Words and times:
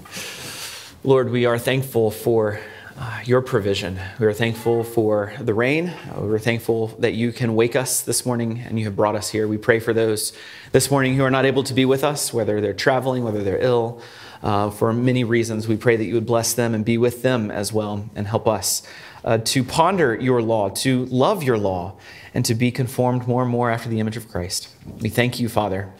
Lord, 1.04 1.30
we 1.30 1.46
are 1.46 1.58
thankful 1.58 2.12
for 2.12 2.60
uh, 2.98 3.22
your 3.26 3.42
provision. 3.42 4.00
We 4.20 4.26
are 4.26 4.34
thankful 4.34 4.84
for 4.84 5.34
the 5.40 5.54
rain. 5.54 5.94
We're 6.16 6.40
thankful 6.40 6.88
that 7.00 7.14
you 7.14 7.32
can 7.32 7.56
wake 7.56 7.76
us 7.76 8.02
this 8.02 8.26
morning 8.26 8.60
and 8.60 8.78
you 8.78 8.86
have 8.86 8.96
brought 8.96 9.16
us 9.16 9.30
here. 9.30 9.48
We 9.48 9.58
pray 9.58 9.80
for 9.80 9.94
those 9.94 10.34
this 10.72 10.92
morning 10.92 11.16
who 11.16 11.24
are 11.24 11.32
not 11.32 11.46
able 11.46 11.64
to 11.64 11.74
be 11.74 11.86
with 11.86 12.04
us, 12.04 12.34
whether 12.34 12.62
they're 12.62 12.74
traveling, 12.74 13.24
whether 13.24 13.44
they're 13.44 13.62
ill, 13.62 14.02
uh, 14.44 14.70
for 14.70 14.94
many 14.94 15.24
reasons. 15.24 15.68
We 15.68 15.78
pray 15.78 15.96
that 15.96 16.06
you 16.06 16.14
would 16.16 16.26
bless 16.26 16.54
them 16.54 16.74
and 16.74 16.84
be 16.84 16.98
with 16.98 17.22
them 17.22 17.52
as 17.52 17.72
well 17.72 18.10
and 18.16 18.28
help 18.28 18.48
us 18.48 18.84
uh, 19.24 19.38
to 19.40 19.64
ponder 19.64 20.16
your 20.16 20.42
law, 20.42 20.70
to 20.70 21.06
love 21.06 21.44
your 21.44 21.58
law, 21.58 21.96
and 22.34 22.44
to 22.46 22.56
be 22.56 22.72
conformed 22.72 23.28
more 23.28 23.44
and 23.44 23.52
more 23.52 23.70
after 23.70 23.90
the 23.90 24.00
image 24.00 24.18
of 24.18 24.28
Christ. 24.30 24.70
We 25.00 25.10
thank 25.10 25.40
you, 25.40 25.50
Father, 25.50 25.92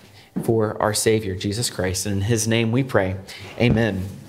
for 0.44 0.82
our 0.82 0.94
Savior, 0.94 1.36
Jesus 1.36 1.70
Christ. 1.70 2.06
And 2.06 2.18
in 2.18 2.22
his 2.22 2.48
name 2.48 2.72
we 2.72 2.84
pray. 2.84 3.18
Amen. 3.60 4.21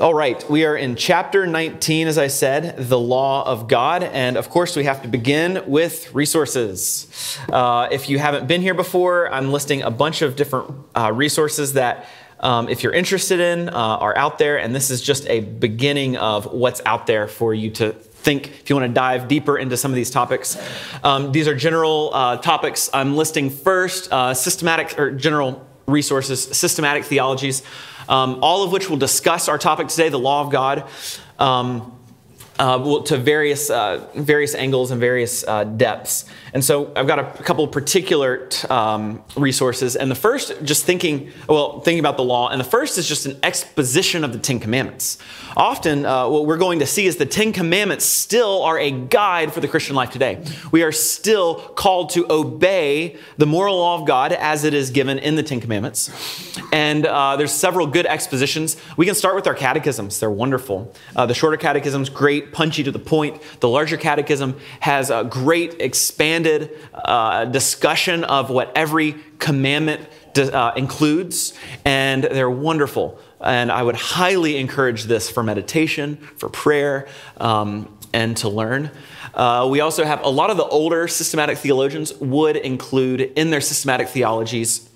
All 0.00 0.14
right, 0.14 0.48
we 0.48 0.64
are 0.64 0.74
in 0.74 0.96
chapter 0.96 1.46
19, 1.46 2.06
as 2.08 2.16
I 2.16 2.28
said, 2.28 2.74
the 2.88 2.98
law 2.98 3.46
of 3.46 3.68
God. 3.68 4.02
And 4.02 4.38
of 4.38 4.48
course, 4.48 4.74
we 4.74 4.84
have 4.84 5.02
to 5.02 5.08
begin 5.08 5.62
with 5.66 6.14
resources. 6.14 7.36
Uh, 7.52 7.86
if 7.90 8.08
you 8.08 8.18
haven't 8.18 8.46
been 8.46 8.62
here 8.62 8.72
before, 8.72 9.30
I'm 9.30 9.52
listing 9.52 9.82
a 9.82 9.90
bunch 9.90 10.22
of 10.22 10.36
different 10.36 10.74
uh, 10.96 11.12
resources 11.12 11.74
that 11.74 12.06
um, 12.38 12.70
if 12.70 12.82
you're 12.82 12.94
interested 12.94 13.40
in, 13.40 13.68
uh, 13.68 13.72
are 13.72 14.16
out 14.16 14.38
there. 14.38 14.58
And 14.58 14.74
this 14.74 14.90
is 14.90 15.02
just 15.02 15.28
a 15.28 15.40
beginning 15.40 16.16
of 16.16 16.50
what's 16.50 16.80
out 16.86 17.06
there 17.06 17.28
for 17.28 17.52
you 17.52 17.70
to 17.72 17.92
think 17.92 18.46
if 18.46 18.70
you 18.70 18.76
want 18.76 18.88
to 18.88 18.94
dive 18.94 19.28
deeper 19.28 19.58
into 19.58 19.76
some 19.76 19.90
of 19.90 19.96
these 19.96 20.10
topics. 20.10 20.56
Um, 21.04 21.30
these 21.30 21.46
are 21.46 21.54
general 21.54 22.08
uh, 22.14 22.38
topics. 22.38 22.88
I'm 22.94 23.18
listing 23.18 23.50
first 23.50 24.10
uh, 24.10 24.32
systematic 24.32 24.98
or 24.98 25.10
general 25.10 25.66
resources, 25.86 26.42
systematic 26.42 27.04
theologies, 27.04 27.62
um, 28.08 28.38
all 28.42 28.62
of 28.62 28.72
which 28.72 28.88
will 28.88 28.96
discuss 28.96 29.48
our 29.48 29.58
topic 29.58 29.88
today, 29.88 30.08
the 30.08 30.18
law 30.18 30.42
of 30.44 30.50
God. 30.50 30.84
Um, 31.38 31.96
uh, 32.58 33.02
to 33.04 33.16
various 33.16 33.70
uh, 33.70 34.06
various 34.14 34.54
angles 34.54 34.90
and 34.90 35.00
various 35.00 35.42
uh, 35.48 35.64
depths. 35.64 36.26
And 36.52 36.64
so 36.64 36.92
I've 36.96 37.06
got 37.06 37.18
a, 37.18 37.42
couple 37.42 37.66
particular 37.68 38.48
um, 38.68 39.22
resources. 39.36 39.96
And 39.96 40.10
the 40.10 40.16
first, 40.16 40.52
just 40.62 40.84
thinking, 40.84 41.30
well, 41.48 41.80
thinking 41.80 42.00
about 42.00 42.16
the 42.16 42.24
law. 42.24 42.48
And 42.48 42.60
the 42.60 42.64
first 42.64 42.98
is 42.98 43.08
just 43.08 43.26
an 43.26 43.38
exposition 43.42 44.24
of 44.24 44.32
the 44.32 44.38
Ten 44.38 44.60
Commandments. 44.60 45.18
Often, 45.56 46.06
uh, 46.06 46.28
what 46.28 46.46
we're 46.46 46.58
going 46.58 46.80
to 46.80 46.86
see 46.86 47.06
is 47.06 47.16
the 47.16 47.26
Ten 47.26 47.52
Commandments 47.52 48.04
still 48.04 48.62
are 48.62 48.78
a 48.78 48.90
guide 48.90 49.52
for 49.52 49.60
the 49.60 49.68
Christian 49.68 49.96
life 49.96 50.10
today. 50.10 50.44
We 50.72 50.82
are 50.82 50.92
still 50.92 51.54
called 51.54 52.10
to 52.10 52.30
obey 52.30 53.16
the 53.38 53.46
moral 53.46 53.78
law 53.78 54.00
of 54.00 54.06
God 54.06 54.32
as 54.32 54.64
it 54.64 54.74
is 54.74 54.90
given 54.90 55.18
in 55.18 55.36
the 55.36 55.42
Ten 55.42 55.60
Commandments. 55.60 56.10
And 56.72 57.06
uh, 57.06 57.36
there's 57.36 57.52
several 57.52 57.86
good 57.86 58.06
expositions. 58.06 58.76
We 58.96 59.06
can 59.06 59.14
start 59.14 59.34
with 59.34 59.46
our 59.46 59.54
catechisms. 59.54 60.20
They're 60.20 60.30
wonderful. 60.30 60.92
Uh, 61.14 61.26
the 61.26 61.34
shorter 61.34 61.56
catechisms, 61.56 62.08
great 62.08 62.52
punchy 62.52 62.82
to 62.82 62.92
the 62.92 62.98
point. 62.98 63.40
The 63.60 63.68
larger 63.68 63.96
catechism 63.96 64.58
has 64.80 65.10
a 65.10 65.24
great 65.24 65.80
expanded 65.80 66.39
uh, 66.46 67.44
discussion 67.46 68.24
of 68.24 68.50
what 68.50 68.72
every 68.76 69.16
commandment 69.38 70.00
uh, 70.36 70.72
includes, 70.76 71.54
and 71.84 72.24
they're 72.24 72.50
wonderful. 72.50 73.18
And 73.40 73.72
I 73.72 73.82
would 73.82 73.96
highly 73.96 74.58
encourage 74.58 75.04
this 75.04 75.30
for 75.30 75.42
meditation, 75.42 76.16
for 76.36 76.48
prayer, 76.48 77.08
um, 77.38 77.96
and 78.12 78.36
to 78.38 78.48
learn. 78.48 78.90
Uh, 79.34 79.68
we 79.70 79.80
also 79.80 80.04
have 80.04 80.22
a 80.24 80.28
lot 80.28 80.50
of 80.50 80.56
the 80.56 80.64
older 80.64 81.06
systematic 81.08 81.58
theologians 81.58 82.12
would 82.14 82.56
include 82.56 83.20
in 83.20 83.50
their 83.50 83.60
systematic 83.60 84.08
theologies 84.08 84.89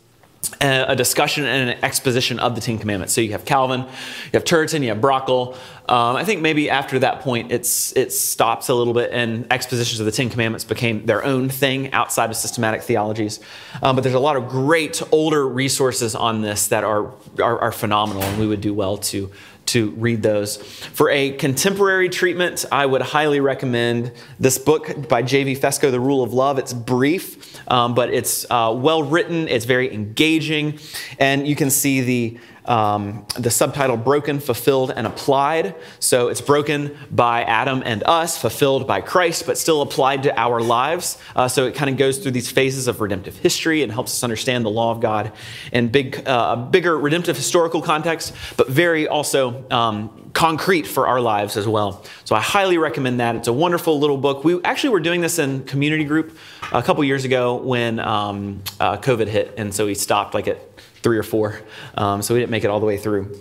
a 0.61 0.97
discussion 0.97 1.45
and 1.45 1.71
an 1.71 1.85
exposition 1.85 2.39
of 2.39 2.55
the 2.55 2.61
Ten 2.61 2.79
Commandments. 2.79 3.13
So 3.13 3.21
you 3.21 3.33
have 3.33 3.45
Calvin, 3.45 3.81
you 3.81 4.31
have 4.35 4.45
Turretin, 4.45 4.83
you 4.83 4.89
have 4.89 4.99
Brakel. 4.99 5.57
Um, 5.87 6.17
I 6.17 6.25
think 6.25 6.41
maybe 6.41 6.71
after 6.71 6.99
that 7.01 7.21
point, 7.21 7.53
it's 7.53 7.95
it 7.97 8.13
stops 8.13 8.69
a 8.69 8.75
little 8.75 8.95
bit, 8.95 9.11
and 9.13 9.47
expositions 9.53 10.01
of 10.01 10.07
the 10.07 10.13
Ten 10.13 10.31
Commandments 10.31 10.65
became 10.65 11.05
their 11.07 11.23
own 11.25 11.49
thing 11.49 11.93
outside 11.93 12.31
of 12.31 12.37
systematic 12.37 12.83
theologies. 12.83 13.41
Um, 13.83 13.95
but 13.95 14.03
there's 14.03 14.15
a 14.15 14.21
lot 14.21 14.37
of 14.37 14.49
great 14.49 15.03
older 15.13 15.47
resources 15.47 16.15
on 16.15 16.41
this 16.41 16.69
that 16.69 16.85
are, 16.85 17.13
are, 17.39 17.59
are 17.59 17.73
phenomenal, 17.73 18.23
and 18.23 18.41
we 18.41 18.47
would 18.47 18.61
do 18.61 18.73
well 18.73 18.97
to 18.99 19.31
to 19.67 19.91
read 19.93 20.23
those. 20.23 20.57
For 20.57 21.11
a 21.11 21.33
contemporary 21.33 22.09
treatment, 22.09 22.65
I 22.71 22.87
would 22.87 23.03
highly 23.03 23.41
recommend 23.41 24.13
this 24.39 24.59
book 24.59 25.09
by 25.09 25.23
J.V. 25.23 25.57
Fesko, 25.57 25.91
The 25.91 26.01
Rule 26.01 26.23
of 26.23 26.33
Love. 26.33 26.59
It's 26.59 26.73
brief, 26.73 27.61
um, 27.71 27.95
but 27.95 28.13
it's 28.13 28.45
uh, 28.51 28.75
well 28.77 29.03
written, 29.03 29.49
it's 29.49 29.65
very 29.65 29.93
engaging, 29.93 30.79
and 31.19 31.47
you 31.47 31.57
can 31.57 31.71
see 31.71 32.01
the 32.01 32.39
um, 32.65 33.27
the 33.39 33.51
subtitle 33.51 33.97
Broken, 33.97 34.41
Fulfilled, 34.41 34.93
and 34.95 35.07
Applied. 35.07 35.75
So 35.99 36.29
it's 36.29 36.41
broken 36.41 36.97
by 37.11 37.43
Adam 37.43 37.83
and 37.85 38.03
us, 38.05 38.39
fulfilled 38.39 38.87
by 38.87 39.01
Christ, 39.01 39.47
but 39.47 39.59
still 39.59 39.83
applied 39.83 40.23
to 40.25 40.39
our 40.39 40.61
lives. 40.61 41.19
Uh, 41.37 41.49
so 41.49 41.67
it 41.67 41.75
kind 41.75 41.91
of 41.91 41.97
goes 41.97 42.19
through 42.19 42.33
these 42.33 42.51
phases 42.51 42.89
of 42.89 43.01
redemptive 43.01 43.37
history 43.39 43.83
and 43.83 43.93
helps 43.93 44.13
us 44.13 44.25
understand 44.25 44.65
the 44.65 44.71
law 44.71 44.91
of 44.91 45.01
God 45.01 45.33
in 45.73 45.89
big, 45.89 46.23
uh, 46.27 46.57
bigger 46.57 46.99
redemptive 46.99 47.37
historical 47.37 47.83
context, 47.83 48.35
but 48.57 48.69
very 48.69 49.07
also 49.09 49.69
um, 49.71 50.31
concrete 50.33 50.87
for 50.87 51.07
our 51.07 51.21
lives 51.21 51.57
as 51.57 51.67
well. 51.67 52.05
So 52.25 52.35
I 52.35 52.41
highly 52.41 52.79
recommend 52.79 53.21
that. 53.21 53.37
It's 53.37 53.49
a 53.49 53.53
wonderful 53.53 53.99
little 53.99 54.17
book. 54.17 54.45
We 54.45 54.63
actually 54.65 54.91
were 54.91 55.01
doing 55.01 55.21
this 55.21 55.39
in 55.39 55.65
community 55.65 56.05
group 56.05 56.37
a 56.73 56.83
couple 56.83 57.05
years 57.05 57.25
ago 57.25 57.57
when 57.57 58.01
um, 58.01 58.63
uh, 58.81 58.97
COVID 58.97 59.29
hit, 59.29 59.55
and 59.57 59.73
so 59.73 59.87
we 59.87 59.95
stopped 59.95 60.35
like 60.35 60.49
at 60.49 60.59
three 61.05 61.19
or 61.19 61.23
four. 61.23 61.61
Um, 61.97 62.23
so 62.23 62.35
we 62.35 62.41
didn't 62.41 62.51
make 62.51 62.65
it 62.65 62.71
all 62.71 62.81
the 62.81 62.87
way 62.87 62.97
through. 62.97 63.39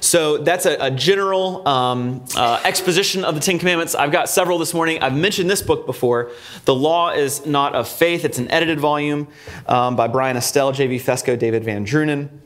So 0.00 0.38
that's 0.38 0.64
a, 0.64 0.76
a 0.80 0.90
general 0.90 1.66
um, 1.68 2.24
uh, 2.34 2.62
exposition 2.64 3.24
of 3.24 3.34
the 3.34 3.40
Ten 3.40 3.58
Commandments. 3.58 3.94
I've 3.94 4.12
got 4.12 4.30
several 4.30 4.56
this 4.56 4.72
morning. 4.72 5.02
I've 5.02 5.14
mentioned 5.14 5.50
this 5.50 5.60
book 5.60 5.84
before. 5.84 6.30
The 6.64 6.74
Law 6.74 7.10
is 7.10 7.44
Not 7.44 7.74
of 7.74 7.86
Faith. 7.86 8.24
It's 8.24 8.38
an 8.38 8.50
edited 8.50 8.80
volume 8.80 9.28
um, 9.66 9.96
by 9.96 10.08
Bryan 10.08 10.38
Estelle, 10.38 10.72
J.V. 10.72 10.98
Fesko, 10.98 11.38
David 11.38 11.64
VanDrunen. 11.64 12.39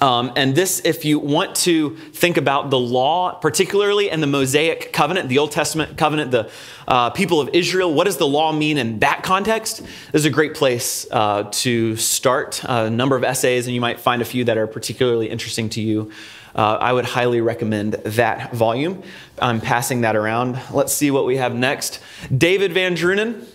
Um, 0.00 0.32
and 0.36 0.54
this, 0.54 0.80
if 0.84 1.04
you 1.04 1.18
want 1.18 1.56
to 1.56 1.96
think 1.96 2.36
about 2.36 2.70
the 2.70 2.78
law, 2.78 3.32
particularly 3.34 4.10
in 4.10 4.20
the 4.20 4.26
Mosaic 4.26 4.92
covenant, 4.92 5.28
the 5.28 5.38
Old 5.38 5.50
Testament 5.50 5.98
covenant, 5.98 6.30
the 6.30 6.50
uh, 6.86 7.10
people 7.10 7.40
of 7.40 7.50
Israel, 7.52 7.92
what 7.92 8.04
does 8.04 8.16
the 8.16 8.26
law 8.26 8.52
mean 8.52 8.78
in 8.78 9.00
that 9.00 9.22
context? 9.22 9.82
This 10.12 10.20
is 10.20 10.24
a 10.24 10.30
great 10.30 10.54
place 10.54 11.06
uh, 11.10 11.48
to 11.50 11.96
start. 11.96 12.62
A 12.64 12.88
number 12.88 13.16
of 13.16 13.24
essays, 13.24 13.66
and 13.66 13.74
you 13.74 13.80
might 13.80 13.98
find 13.98 14.22
a 14.22 14.24
few 14.24 14.44
that 14.44 14.56
are 14.56 14.66
particularly 14.66 15.28
interesting 15.28 15.68
to 15.70 15.80
you. 15.80 16.12
Uh, 16.54 16.78
I 16.80 16.92
would 16.92 17.04
highly 17.04 17.40
recommend 17.40 17.94
that 17.94 18.52
volume. 18.52 19.02
I'm 19.40 19.60
passing 19.60 20.02
that 20.02 20.16
around. 20.16 20.58
Let's 20.72 20.92
see 20.92 21.10
what 21.10 21.26
we 21.26 21.36
have 21.36 21.54
next. 21.54 22.00
David 22.36 22.72
VanDrunen. 22.72 23.46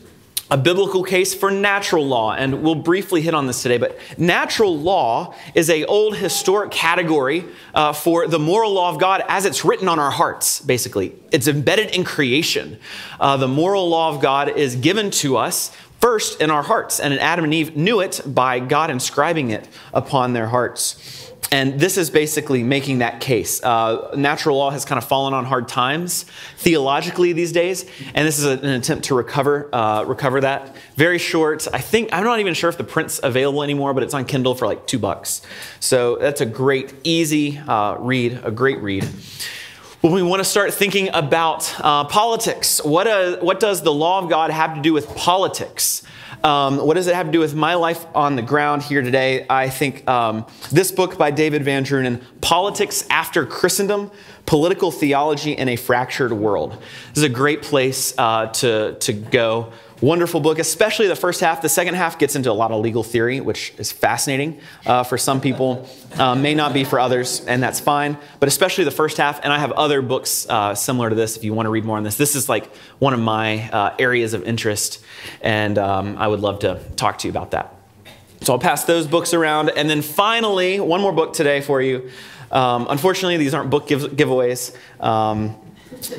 A 0.51 0.57
biblical 0.57 1.03
case 1.03 1.33
for 1.33 1.49
natural 1.49 2.05
law 2.05 2.33
and 2.33 2.61
we'll 2.61 2.75
briefly 2.75 3.21
hit 3.21 3.33
on 3.33 3.47
this 3.47 3.61
today 3.61 3.77
but 3.77 3.97
natural 4.17 4.77
law 4.77 5.33
is 5.55 5.69
a 5.69 5.85
old 5.85 6.15
historic 6.17 6.69
category 6.69 7.45
uh, 7.73 7.93
for 7.93 8.27
the 8.27 8.39
moral 8.39 8.73
law 8.73 8.89
of 8.89 8.99
god 8.99 9.23
as 9.27 9.45
it's 9.45 9.63
written 9.63 9.87
on 9.87 9.99
our 9.99 10.11
hearts 10.11 10.59
basically. 10.61 11.15
It's 11.31 11.47
embedded 11.47 11.95
in 11.95 12.03
creation. 12.03 12.77
Uh, 13.19 13.37
the 13.37 13.47
moral 13.47 13.87
law 13.89 14.13
of 14.13 14.21
god 14.21 14.49
is 14.49 14.75
given 14.75 15.11
to 15.11 15.37
us 15.37 15.75
first 15.99 16.41
in 16.41 16.51
our 16.51 16.63
hearts 16.63 16.99
and 16.99 17.13
adam 17.13 17.45
and 17.45 17.53
eve 17.53 17.77
knew 17.77 18.01
it 18.01 18.21
by 18.25 18.59
god 18.59 18.89
inscribing 18.89 19.51
it 19.51 19.67
upon 19.93 20.33
their 20.33 20.47
hearts 20.47 21.22
and 21.51 21.79
this 21.79 21.97
is 21.97 22.09
basically 22.09 22.63
making 22.63 22.99
that 22.99 23.19
case. 23.21 23.63
Uh, 23.63 24.13
natural 24.15 24.57
law 24.57 24.71
has 24.71 24.85
kind 24.85 24.97
of 24.97 25.07
fallen 25.07 25.33
on 25.33 25.45
hard 25.45 25.67
times 25.67 26.25
theologically 26.57 27.33
these 27.33 27.51
days, 27.51 27.85
and 28.13 28.27
this 28.27 28.39
is 28.39 28.45
an 28.45 28.65
attempt 28.65 29.05
to 29.05 29.15
recover 29.15 29.69
uh, 29.73 30.03
recover 30.03 30.41
that. 30.41 30.75
Very 30.95 31.19
short. 31.19 31.67
I 31.73 31.79
think 31.79 32.09
I'm 32.11 32.23
not 32.23 32.39
even 32.39 32.53
sure 32.53 32.69
if 32.69 32.77
the 32.77 32.83
print's 32.83 33.19
available 33.21 33.63
anymore, 33.63 33.93
but 33.93 34.03
it's 34.03 34.13
on 34.13 34.25
Kindle 34.25 34.55
for 34.55 34.65
like 34.65 34.87
two 34.87 34.99
bucks. 34.99 35.41
So 35.79 36.17
that's 36.17 36.41
a 36.41 36.45
great, 36.45 36.93
easy 37.03 37.57
uh, 37.57 37.97
read. 37.99 38.41
A 38.43 38.51
great 38.51 38.79
read. 38.79 39.07
When 40.03 40.11
we 40.11 40.21
want 40.21 40.41
to 40.41 40.43
start 40.43 40.73
thinking 40.73 41.11
about 41.13 41.73
uh, 41.79 42.03
politics, 42.03 42.83
what, 42.83 43.07
uh, 43.07 43.37
what 43.37 43.61
does 43.61 43.83
the 43.83 43.93
law 43.93 44.19
of 44.21 44.29
God 44.29 44.51
have 44.51 44.75
to 44.75 44.81
do 44.81 44.91
with 44.91 45.07
politics? 45.15 46.03
Um, 46.43 46.77
what 46.85 46.95
does 46.95 47.07
it 47.07 47.15
have 47.15 47.27
to 47.27 47.31
do 47.31 47.39
with 47.39 47.55
my 47.55 47.75
life 47.75 48.05
on 48.13 48.35
the 48.35 48.41
ground 48.41 48.83
here 48.83 49.01
today? 49.01 49.45
I 49.49 49.69
think 49.69 50.05
um, 50.09 50.45
this 50.73 50.91
book 50.91 51.17
by 51.17 51.31
David 51.31 51.61
VanDrunen, 51.61 52.21
Politics 52.41 53.07
After 53.09 53.45
Christendom 53.45 54.11
Political 54.45 54.91
Theology 54.91 55.53
in 55.53 55.69
a 55.69 55.77
Fractured 55.77 56.33
World. 56.33 56.71
This 57.13 57.19
is 57.19 57.23
a 57.23 57.29
great 57.29 57.61
place 57.61 58.13
uh, 58.17 58.47
to, 58.47 58.97
to 58.99 59.13
go. 59.13 59.71
Wonderful 60.03 60.41
book, 60.41 60.59
especially 60.59 61.07
the 61.07 61.15
first 61.15 61.39
half. 61.39 61.61
The 61.61 61.69
second 61.69 61.93
half 61.93 62.19
gets 62.19 62.35
into 62.35 62.51
a 62.51 62.53
lot 62.53 62.71
of 62.71 62.81
legal 62.81 63.03
theory, 63.03 63.39
which 63.39 63.73
is 63.77 63.93
fascinating 63.93 64.59
uh, 64.85 65.05
for 65.05 65.17
some 65.17 65.39
people, 65.39 65.87
uh, 66.17 66.35
may 66.35 66.53
not 66.53 66.73
be 66.73 66.83
for 66.83 66.99
others, 66.99 67.39
and 67.45 67.63
that's 67.63 67.79
fine. 67.79 68.17
But 68.41 68.49
especially 68.49 68.83
the 68.83 68.91
first 68.91 69.15
half, 69.15 69.39
and 69.45 69.53
I 69.53 69.59
have 69.59 69.71
other 69.71 70.01
books 70.01 70.45
uh, 70.49 70.75
similar 70.75 71.09
to 71.09 71.15
this 71.15 71.37
if 71.37 71.45
you 71.45 71.53
want 71.53 71.67
to 71.67 71.69
read 71.69 71.85
more 71.85 71.95
on 71.95 72.03
this. 72.03 72.17
This 72.17 72.35
is 72.35 72.49
like 72.49 72.75
one 72.99 73.13
of 73.13 73.21
my 73.21 73.69
uh, 73.69 73.95
areas 73.97 74.33
of 74.33 74.43
interest, 74.43 75.01
and 75.39 75.77
um, 75.77 76.17
I 76.17 76.27
would 76.27 76.41
love 76.41 76.59
to 76.59 76.81
talk 76.97 77.19
to 77.19 77.27
you 77.29 77.31
about 77.31 77.51
that. 77.51 77.73
So 78.41 78.51
I'll 78.51 78.59
pass 78.59 78.83
those 78.83 79.07
books 79.07 79.33
around. 79.33 79.69
And 79.69 79.89
then 79.89 80.01
finally, 80.01 80.81
one 80.81 80.99
more 80.99 81.13
book 81.13 81.31
today 81.31 81.61
for 81.61 81.81
you. 81.81 82.09
Um, 82.51 82.87
unfortunately, 82.89 83.37
these 83.37 83.53
aren't 83.53 83.69
book 83.69 83.87
give- 83.87 84.11
giveaways, 84.11 84.75
um, 84.99 85.55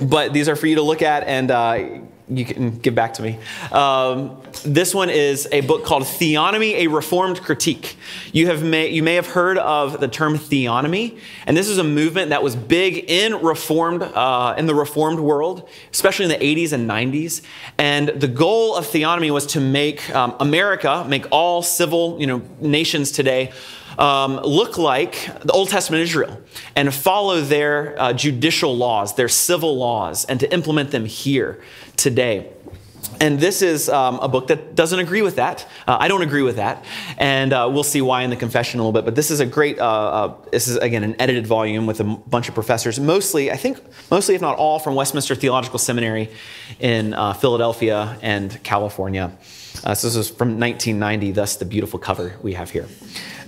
but 0.00 0.32
these 0.32 0.48
are 0.48 0.56
for 0.56 0.68
you 0.68 0.76
to 0.76 0.82
look 0.82 1.02
at 1.02 1.24
and 1.24 1.50
uh, 1.50 2.00
you 2.28 2.44
can 2.44 2.78
give 2.78 2.94
back 2.94 3.14
to 3.14 3.22
me. 3.22 3.38
Um, 3.70 4.40
this 4.64 4.94
one 4.94 5.10
is 5.10 5.46
a 5.52 5.60
book 5.62 5.84
called 5.84 6.04
Theonomy: 6.04 6.74
A 6.74 6.86
Reformed 6.86 7.42
Critique. 7.42 7.96
You 8.32 8.46
have 8.46 8.62
may, 8.62 8.88
you 8.88 9.02
may 9.02 9.14
have 9.14 9.26
heard 9.26 9.58
of 9.58 10.00
the 10.00 10.08
term 10.08 10.38
theonomy, 10.38 11.18
and 11.46 11.56
this 11.56 11.68
is 11.68 11.78
a 11.78 11.84
movement 11.84 12.30
that 12.30 12.42
was 12.42 12.56
big 12.56 13.10
in 13.10 13.34
reformed 13.42 14.02
uh, 14.02 14.54
in 14.56 14.66
the 14.66 14.74
reformed 14.74 15.20
world, 15.20 15.68
especially 15.92 16.24
in 16.24 16.30
the 16.30 16.38
80s 16.38 16.72
and 16.72 16.88
90s. 16.88 17.42
And 17.78 18.08
the 18.08 18.28
goal 18.28 18.74
of 18.74 18.86
theonomy 18.86 19.30
was 19.30 19.46
to 19.48 19.60
make 19.60 20.14
um, 20.14 20.34
America, 20.40 21.04
make 21.06 21.26
all 21.30 21.62
civil 21.62 22.18
you 22.18 22.26
know 22.26 22.42
nations 22.60 23.10
today 23.12 23.52
um, 23.98 24.36
look 24.38 24.78
like 24.78 25.28
the 25.42 25.52
Old 25.52 25.68
Testament 25.68 26.02
Israel 26.02 26.40
and 26.76 26.92
follow 26.94 27.40
their 27.40 28.00
uh, 28.00 28.12
judicial 28.12 28.76
laws, 28.76 29.14
their 29.14 29.28
civil 29.28 29.76
laws, 29.76 30.24
and 30.24 30.40
to 30.40 30.52
implement 30.52 30.90
them 30.90 31.04
here 31.04 31.62
today. 31.96 32.50
And 33.20 33.38
this 33.38 33.62
is 33.62 33.88
um, 33.88 34.18
a 34.20 34.28
book 34.28 34.48
that 34.48 34.74
doesn't 34.74 34.98
agree 34.98 35.22
with 35.22 35.36
that. 35.36 35.66
Uh, 35.86 35.96
I 36.00 36.08
don't 36.08 36.22
agree 36.22 36.42
with 36.42 36.56
that. 36.56 36.84
And 37.18 37.52
uh, 37.52 37.68
we'll 37.72 37.84
see 37.84 38.00
why 38.00 38.22
in 38.22 38.30
the 38.30 38.36
confession 38.36 38.80
a 38.80 38.82
little 38.82 38.92
bit. 38.92 39.04
But 39.04 39.14
this 39.14 39.30
is 39.30 39.40
a 39.40 39.46
great, 39.46 39.78
uh, 39.78 39.84
uh 39.84 40.34
this 40.50 40.68
is 40.68 40.76
again 40.78 41.04
an 41.04 41.16
edited 41.20 41.46
volume 41.46 41.86
with 41.86 42.00
a 42.00 42.04
bunch 42.04 42.48
of 42.48 42.54
professors, 42.54 42.98
mostly, 42.98 43.50
I 43.52 43.56
think, 43.56 43.78
mostly, 44.10 44.34
if 44.34 44.40
not 44.40 44.56
all, 44.56 44.78
from 44.78 44.94
Westminster 44.94 45.34
Theological 45.34 45.78
Seminary 45.78 46.30
in 46.80 47.14
uh, 47.14 47.34
Philadelphia 47.34 48.18
and 48.22 48.62
California. 48.62 49.36
Uh, 49.84 49.94
so 49.94 50.06
this 50.06 50.16
is 50.16 50.30
from 50.30 50.58
1990, 50.58 51.32
thus 51.32 51.56
the 51.56 51.64
beautiful 51.66 51.98
cover 51.98 52.34
we 52.42 52.54
have 52.54 52.70
here. 52.70 52.88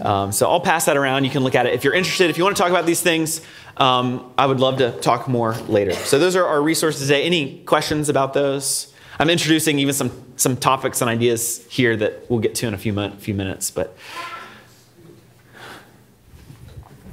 Um, 0.02 0.32
so 0.32 0.50
I'll 0.50 0.60
pass 0.60 0.84
that 0.84 0.98
around. 0.98 1.24
You 1.24 1.30
can 1.30 1.42
look 1.42 1.54
at 1.54 1.64
it. 1.64 1.72
If 1.72 1.82
you're 1.82 1.94
interested, 1.94 2.28
if 2.28 2.36
you 2.36 2.44
want 2.44 2.54
to 2.54 2.62
talk 2.62 2.70
about 2.70 2.84
these 2.84 3.00
things, 3.00 3.40
um, 3.78 4.32
I 4.36 4.44
would 4.44 4.60
love 4.60 4.76
to 4.78 4.92
talk 5.00 5.28
more 5.28 5.54
later. 5.66 5.92
So 5.92 6.18
those 6.18 6.36
are 6.36 6.44
our 6.44 6.60
resources 6.60 7.00
today. 7.08 7.24
Any 7.24 7.60
questions 7.60 8.10
about 8.10 8.34
those? 8.34 8.92
I'm 9.18 9.30
introducing 9.30 9.78
even 9.78 9.94
some, 9.94 10.12
some 10.36 10.58
topics 10.58 11.00
and 11.00 11.08
ideas 11.08 11.64
here 11.70 11.96
that 11.96 12.30
we'll 12.30 12.40
get 12.40 12.54
to 12.56 12.66
in 12.66 12.74
a 12.74 12.78
few, 12.78 13.10
few 13.12 13.32
minutes. 13.32 13.70
But 13.70 13.96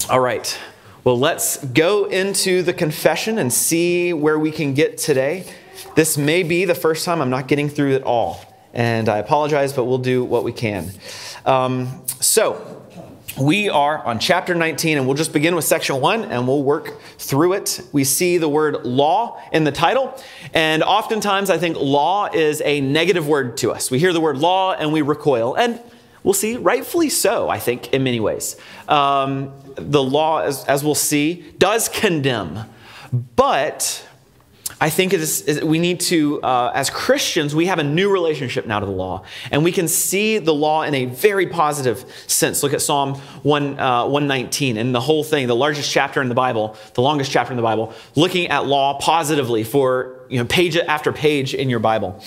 all 0.10 0.20
right. 0.20 0.60
Well, 1.06 1.18
let's 1.18 1.64
go 1.64 2.06
into 2.06 2.62
the 2.62 2.74
confession 2.74 3.38
and 3.38 3.54
see 3.54 4.12
where 4.12 4.38
we 4.38 4.52
can 4.52 4.74
get 4.74 4.98
today. 4.98 5.46
This 5.96 6.18
may 6.18 6.44
be 6.44 6.66
the 6.66 6.76
first 6.76 7.06
time 7.06 7.22
I'm 7.22 7.30
not 7.30 7.48
getting 7.48 7.70
through 7.70 7.94
it 7.94 8.04
all. 8.04 8.53
And 8.74 9.08
I 9.08 9.20
apologize, 9.20 9.72
but 9.74 9.86
we'll 9.86 10.00
do 10.00 10.24
what 10.24 10.44
we 10.44 10.52
can. 10.52 10.92
Um, 11.46 12.02
so, 12.20 12.84
we 13.38 13.68
are 13.68 13.98
on 14.06 14.20
chapter 14.20 14.54
19, 14.54 14.98
and 14.98 15.08
we'll 15.08 15.16
just 15.16 15.34
begin 15.34 15.56
with 15.56 15.66
section 15.66 16.00
one 16.00 16.26
and 16.26 16.48
we'll 16.48 16.62
work 16.62 17.02
through 17.18 17.54
it. 17.54 17.82
We 17.92 18.04
see 18.04 18.38
the 18.38 18.48
word 18.48 18.86
law 18.86 19.42
in 19.52 19.64
the 19.64 19.72
title, 19.72 20.16
and 20.54 20.84
oftentimes 20.84 21.50
I 21.50 21.58
think 21.58 21.78
law 21.78 22.30
is 22.32 22.62
a 22.64 22.80
negative 22.82 23.28
word 23.28 23.58
to 23.58 23.72
us. 23.72 23.90
We 23.90 23.98
hear 23.98 24.14
the 24.14 24.22
word 24.22 24.38
law 24.38 24.74
and 24.74 24.94
we 24.94 25.02
recoil, 25.02 25.56
and 25.56 25.80
we'll 26.24 26.36
see, 26.36 26.58
rightfully 26.58 27.10
so, 27.10 27.50
I 27.50 27.58
think, 27.58 27.92
in 27.92 28.04
many 28.04 28.20
ways. 28.20 28.56
Um, 28.88 29.52
the 29.76 30.04
law, 30.04 30.42
as, 30.42 30.64
as 30.66 30.84
we'll 30.84 30.94
see, 30.94 31.54
does 31.58 31.90
condemn, 31.90 32.66
but 33.36 34.08
I 34.84 34.90
think 34.90 35.14
it 35.14 35.22
is, 35.22 35.64
we 35.64 35.80
need 35.80 36.02
to, 36.02 36.42
uh, 36.42 36.74
as 36.76 36.90
Christians, 36.90 37.56
we 37.56 37.68
have 37.68 37.80
a 37.80 37.86
new 37.86 38.12
relationship 38.12 38.66
now 38.66 38.82
to 38.82 38.86
the 38.86 38.92
law. 38.92 39.24
And 39.50 39.64
we 39.64 39.72
can 39.72 39.88
see 39.88 40.40
the 40.40 40.54
law 40.54 40.84
in 40.84 40.94
a 40.94 41.06
very 41.06 41.48
positive 41.48 42.04
sense. 42.28 42.62
Look 42.64 42.74
at 42.74 42.82
Psalm 42.82 43.16
1, 43.44 43.80
uh, 43.80 44.04
119 44.08 44.76
and 44.76 44.94
the 44.94 45.00
whole 45.00 45.24
thing, 45.24 45.48
the 45.48 45.56
largest 45.56 45.90
chapter 45.90 46.22
in 46.22 46.28
the 46.28 46.36
Bible, 46.36 46.76
the 46.96 47.02
longest 47.02 47.32
chapter 47.32 47.54
in 47.54 47.56
the 47.56 47.64
Bible, 47.64 47.94
looking 48.16 48.50
at 48.50 48.66
law 48.66 49.00
positively 49.00 49.64
for 49.64 50.26
you 50.28 50.38
know, 50.38 50.44
page 50.44 50.76
after 50.76 51.14
page 51.14 51.54
in 51.54 51.70
your 51.70 51.80
Bible. 51.80 52.22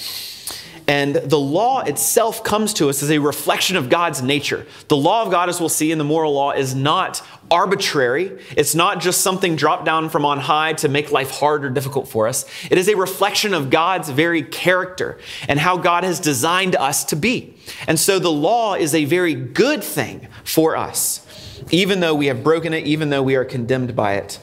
And 0.88 1.16
the 1.16 1.38
law 1.38 1.80
itself 1.80 2.44
comes 2.44 2.72
to 2.74 2.88
us 2.88 3.02
as 3.02 3.10
a 3.10 3.18
reflection 3.18 3.76
of 3.76 3.88
God's 3.88 4.22
nature. 4.22 4.66
The 4.86 4.96
law 4.96 5.22
of 5.22 5.32
God, 5.32 5.48
as 5.48 5.58
we'll 5.58 5.68
see 5.68 5.90
in 5.90 5.98
the 5.98 6.04
moral 6.04 6.32
law, 6.32 6.52
is 6.52 6.76
not 6.76 7.26
arbitrary. 7.50 8.40
It's 8.56 8.74
not 8.74 9.00
just 9.00 9.20
something 9.20 9.56
dropped 9.56 9.84
down 9.84 10.10
from 10.10 10.24
on 10.24 10.38
high 10.38 10.74
to 10.74 10.88
make 10.88 11.10
life 11.10 11.30
hard 11.30 11.64
or 11.64 11.70
difficult 11.70 12.08
for 12.08 12.28
us. 12.28 12.44
It 12.70 12.78
is 12.78 12.88
a 12.88 12.96
reflection 12.96 13.52
of 13.52 13.68
God's 13.68 14.10
very 14.10 14.42
character 14.42 15.18
and 15.48 15.58
how 15.58 15.76
God 15.76 16.04
has 16.04 16.20
designed 16.20 16.76
us 16.76 17.04
to 17.06 17.16
be. 17.16 17.56
And 17.88 17.98
so 17.98 18.20
the 18.20 18.30
law 18.30 18.74
is 18.74 18.94
a 18.94 19.06
very 19.06 19.34
good 19.34 19.82
thing 19.82 20.28
for 20.44 20.76
us, 20.76 21.26
even 21.72 21.98
though 21.98 22.14
we 22.14 22.26
have 22.26 22.44
broken 22.44 22.72
it, 22.72 22.86
even 22.86 23.10
though 23.10 23.22
we 23.24 23.34
are 23.34 23.44
condemned 23.44 23.96
by 23.96 24.14
it. 24.14 24.38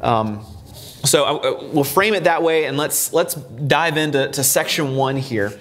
Um, 0.00 0.44
so 1.04 1.24
uh, 1.24 1.34
uh, 1.34 1.68
we'll 1.72 1.84
frame 1.84 2.14
it 2.14 2.24
that 2.24 2.42
way, 2.42 2.64
and 2.66 2.76
let's 2.76 3.12
let's 3.12 3.34
dive 3.34 3.96
into 3.96 4.28
to 4.28 4.44
section 4.44 4.94
one 4.96 5.16
here, 5.16 5.52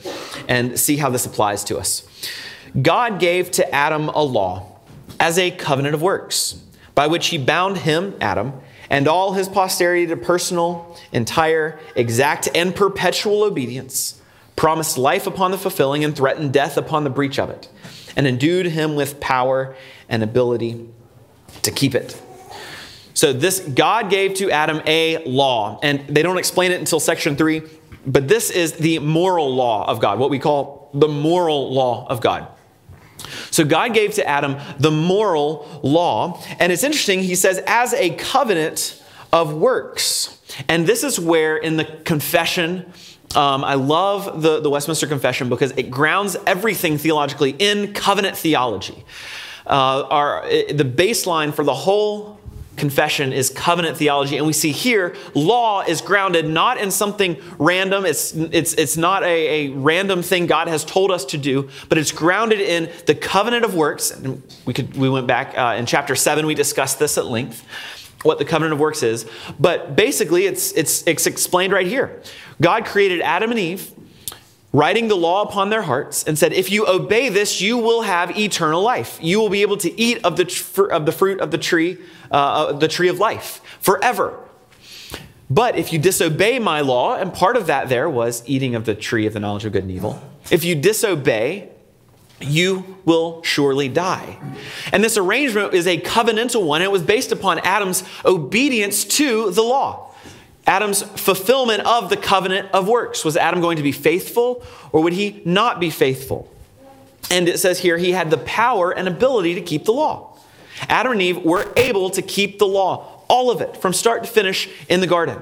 and 0.47 0.79
see 0.79 0.97
how 0.97 1.09
this 1.09 1.25
applies 1.25 1.63
to 1.65 1.77
us. 1.77 2.07
God 2.79 3.19
gave 3.19 3.51
to 3.51 3.73
Adam 3.73 4.09
a 4.09 4.23
law 4.23 4.79
as 5.19 5.37
a 5.37 5.51
covenant 5.51 5.95
of 5.95 6.01
works, 6.01 6.61
by 6.95 7.07
which 7.07 7.27
He 7.27 7.37
bound 7.37 7.77
him, 7.77 8.15
Adam, 8.21 8.53
and 8.89 9.07
all 9.07 9.33
his 9.33 9.47
posterity 9.47 10.05
to 10.07 10.17
personal, 10.17 10.97
entire, 11.11 11.79
exact, 11.95 12.49
and 12.53 12.75
perpetual 12.75 13.43
obedience, 13.43 14.21
promised 14.55 14.97
life 14.97 15.25
upon 15.25 15.51
the 15.51 15.57
fulfilling, 15.57 16.03
and 16.03 16.15
threatened 16.15 16.53
death 16.53 16.77
upon 16.77 17.03
the 17.03 17.09
breach 17.09 17.39
of 17.39 17.49
it, 17.49 17.69
and 18.15 18.27
endued 18.27 18.65
him 18.67 18.95
with 18.95 19.19
power 19.19 19.75
and 20.09 20.21
ability 20.21 20.89
to 21.63 21.71
keep 21.71 21.95
it. 21.95 22.21
So 23.21 23.33
this 23.33 23.59
God 23.59 24.09
gave 24.09 24.33
to 24.37 24.49
Adam 24.49 24.81
a 24.87 25.23
law, 25.25 25.79
and 25.83 26.07
they 26.07 26.23
don't 26.23 26.39
explain 26.39 26.71
it 26.71 26.79
until 26.79 26.99
section 26.99 27.35
three, 27.35 27.61
but 28.03 28.27
this 28.27 28.49
is 28.49 28.71
the 28.71 28.97
moral 28.97 29.53
law 29.53 29.87
of 29.87 29.99
God, 29.99 30.17
what 30.17 30.31
we 30.31 30.39
call 30.39 30.89
the 30.95 31.07
moral 31.07 31.71
law 31.71 32.07
of 32.07 32.19
God. 32.19 32.47
So 33.51 33.63
God 33.63 33.93
gave 33.93 34.15
to 34.15 34.27
Adam 34.27 34.57
the 34.79 34.89
moral 34.89 35.67
law, 35.83 36.41
and 36.59 36.71
it's 36.71 36.83
interesting, 36.83 37.19
he 37.19 37.35
says, 37.35 37.61
as 37.67 37.93
a 37.93 38.09
covenant 38.15 38.99
of 39.31 39.53
works. 39.53 40.41
And 40.67 40.87
this 40.87 41.03
is 41.03 41.19
where 41.19 41.57
in 41.57 41.77
the 41.77 41.85
confession, 41.85 42.91
um, 43.35 43.63
I 43.63 43.75
love 43.75 44.41
the, 44.41 44.61
the 44.61 44.69
Westminster 44.71 45.05
Confession 45.05 45.47
because 45.47 45.69
it 45.77 45.91
grounds 45.91 46.37
everything 46.47 46.97
theologically 46.97 47.55
in 47.59 47.93
covenant 47.93 48.35
theology. 48.35 49.05
Uh, 49.67 50.07
our, 50.09 50.41
the 50.49 50.83
baseline 50.83 51.53
for 51.53 51.63
the 51.63 51.75
whole 51.75 52.40
confession 52.81 53.31
is 53.31 53.51
covenant 53.51 53.95
theology. 53.95 54.37
And 54.37 54.47
we 54.47 54.53
see 54.53 54.71
here, 54.71 55.15
law 55.35 55.81
is 55.81 56.01
grounded 56.01 56.47
not 56.47 56.79
in 56.79 56.89
something 56.89 57.37
random. 57.59 58.05
It's, 58.07 58.33
it's, 58.33 58.73
it's 58.73 58.97
not 58.97 59.21
a, 59.21 59.67
a 59.67 59.69
random 59.69 60.23
thing 60.23 60.47
God 60.47 60.67
has 60.67 60.83
told 60.83 61.11
us 61.11 61.23
to 61.25 61.37
do, 61.37 61.69
but 61.89 61.99
it's 61.99 62.11
grounded 62.11 62.59
in 62.59 62.91
the 63.05 63.13
covenant 63.13 63.65
of 63.65 63.75
works. 63.75 64.09
And 64.09 64.41
we, 64.65 64.73
could, 64.73 64.97
we 64.97 65.11
went 65.11 65.27
back 65.27 65.55
uh, 65.55 65.75
in 65.77 65.85
chapter 65.85 66.15
7, 66.15 66.43
we 66.47 66.55
discussed 66.55 66.97
this 66.97 67.19
at 67.19 67.27
length, 67.27 67.63
what 68.23 68.39
the 68.39 68.45
covenant 68.45 68.73
of 68.73 68.79
works 68.79 69.03
is. 69.03 69.29
But 69.59 69.95
basically, 69.95 70.47
it's, 70.47 70.71
it's, 70.71 71.05
it's 71.05 71.27
explained 71.27 71.73
right 71.73 71.85
here. 71.85 72.19
God 72.59 72.85
created 72.85 73.21
Adam 73.21 73.51
and 73.51 73.59
Eve 73.59 73.93
writing 74.73 75.07
the 75.07 75.15
law 75.15 75.43
upon 75.43 75.69
their 75.69 75.81
hearts 75.81 76.23
and 76.23 76.37
said, 76.37 76.53
If 76.53 76.71
you 76.71 76.87
obey 76.87 77.29
this, 77.29 77.61
you 77.61 77.77
will 77.77 78.03
have 78.03 78.37
eternal 78.37 78.81
life. 78.81 79.19
You 79.21 79.39
will 79.39 79.49
be 79.49 79.61
able 79.61 79.77
to 79.77 79.99
eat 79.99 80.23
of 80.23 80.37
the, 80.37 80.89
of 80.91 81.05
the 81.05 81.11
fruit 81.11 81.41
of 81.41 81.51
the 81.51 81.57
tree, 81.57 81.97
uh, 82.29 82.73
the 82.73 82.87
tree 82.87 83.09
of 83.09 83.19
life 83.19 83.61
forever. 83.79 84.37
But 85.49 85.75
if 85.75 85.91
you 85.91 85.99
disobey 85.99 86.59
my 86.59 86.79
law, 86.79 87.15
and 87.15 87.33
part 87.33 87.57
of 87.57 87.67
that 87.67 87.89
there 87.89 88.09
was 88.09 88.41
eating 88.45 88.73
of 88.73 88.85
the 88.85 88.95
tree 88.95 89.25
of 89.25 89.33
the 89.33 89.39
knowledge 89.39 89.65
of 89.65 89.73
good 89.73 89.83
and 89.83 89.91
evil, 89.91 90.21
if 90.49 90.63
you 90.63 90.75
disobey, 90.75 91.69
you 92.39 92.97
will 93.05 93.43
surely 93.43 93.89
die. 93.89 94.37
And 94.93 95.03
this 95.03 95.17
arrangement 95.17 95.73
is 95.73 95.87
a 95.87 95.99
covenantal 95.99 96.65
one. 96.65 96.81
It 96.81 96.91
was 96.91 97.03
based 97.03 97.31
upon 97.31 97.59
Adam's 97.59 98.03
obedience 98.25 99.03
to 99.03 99.51
the 99.51 99.61
law. 99.61 100.10
Adam's 100.67 101.01
fulfillment 101.01 101.81
of 101.85 102.09
the 102.09 102.17
covenant 102.17 102.69
of 102.71 102.87
works. 102.87 103.25
Was 103.25 103.35
Adam 103.35 103.61
going 103.61 103.77
to 103.77 103.83
be 103.83 103.91
faithful 103.91 104.63
or 104.91 105.01
would 105.03 105.13
he 105.13 105.41
not 105.45 105.79
be 105.79 105.89
faithful? 105.89 106.51
And 107.29 107.47
it 107.47 107.59
says 107.59 107.79
here 107.79 107.97
he 107.97 108.11
had 108.11 108.29
the 108.29 108.37
power 108.37 108.91
and 108.91 109.07
ability 109.07 109.55
to 109.55 109.61
keep 109.61 109.85
the 109.85 109.93
law. 109.93 110.37
Adam 110.89 111.13
and 111.13 111.21
Eve 111.21 111.43
were 111.43 111.71
able 111.75 112.09
to 112.11 112.21
keep 112.21 112.59
the 112.59 112.67
law, 112.67 113.23
all 113.27 113.51
of 113.51 113.61
it, 113.61 113.77
from 113.77 113.93
start 113.93 114.23
to 114.23 114.29
finish 114.29 114.69
in 114.89 114.99
the 114.99 115.07
garden. 115.07 115.41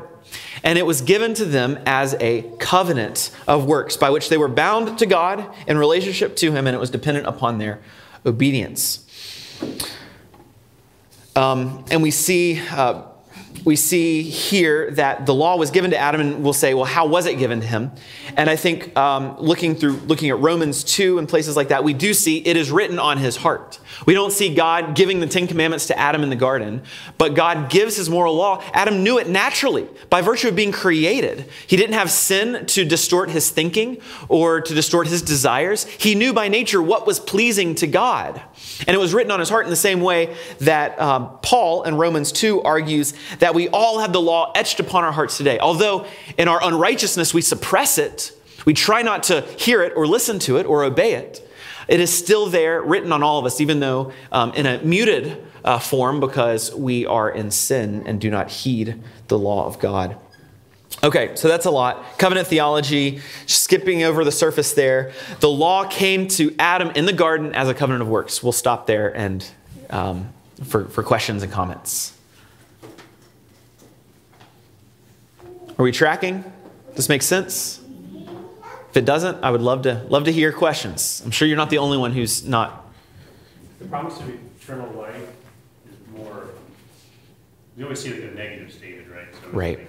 And 0.64 0.78
it 0.78 0.86
was 0.86 1.02
given 1.02 1.34
to 1.36 1.46
them 1.46 1.80
as 1.86 2.16
a 2.20 2.44
covenant 2.60 3.32
of 3.48 3.66
works 3.66 3.98
by 3.98 4.10
which 4.10 4.30
they 4.30 4.38
were 4.38 4.50
bound 4.50 5.00
to 5.00 5.06
God 5.06 5.46
in 5.68 5.78
relationship 5.78 6.36
to 6.38 6.52
Him, 6.52 6.68
and 6.68 6.76
it 6.76 6.80
was 6.80 6.90
dependent 6.90 7.28
upon 7.28 7.58
their 7.58 7.80
obedience. 8.26 9.06
Um, 11.36 11.86
and 11.90 12.04
we 12.04 12.12
see 12.12 12.60
uh, 12.72 13.04
we 13.66 13.76
see 13.76 14.22
here 14.22 14.92
that 14.92 15.26
the 15.26 15.34
law 15.34 15.58
was 15.58 15.72
given 15.72 15.92
to 15.92 15.98
Adam, 15.98 16.22
and 16.22 16.44
we'll 16.44 16.54
say, 16.54 16.74
well, 16.74 16.86
how 16.86 17.08
was 17.08 17.26
it 17.26 17.38
given 17.38 17.62
to 17.62 17.68
him? 17.68 17.92
And 18.36 18.50
I 18.50 18.56
think 18.56 18.96
um, 18.98 19.38
looking 19.40 19.76
through, 19.76 19.98
looking 20.08 20.30
at 20.30 20.40
Romans 20.40 20.84
2 20.84 21.20
and 21.20 21.28
places 21.28 21.56
like 21.56 21.70
that, 21.70 21.84
we 21.84 21.94
do 21.94 22.14
see 22.14 22.38
it 22.38 22.56
is 22.58 22.72
written 22.72 23.00
on 23.00 23.18
his 23.18 23.36
heart. 23.36 23.80
We 24.06 24.14
don't 24.14 24.32
see 24.32 24.54
God 24.54 24.96
giving 24.96 25.20
the 25.20 25.28
Ten 25.28 25.48
Commandments 25.48 25.88
to 25.88 26.00
Adam 26.00 26.24
in 26.24 26.30
the 26.30 26.36
garden, 26.36 26.84
but 27.18 27.34
God 27.34 27.70
gives 27.70 27.98
his 27.98 28.10
moral 28.10 28.36
law. 28.36 28.64
Adam 28.74 29.04
knew 29.04 29.20
it 29.20 29.28
naturally 29.28 29.88
by 30.10 30.22
virtue 30.22 30.48
of 30.48 30.56
being 30.56 30.72
created. 30.72 31.46
He 31.68 31.76
didn't 31.76 31.96
have 31.96 32.10
sin 32.10 32.66
to 32.68 32.86
distort 32.86 33.30
his 33.30 33.50
thinking 33.50 34.02
or 34.30 34.62
to 34.62 34.74
distort 34.74 35.08
his 35.08 35.22
desires. 35.22 35.86
He 35.86 36.16
knew 36.16 36.34
by 36.34 36.48
nature 36.48 36.82
what 36.82 37.06
was 37.06 37.20
pleasing 37.20 37.76
to 37.76 37.88
God. 37.88 38.42
And 38.88 38.96
it 38.96 39.00
was 39.00 39.14
written 39.14 39.32
on 39.32 39.40
his 39.40 39.50
heart 39.50 39.66
in 39.66 39.70
the 39.70 39.76
same 39.76 40.02
way 40.02 40.36
that 40.60 41.00
um, 41.00 41.38
Paul 41.42 41.84
in 41.84 41.96
Romans 41.96 42.32
2 42.32 42.62
argues 42.62 43.14
that 43.40 43.56
we 43.56 43.68
all 43.70 44.00
have 44.00 44.14
the 44.14 44.22
law 44.22 44.52
etched 44.56 44.80
upon 44.80 45.04
our 45.04 45.12
hearts 45.12 45.38
today. 45.38 45.60
Although 45.60 46.06
in 46.38 46.48
our 46.48 46.64
unrighteousness 46.64 47.34
we 47.34 47.42
suppress 47.42 47.98
it, 47.98 48.32
we 48.66 48.74
try 48.74 49.02
not 49.02 49.24
to 49.24 49.42
hear 49.58 49.82
it 49.82 49.94
or 49.96 50.06
listen 50.06 50.40
to 50.40 50.58
it 50.58 50.66
or 50.66 50.84
obey 50.84 51.14
it. 51.14 51.46
It 51.88 52.00
is 52.00 52.16
still 52.16 52.46
there, 52.46 52.82
written 52.82 53.12
on 53.12 53.24
all 53.24 53.40
of 53.40 53.46
us, 53.46 53.60
even 53.60 53.80
though 53.80 54.14
um, 54.32 54.54
in 54.54 54.68
a 54.68 54.80
muted 54.84 55.44
uh, 55.64 55.80
form 55.80 56.20
because 56.20 56.74
we 56.74 57.06
are 57.06 57.30
in 57.30 57.50
sin 57.50 58.04
and 58.06 58.22
do 58.22 58.30
not 58.30 58.52
heed 58.52 59.02
the 59.28 59.40
law 59.40 59.66
of 59.66 59.80
God. 59.80 60.18
Okay, 61.04 61.32
so 61.36 61.48
that's 61.48 61.66
a 61.66 61.72
lot. 61.72 62.04
Covenant 62.18 62.48
theology, 62.48 63.22
skipping 63.46 64.04
over 64.04 64.24
the 64.24 64.32
surface 64.32 64.74
there. 64.74 65.14
The 65.40 65.50
law 65.50 65.86
came 65.86 66.28
to 66.30 66.54
Adam 66.60 66.92
in 66.92 67.06
the 67.06 67.14
garden 67.14 67.56
as 67.56 67.70
a 67.70 67.74
covenant 67.74 68.02
of 68.02 68.10
works. 68.10 68.44
We'll 68.44 68.52
stop 68.52 68.86
there 68.86 69.16
and 69.16 69.48
um, 69.90 70.30
for, 70.66 70.86
for 70.86 71.04
questions 71.04 71.42
and 71.42 71.52
comments. 71.52 72.14
Are 75.80 75.84
we 75.84 75.94
tracking? 75.94 76.44
This 76.96 77.08
make 77.08 77.22
sense? 77.22 77.80
If 78.90 78.98
it 78.98 79.06
doesn't, 79.06 79.42
I 79.42 79.50
would 79.50 79.62
love 79.62 79.84
to 79.84 80.04
love 80.10 80.26
to 80.26 80.32
hear 80.34 80.52
questions. 80.52 81.22
I'm 81.24 81.32
sure 81.32 81.48
you're 81.48 81.56
not 81.56 81.70
the 81.70 81.78
only 81.78 81.98
one 81.98 82.12
who's 82.12 82.46
not. 82.46 82.86
The 83.80 83.86
promise 83.86 84.20
of 84.20 84.30
eternal 84.30 84.92
life 84.92 85.16
is 85.90 85.96
more. 86.14 86.50
We 87.78 87.84
always 87.84 88.02
see 88.02 88.12
like 88.12 88.30
a 88.30 88.36
negative 88.36 88.74
statement, 88.74 89.08
right? 89.10 89.28
So 89.34 89.50
right. 89.52 89.80
Like, 89.80 89.88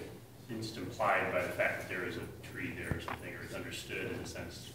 it's 0.50 0.76
implied 0.76 1.32
by 1.32 1.42
the 1.42 1.48
fact 1.48 1.80
that 1.80 1.88
there 1.88 2.06
is 2.06 2.18
a 2.18 2.52
tree 2.52 2.72
there 2.78 2.96
or 2.96 3.00
something, 3.00 3.34
or 3.34 3.42
it's 3.42 3.54
understood 3.54 4.12
in 4.12 4.20
a 4.20 4.26
sense. 4.26 4.69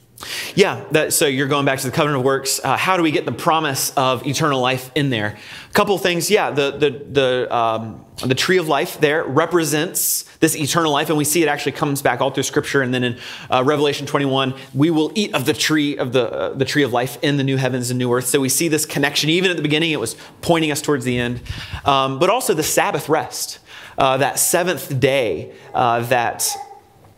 Yeah, 0.56 0.86
that, 0.92 1.12
so 1.12 1.28
you're 1.28 1.48
going 1.48 1.66
back 1.66 1.80
to 1.80 1.86
the 1.86 1.92
covenant 1.92 2.20
of 2.20 2.26
works. 2.26 2.62
Uh, 2.64 2.78
how 2.78 2.96
do 2.96 3.04
we 3.04 3.12
get 3.12 3.26
the 3.26 3.34
promise 3.34 3.92
of 3.98 4.26
eternal 4.26 4.62
life 4.62 4.90
in 4.96 5.10
there? 5.10 5.38
A 5.70 5.74
couple 5.74 5.98
things. 5.98 6.32
Yeah, 6.32 6.52
the 6.52 6.72
the 6.72 6.90
the 6.90 7.56
um, 7.56 8.06
the 8.26 8.36
tree 8.36 8.58
of 8.58 8.70
life 8.70 8.98
there 9.02 9.26
represents 9.26 10.24
this 10.40 10.56
eternal 10.56 10.94
life, 10.94 11.10
and 11.10 11.18
we 11.18 11.26
see 11.26 11.44
it 11.44 11.50
actually 11.50 11.74
comes 11.74 12.02
back 12.02 12.22
all 12.22 12.32
through 12.32 12.44
Scripture. 12.44 12.82
And 12.82 12.94
then 12.94 13.04
in 13.04 13.20
uh, 13.52 13.64
Revelation 13.66 14.08
21, 14.08 14.54
we 14.74 14.90
will 14.90 15.12
eat 15.16 15.36
of 15.36 15.46
the 15.46 15.54
tree 15.54 15.98
of 15.98 16.14
the 16.14 16.32
uh, 16.32 16.54
the 16.54 16.66
tree 16.66 16.84
of 16.84 16.94
life 16.94 17.18
in 17.22 17.36
the 17.36 17.44
new 17.44 17.58
heavens 17.58 17.90
and 17.90 18.00
new 18.00 18.14
earth. 18.14 18.28
So 18.28 18.40
we 18.40 18.50
see 18.50 18.70
this 18.70 18.86
connection. 18.86 19.30
Even 19.30 19.52
at 19.52 19.58
the 19.58 19.64
beginning, 19.64 19.92
it 19.92 20.00
was 20.00 20.16
pointing 20.42 20.72
us 20.72 20.82
towards 20.82 21.04
the 21.04 21.20
end, 21.20 21.42
um, 21.84 22.20
but 22.20 22.30
also 22.30 22.54
the 22.54 22.64
Sabbath 22.64 23.10
rest, 23.10 23.60
uh, 23.98 24.16
that 24.18 24.40
seventh 24.40 24.98
day 24.98 25.54
uh, 25.74 26.00
that 26.04 26.48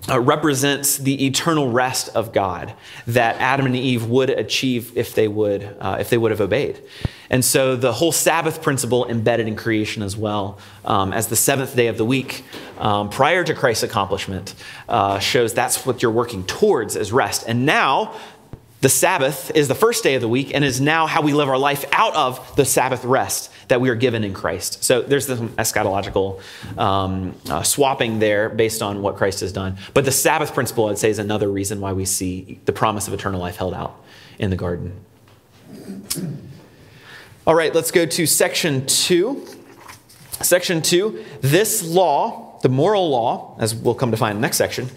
uh, 0.09 0.19
represents 0.19 0.97
the 0.97 1.25
eternal 1.25 1.71
rest 1.71 2.09
of 2.15 2.31
God 2.31 2.73
that 3.07 3.35
Adam 3.37 3.65
and 3.65 3.75
Eve 3.75 4.05
would 4.05 4.29
achieve 4.29 4.95
if 4.95 5.15
they 5.15 5.27
would, 5.27 5.75
uh, 5.79 5.97
if 5.99 6.09
they 6.09 6.17
would 6.17 6.31
have 6.31 6.41
obeyed. 6.41 6.81
And 7.29 7.43
so 7.43 7.75
the 7.75 7.91
whole 7.91 8.13
Sabbath 8.13 8.61
principle 8.61 9.05
embedded 9.09 9.47
in 9.47 9.55
creation 9.55 10.01
as 10.01 10.15
well, 10.15 10.59
um, 10.85 11.11
as 11.11 11.27
the 11.27 11.35
seventh 11.35 11.75
day 11.75 11.87
of 11.87 11.97
the 11.97 12.05
week, 12.05 12.45
um, 12.79 13.09
prior 13.09 13.43
to 13.43 13.53
Christ's 13.53 13.83
accomplishment, 13.83 14.53
uh, 14.87 15.19
shows 15.19 15.53
that's 15.53 15.85
what 15.85 16.01
you're 16.01 16.11
working 16.11 16.45
towards 16.45 16.95
as 16.95 17.11
rest. 17.11 17.43
And 17.47 17.65
now 17.65 18.13
the 18.87 18.91
Sabbath 18.91 19.51
is 19.53 19.67
the 19.67 19.75
first 19.75 20.01
day 20.01 20.15
of 20.15 20.21
the 20.21 20.29
week 20.29 20.55
and 20.55 20.63
is 20.63 20.79
now 20.79 21.07
how 21.07 21.21
we 21.21 21.33
live 21.33 21.49
our 21.49 21.57
life 21.57 21.83
out 21.91 22.15
of 22.15 22.55
the 22.55 22.63
Sabbath 22.63 23.03
rest 23.03 23.51
that 23.67 23.81
we 23.81 23.89
are 23.89 23.95
given 23.95 24.23
in 24.23 24.33
Christ. 24.33 24.81
So 24.81 25.01
there's 25.01 25.27
some 25.27 25.49
eschatological 25.57 26.39
um, 26.77 27.35
uh, 27.49 27.63
swapping 27.63 28.19
there 28.19 28.47
based 28.47 28.81
on 28.81 29.01
what 29.01 29.17
Christ 29.17 29.41
has 29.41 29.51
done. 29.51 29.75
But 29.93 30.05
the 30.05 30.13
Sabbath 30.13 30.53
principle, 30.53 30.87
I'd 30.87 30.97
say, 30.97 31.09
is 31.09 31.19
another 31.19 31.51
reason 31.51 31.81
why 31.81 31.91
we 31.91 32.05
see 32.05 32.61
the 32.63 32.71
promise 32.71 33.09
of 33.09 33.13
eternal 33.13 33.41
life 33.41 33.57
held 33.57 33.73
out 33.73 34.01
in 34.39 34.51
the 34.51 34.55
garden. 34.55 34.93
All 37.45 37.55
right, 37.55 37.75
let's 37.75 37.91
go 37.91 38.05
to 38.05 38.25
section 38.25 38.85
two. 38.85 39.45
Section 40.41 40.81
two 40.81 41.25
this 41.41 41.83
law 41.83 42.46
the 42.67 42.73
moral 42.73 43.09
law, 43.09 43.55
as 43.59 43.73
we'll 43.73 43.95
come 43.95 44.11
to 44.11 44.17
find 44.17 44.35
in 44.35 44.41
the 44.41 44.45
next 44.45 44.57
section, 44.57 44.89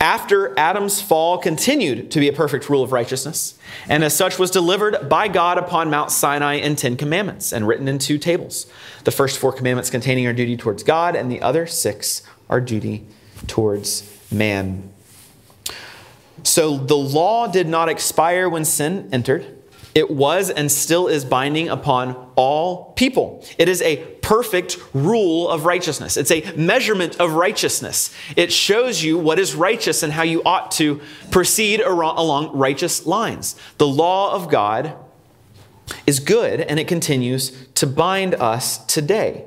after 0.00 0.56
Adam's 0.56 1.02
fall 1.02 1.38
continued 1.38 2.08
to 2.12 2.20
be 2.20 2.28
a 2.28 2.32
perfect 2.32 2.70
rule 2.70 2.84
of 2.84 2.92
righteousness, 2.92 3.58
and 3.88 4.04
as 4.04 4.14
such 4.14 4.38
was 4.38 4.48
delivered 4.48 5.08
by 5.08 5.26
God 5.26 5.58
upon 5.58 5.90
Mount 5.90 6.12
Sinai 6.12 6.54
in 6.54 6.76
Ten 6.76 6.96
Commandments 6.96 7.52
and 7.52 7.66
written 7.66 7.88
in 7.88 7.98
two 7.98 8.16
tables. 8.16 8.70
The 9.02 9.10
first 9.10 9.40
four 9.40 9.52
commandments 9.52 9.90
containing 9.90 10.24
our 10.28 10.32
duty 10.32 10.56
towards 10.56 10.84
God, 10.84 11.16
and 11.16 11.28
the 11.28 11.42
other 11.42 11.66
six 11.66 12.22
our 12.48 12.60
duty 12.60 13.04
towards 13.48 14.08
man. 14.30 14.88
So 16.44 16.76
the 16.76 16.96
law 16.96 17.48
did 17.48 17.66
not 17.66 17.88
expire 17.88 18.48
when 18.48 18.64
sin 18.64 19.08
entered. 19.10 19.44
It 19.96 20.10
was 20.10 20.50
and 20.50 20.70
still 20.70 21.08
is 21.08 21.24
binding 21.24 21.70
upon 21.70 22.30
all 22.36 22.92
people. 22.96 23.42
It 23.56 23.66
is 23.66 23.80
a 23.80 23.96
perfect 24.20 24.76
rule 24.92 25.48
of 25.48 25.64
righteousness. 25.64 26.18
It's 26.18 26.30
a 26.30 26.42
measurement 26.54 27.18
of 27.18 27.32
righteousness. 27.32 28.14
It 28.36 28.52
shows 28.52 29.02
you 29.02 29.16
what 29.16 29.38
is 29.38 29.54
righteous 29.54 30.02
and 30.02 30.12
how 30.12 30.22
you 30.22 30.42
ought 30.44 30.70
to 30.72 31.00
proceed 31.30 31.80
along 31.80 32.54
righteous 32.58 33.06
lines. 33.06 33.56
The 33.78 33.86
law 33.86 34.34
of 34.34 34.50
God 34.50 34.94
is 36.06 36.20
good 36.20 36.60
and 36.60 36.78
it 36.78 36.88
continues 36.88 37.66
to 37.76 37.86
bind 37.86 38.34
us 38.34 38.84
today. 38.84 39.46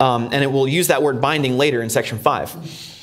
Um, 0.00 0.30
and 0.32 0.42
it 0.42 0.50
will 0.50 0.66
use 0.66 0.88
that 0.88 1.00
word 1.00 1.20
binding 1.20 1.58
later 1.58 1.80
in 1.80 1.90
section 1.90 2.18
5. 2.18 2.95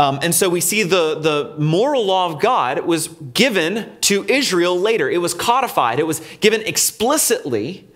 Um, 0.00 0.18
and 0.22 0.34
so 0.34 0.48
we 0.48 0.62
see 0.62 0.82
the, 0.82 1.20
the 1.20 1.54
moral 1.58 2.06
law 2.06 2.32
of 2.32 2.40
God 2.40 2.86
was 2.86 3.08
given 3.08 3.92
to 4.00 4.24
Israel 4.24 4.80
later. 4.80 5.10
It 5.10 5.18
was 5.18 5.34
codified, 5.34 5.98
it 5.98 6.06
was 6.06 6.20
given 6.40 6.62
explicitly 6.62 7.86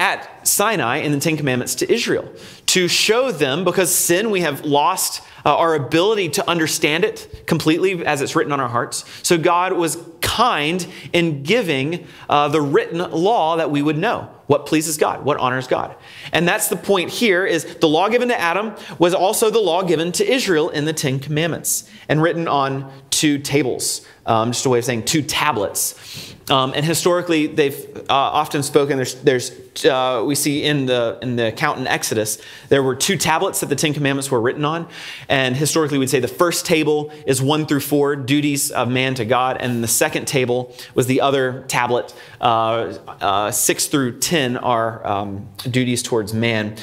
at 0.00 0.48
Sinai 0.48 0.96
in 0.96 1.12
the 1.12 1.20
Ten 1.20 1.36
Commandments 1.36 1.76
to 1.76 1.92
Israel 1.92 2.32
to 2.66 2.88
show 2.88 3.30
them, 3.30 3.64
because 3.64 3.94
sin, 3.94 4.30
we 4.30 4.40
have 4.40 4.64
lost 4.64 5.22
uh, 5.44 5.54
our 5.54 5.74
ability 5.74 6.30
to 6.30 6.48
understand 6.48 7.04
it 7.04 7.44
completely 7.46 8.04
as 8.06 8.22
it's 8.22 8.34
written 8.34 8.52
on 8.52 8.60
our 8.60 8.68
hearts. 8.68 9.04
So 9.22 9.36
God 9.36 9.74
was 9.74 9.98
kind 10.22 10.86
in 11.12 11.42
giving 11.42 12.06
uh, 12.28 12.48
the 12.48 12.60
written 12.60 12.98
law 12.98 13.56
that 13.56 13.70
we 13.70 13.82
would 13.82 13.98
know 13.98 14.30
what 14.46 14.66
pleases 14.66 14.96
God, 14.96 15.24
what 15.24 15.36
honors 15.38 15.66
God. 15.66 15.94
And 16.32 16.48
that's 16.48 16.68
the 16.68 16.76
point 16.76 17.10
here 17.10 17.44
is 17.44 17.76
the 17.76 17.88
law 17.88 18.08
given 18.08 18.28
to 18.28 18.40
Adam 18.40 18.74
was 18.98 19.12
also 19.12 19.50
the 19.50 19.60
law 19.60 19.82
given 19.82 20.12
to 20.12 20.28
Israel 20.28 20.70
in 20.70 20.86
the 20.86 20.92
10 20.92 21.20
commandments 21.20 21.88
and 22.08 22.22
written 22.22 22.48
on 22.48 22.90
two 23.20 23.38
tables. 23.38 24.06
Um, 24.24 24.52
just 24.52 24.64
a 24.64 24.70
way 24.70 24.78
of 24.78 24.84
saying 24.86 25.04
two 25.04 25.20
tablets. 25.20 26.34
Um, 26.48 26.72
and 26.74 26.84
historically, 26.84 27.46
they've 27.46 27.78
uh, 27.96 28.02
often 28.08 28.62
spoken. 28.62 28.96
There's, 28.96 29.14
there's 29.16 29.84
uh, 29.84 30.24
we 30.26 30.34
see 30.34 30.64
in 30.64 30.86
the 30.86 31.18
in 31.20 31.36
the 31.36 31.48
account 31.48 31.78
in 31.78 31.86
Exodus, 31.86 32.38
there 32.70 32.82
were 32.82 32.96
two 32.96 33.18
tablets 33.18 33.60
that 33.60 33.66
the 33.66 33.76
Ten 33.76 33.92
Commandments 33.92 34.30
were 34.30 34.40
written 34.40 34.64
on. 34.64 34.88
And 35.28 35.54
historically, 35.54 35.98
we'd 35.98 36.08
say 36.08 36.18
the 36.18 36.28
first 36.28 36.64
table 36.64 37.12
is 37.26 37.42
one 37.42 37.66
through 37.66 37.80
four, 37.80 38.16
duties 38.16 38.70
of 38.70 38.88
man 38.88 39.14
to 39.16 39.26
God, 39.26 39.58
and 39.60 39.84
the 39.84 39.88
second 39.88 40.26
table 40.26 40.74
was 40.94 41.06
the 41.06 41.20
other 41.20 41.64
tablet, 41.68 42.14
uh, 42.40 42.94
uh 43.20 43.50
six 43.50 43.86
through 43.86 44.18
ten 44.18 44.56
are 44.56 45.06
um, 45.06 45.48
duties 45.70 46.02
towards 46.02 46.32
man. 46.32 46.76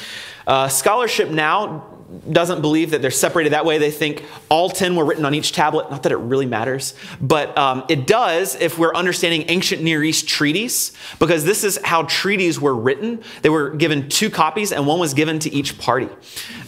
Uh, 0.45 0.67
scholarship 0.67 1.29
now 1.29 1.96
doesn't 2.31 2.61
believe 2.61 2.91
that 2.91 3.01
they're 3.01 3.11
separated 3.11 3.51
that 3.51 3.65
way. 3.65 3.77
They 3.77 3.91
think 3.91 4.23
all 4.49 4.69
10 4.69 4.95
were 4.95 5.03
written 5.03 5.25
on 5.25 5.33
each 5.33 5.51
tablet. 5.51 5.91
Not 5.91 6.03
that 6.03 6.11
it 6.11 6.17
really 6.17 6.45
matters, 6.45 6.93
but 7.19 7.57
um, 7.57 7.83
it 7.89 8.07
does 8.07 8.55
if 8.55 8.79
we're 8.79 8.93
understanding 8.93 9.45
ancient 9.49 9.81
Near 9.81 10.03
East 10.03 10.27
treaties, 10.27 10.93
because 11.19 11.43
this 11.43 11.63
is 11.63 11.79
how 11.83 12.03
treaties 12.03 12.61
were 12.61 12.75
written. 12.75 13.21
They 13.41 13.49
were 13.49 13.71
given 13.71 14.07
two 14.07 14.29
copies, 14.29 14.71
and 14.71 14.87
one 14.87 14.99
was 14.99 15.13
given 15.13 15.39
to 15.39 15.53
each 15.53 15.77
party. 15.77 16.09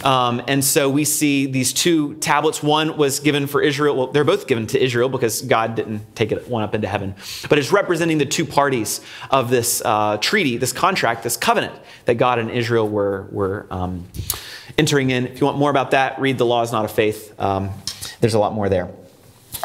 Um, 0.04 0.42
and 0.48 0.64
so 0.64 0.90
we 0.90 1.06
see 1.06 1.46
these 1.46 1.72
two 1.72 2.16
tablets. 2.16 2.62
One 2.62 2.98
was 2.98 3.20
given 3.20 3.48
for 3.48 3.62
Israel. 3.62 3.96
Well, 3.96 4.08
they're 4.08 4.24
both 4.26 4.48
given 4.48 4.68
to 4.68 4.84
Israel 4.84 5.08
because 5.08 5.42
God 5.42 5.76
didn't 5.76 6.16
take 6.16 6.32
it 6.32 6.50
one 6.50 6.64
up 6.64 6.76
into 6.76 6.88
heaven. 6.88 7.16
But 7.48 7.60
it's 7.60 7.72
representing 7.72 8.18
the 8.18 8.26
two 8.26 8.46
parties 8.46 9.02
of 9.32 9.50
this 9.50 9.82
uh, 9.86 10.18
treaty, 10.18 10.58
this 10.58 10.74
contract, 10.74 11.24
this 11.24 11.38
covenant 11.38 11.74
that 12.06 12.16
God 12.16 12.40
and 12.40 12.52
Israel 12.52 12.88
were, 12.88 13.28
were 13.32 13.68
um, 13.72 14.06
entering 14.80 15.10
in. 15.10 15.28
If 15.28 15.42
you 15.42 15.46
want 15.46 15.58
more 15.58 15.70
about 15.70 15.92
that, 15.92 16.20
read 16.20 16.38
The 16.38 16.46
Law 16.46 16.62
is 16.64 16.72
Not 16.72 16.86
of 16.86 16.92
Faith. 16.92 17.38
Um, 17.40 17.72
there's 18.22 18.34
a 18.34 18.40
lot 18.40 18.54
more 18.54 18.70
there. 18.70 18.90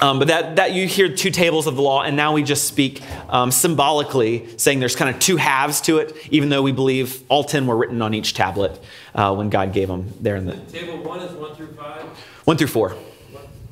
Um, 0.02 0.18
but 0.18 0.26
that, 0.26 0.56
that 0.56 0.72
you 0.72 0.88
hear 0.88 1.14
two 1.14 1.30
tables 1.30 1.68
of 1.68 1.76
the 1.76 1.82
law, 1.82 2.02
and 2.02 2.16
now 2.16 2.32
we 2.32 2.42
just 2.42 2.64
speak 2.64 3.00
um, 3.28 3.52
symbolically, 3.52 4.58
saying 4.58 4.80
there's 4.80 4.96
kind 4.96 5.14
of 5.14 5.20
two 5.20 5.36
halves 5.36 5.80
to 5.82 5.98
it, 5.98 6.16
even 6.32 6.48
though 6.48 6.62
we 6.62 6.72
believe 6.72 7.22
all 7.28 7.44
10 7.44 7.68
were 7.68 7.76
written 7.76 8.02
on 8.02 8.12
each 8.12 8.34
tablet 8.34 8.82
uh, 9.14 9.32
when 9.32 9.50
God 9.50 9.72
gave 9.72 9.86
them 9.86 10.12
there 10.20 10.34
in 10.34 10.46
the. 10.46 10.56
Table 10.56 11.00
one 11.04 11.20
is 11.20 11.30
one 11.36 11.54
through 11.54 11.72
five? 11.74 12.02
One 12.44 12.56
through 12.56 12.66
four. 12.66 12.96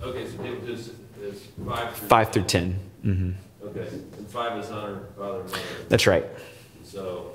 Okay, 0.01 0.31
so 0.31 0.37
table 0.37 0.65
two 0.65 0.73
is, 0.75 0.93
is 1.21 1.49
five 1.67 1.97
through. 1.97 2.09
Five 2.09 2.33
through 2.33 2.45
10. 2.45 2.79
Mm-hmm. 3.05 3.67
Okay, 3.67 3.89
and 3.89 4.29
five 4.29 4.57
is 4.59 4.71
honor 4.71 5.01
father 5.19 5.41
and 5.41 5.51
mother. 5.51 5.63
That's 5.89 6.07
right. 6.07 6.25
So 6.85 7.32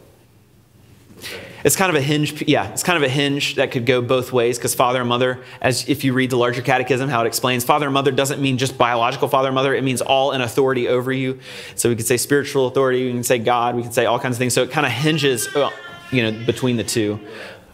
it's 1.64 1.76
kind 1.76 1.90
of 1.90 1.96
a 1.96 2.02
hinge, 2.02 2.44
yeah, 2.48 2.72
it's 2.72 2.84
kind 2.84 2.96
of 2.96 3.04
a 3.04 3.12
hinge 3.12 3.56
that 3.56 3.72
could 3.72 3.86
go 3.86 4.02
both 4.02 4.32
ways 4.32 4.58
because 4.58 4.76
father 4.76 5.02
and 5.02 5.10
mother, 5.10 5.44
as 5.62 5.88
if 5.90 6.04
you 6.04 6.14
read 6.14 6.30
the 6.30 6.38
larger 6.38 6.62
catechism, 6.62 7.10
how 7.10 7.24
it 7.24 7.28
explains, 7.28 7.64
father 7.64 7.88
and 7.88 7.94
mother 7.94 8.12
doesn't 8.12 8.42
mean 8.42 8.58
just 8.58 8.78
biological 8.78 9.28
father 9.28 9.50
and 9.50 9.56
mother, 9.56 9.74
it 9.74 9.84
means 9.84 10.02
all 10.02 10.32
in 10.32 10.42
authority 10.42 10.88
over 10.88 11.12
you. 11.12 11.40
So 11.76 11.90
we 11.90 11.96
could 11.96 12.06
say 12.06 12.18
spiritual 12.18 12.68
authority, 12.68 13.06
we 13.06 13.12
can 13.12 13.24
say 13.24 13.40
God, 13.40 13.76
we 13.76 13.82
can 13.82 13.92
say 13.92 14.06
all 14.06 14.20
kinds 14.20 14.36
of 14.36 14.40
things. 14.40 14.54
So 14.54 14.64
it 14.64 14.72
kind 14.72 14.86
of 14.86 14.92
hinges, 14.92 15.48
uh, 15.56 15.72
you 16.12 16.24
know, 16.24 16.46
between 16.46 16.78
the 16.78 16.84
two. 16.84 17.20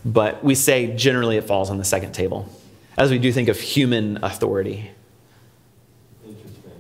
But 0.06 0.44
we 0.44 0.56
say 0.56 0.96
generally 0.96 1.38
it 1.38 1.44
falls 1.44 1.70
on 1.70 1.78
the 1.78 1.86
second 1.86 2.14
table, 2.14 2.50
as 2.98 3.12
we 3.12 3.20
do 3.20 3.32
think 3.32 3.48
of 3.48 3.60
human 3.60 4.24
authority. 4.24 4.92
Interesting. 6.26 6.72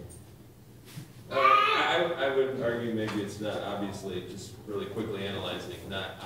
Uh, 1.32 1.36
I, 1.36 2.12
I 2.17 2.36
would 2.36 2.62
argue 2.62 2.93
maybe 2.93 3.22
it's 3.22 3.39
not 3.39 3.62
obviously 3.62 4.25
just 4.29 4.51
really 4.67 4.88
quickly 4.88 5.25
analyzing, 5.27 5.77
not 5.89 6.17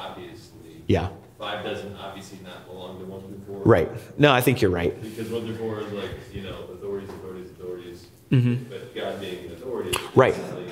obviously. 0.55 0.83
Yeah. 0.87 1.09
Five 1.37 1.63
doesn't 1.63 1.95
obviously 1.95 2.39
not 2.43 2.67
belong 2.67 2.99
to 2.99 3.05
one 3.05 3.21
through 3.21 3.41
four. 3.45 3.63
Right. 3.63 3.89
No, 4.19 4.31
I 4.31 4.41
think 4.41 4.61
you're 4.61 4.71
right. 4.71 4.99
Because 5.01 5.29
one 5.29 5.45
through 5.45 5.57
four 5.57 5.81
is 5.81 5.91
like, 5.93 6.09
you 6.33 6.41
know, 6.41 6.63
authorities, 6.73 7.09
authorities, 7.09 7.51
authorities. 7.51 8.07
Mhm. 8.31 8.69
But 8.69 8.95
God 8.95 9.19
being 9.21 9.45
an 9.45 9.51
authority. 9.53 9.91
Right. 10.15 10.33
basically. 10.35 10.71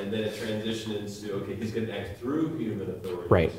And 0.00 0.12
then 0.12 0.24
it 0.24 0.36
transitions 0.36 1.20
to, 1.20 1.32
okay, 1.34 1.54
he's 1.54 1.70
gonna 1.70 1.92
act 1.92 2.18
through 2.20 2.56
human 2.58 2.90
authority. 2.90 3.28
Right. 3.28 3.52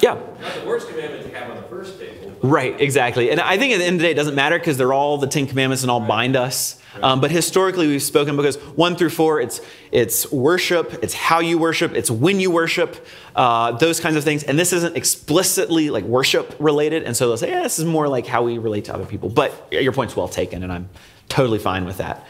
Yeah. 0.00 0.14
Not 0.40 0.54
the 0.54 0.66
worst 0.66 0.88
commandment 0.88 1.22
to 1.24 1.34
have 1.36 1.50
on 1.50 1.56
the 1.56 1.62
first 1.68 1.98
table. 1.98 2.32
Right, 2.42 2.80
exactly. 2.80 3.30
And 3.30 3.40
I 3.40 3.56
think 3.56 3.72
at 3.72 3.78
the 3.78 3.84
end 3.84 3.96
of 3.96 4.00
the 4.00 4.06
day, 4.06 4.10
it 4.10 4.14
doesn't 4.14 4.34
matter 4.34 4.58
because 4.58 4.76
they're 4.76 4.92
all 4.92 5.18
the 5.18 5.28
Ten 5.28 5.46
Commandments 5.46 5.82
and 5.82 5.90
all 5.90 6.00
bind 6.00 6.34
us. 6.34 6.80
Um, 7.00 7.20
but 7.20 7.30
historically, 7.30 7.86
we've 7.86 8.02
spoken 8.02 8.36
because 8.36 8.56
one 8.56 8.96
through 8.96 9.10
four, 9.10 9.40
it's 9.40 9.60
it's 9.92 10.30
worship, 10.30 11.02
it's 11.02 11.14
how 11.14 11.40
you 11.40 11.56
worship, 11.56 11.94
it's 11.94 12.10
when 12.10 12.38
you 12.38 12.50
worship, 12.50 13.06
uh, 13.34 13.72
those 13.72 13.98
kinds 14.00 14.16
of 14.16 14.24
things. 14.24 14.42
And 14.42 14.58
this 14.58 14.72
isn't 14.72 14.96
explicitly 14.96 15.88
like 15.88 16.04
worship 16.04 16.54
related. 16.58 17.04
And 17.04 17.16
so 17.16 17.28
they'll 17.28 17.36
say, 17.38 17.50
yeah, 17.50 17.62
this 17.62 17.78
is 17.78 17.84
more 17.84 18.08
like 18.08 18.26
how 18.26 18.42
we 18.42 18.58
relate 18.58 18.86
to 18.86 18.94
other 18.94 19.06
people. 19.06 19.28
But 19.30 19.68
your 19.70 19.92
point's 19.92 20.16
well 20.16 20.28
taken, 20.28 20.62
and 20.62 20.72
I'm 20.72 20.90
totally 21.28 21.58
fine 21.58 21.84
with 21.84 21.98
that 21.98 22.26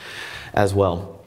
as 0.55 0.75
well. 0.75 1.21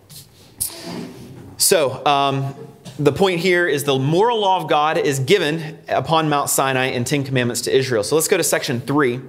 So, 1.58 2.06
um, 2.06 2.56
the 2.98 3.12
point 3.12 3.40
here 3.40 3.68
is 3.68 3.84
the 3.84 3.98
moral 4.00 4.40
law 4.40 4.62
of 4.62 4.70
God 4.70 4.98
is 4.98 5.20
given 5.20 5.80
upon 5.88 6.30
Mount 6.30 6.50
Sinai 6.50 6.88
in 6.88 7.04
Ten 7.04 7.24
Commandments 7.24 7.62
to 7.62 7.76
Israel. 7.76 8.04
So 8.04 8.16
let's 8.16 8.28
go 8.28 8.38
to 8.38 8.44
section 8.44 8.80
three. 8.80 9.20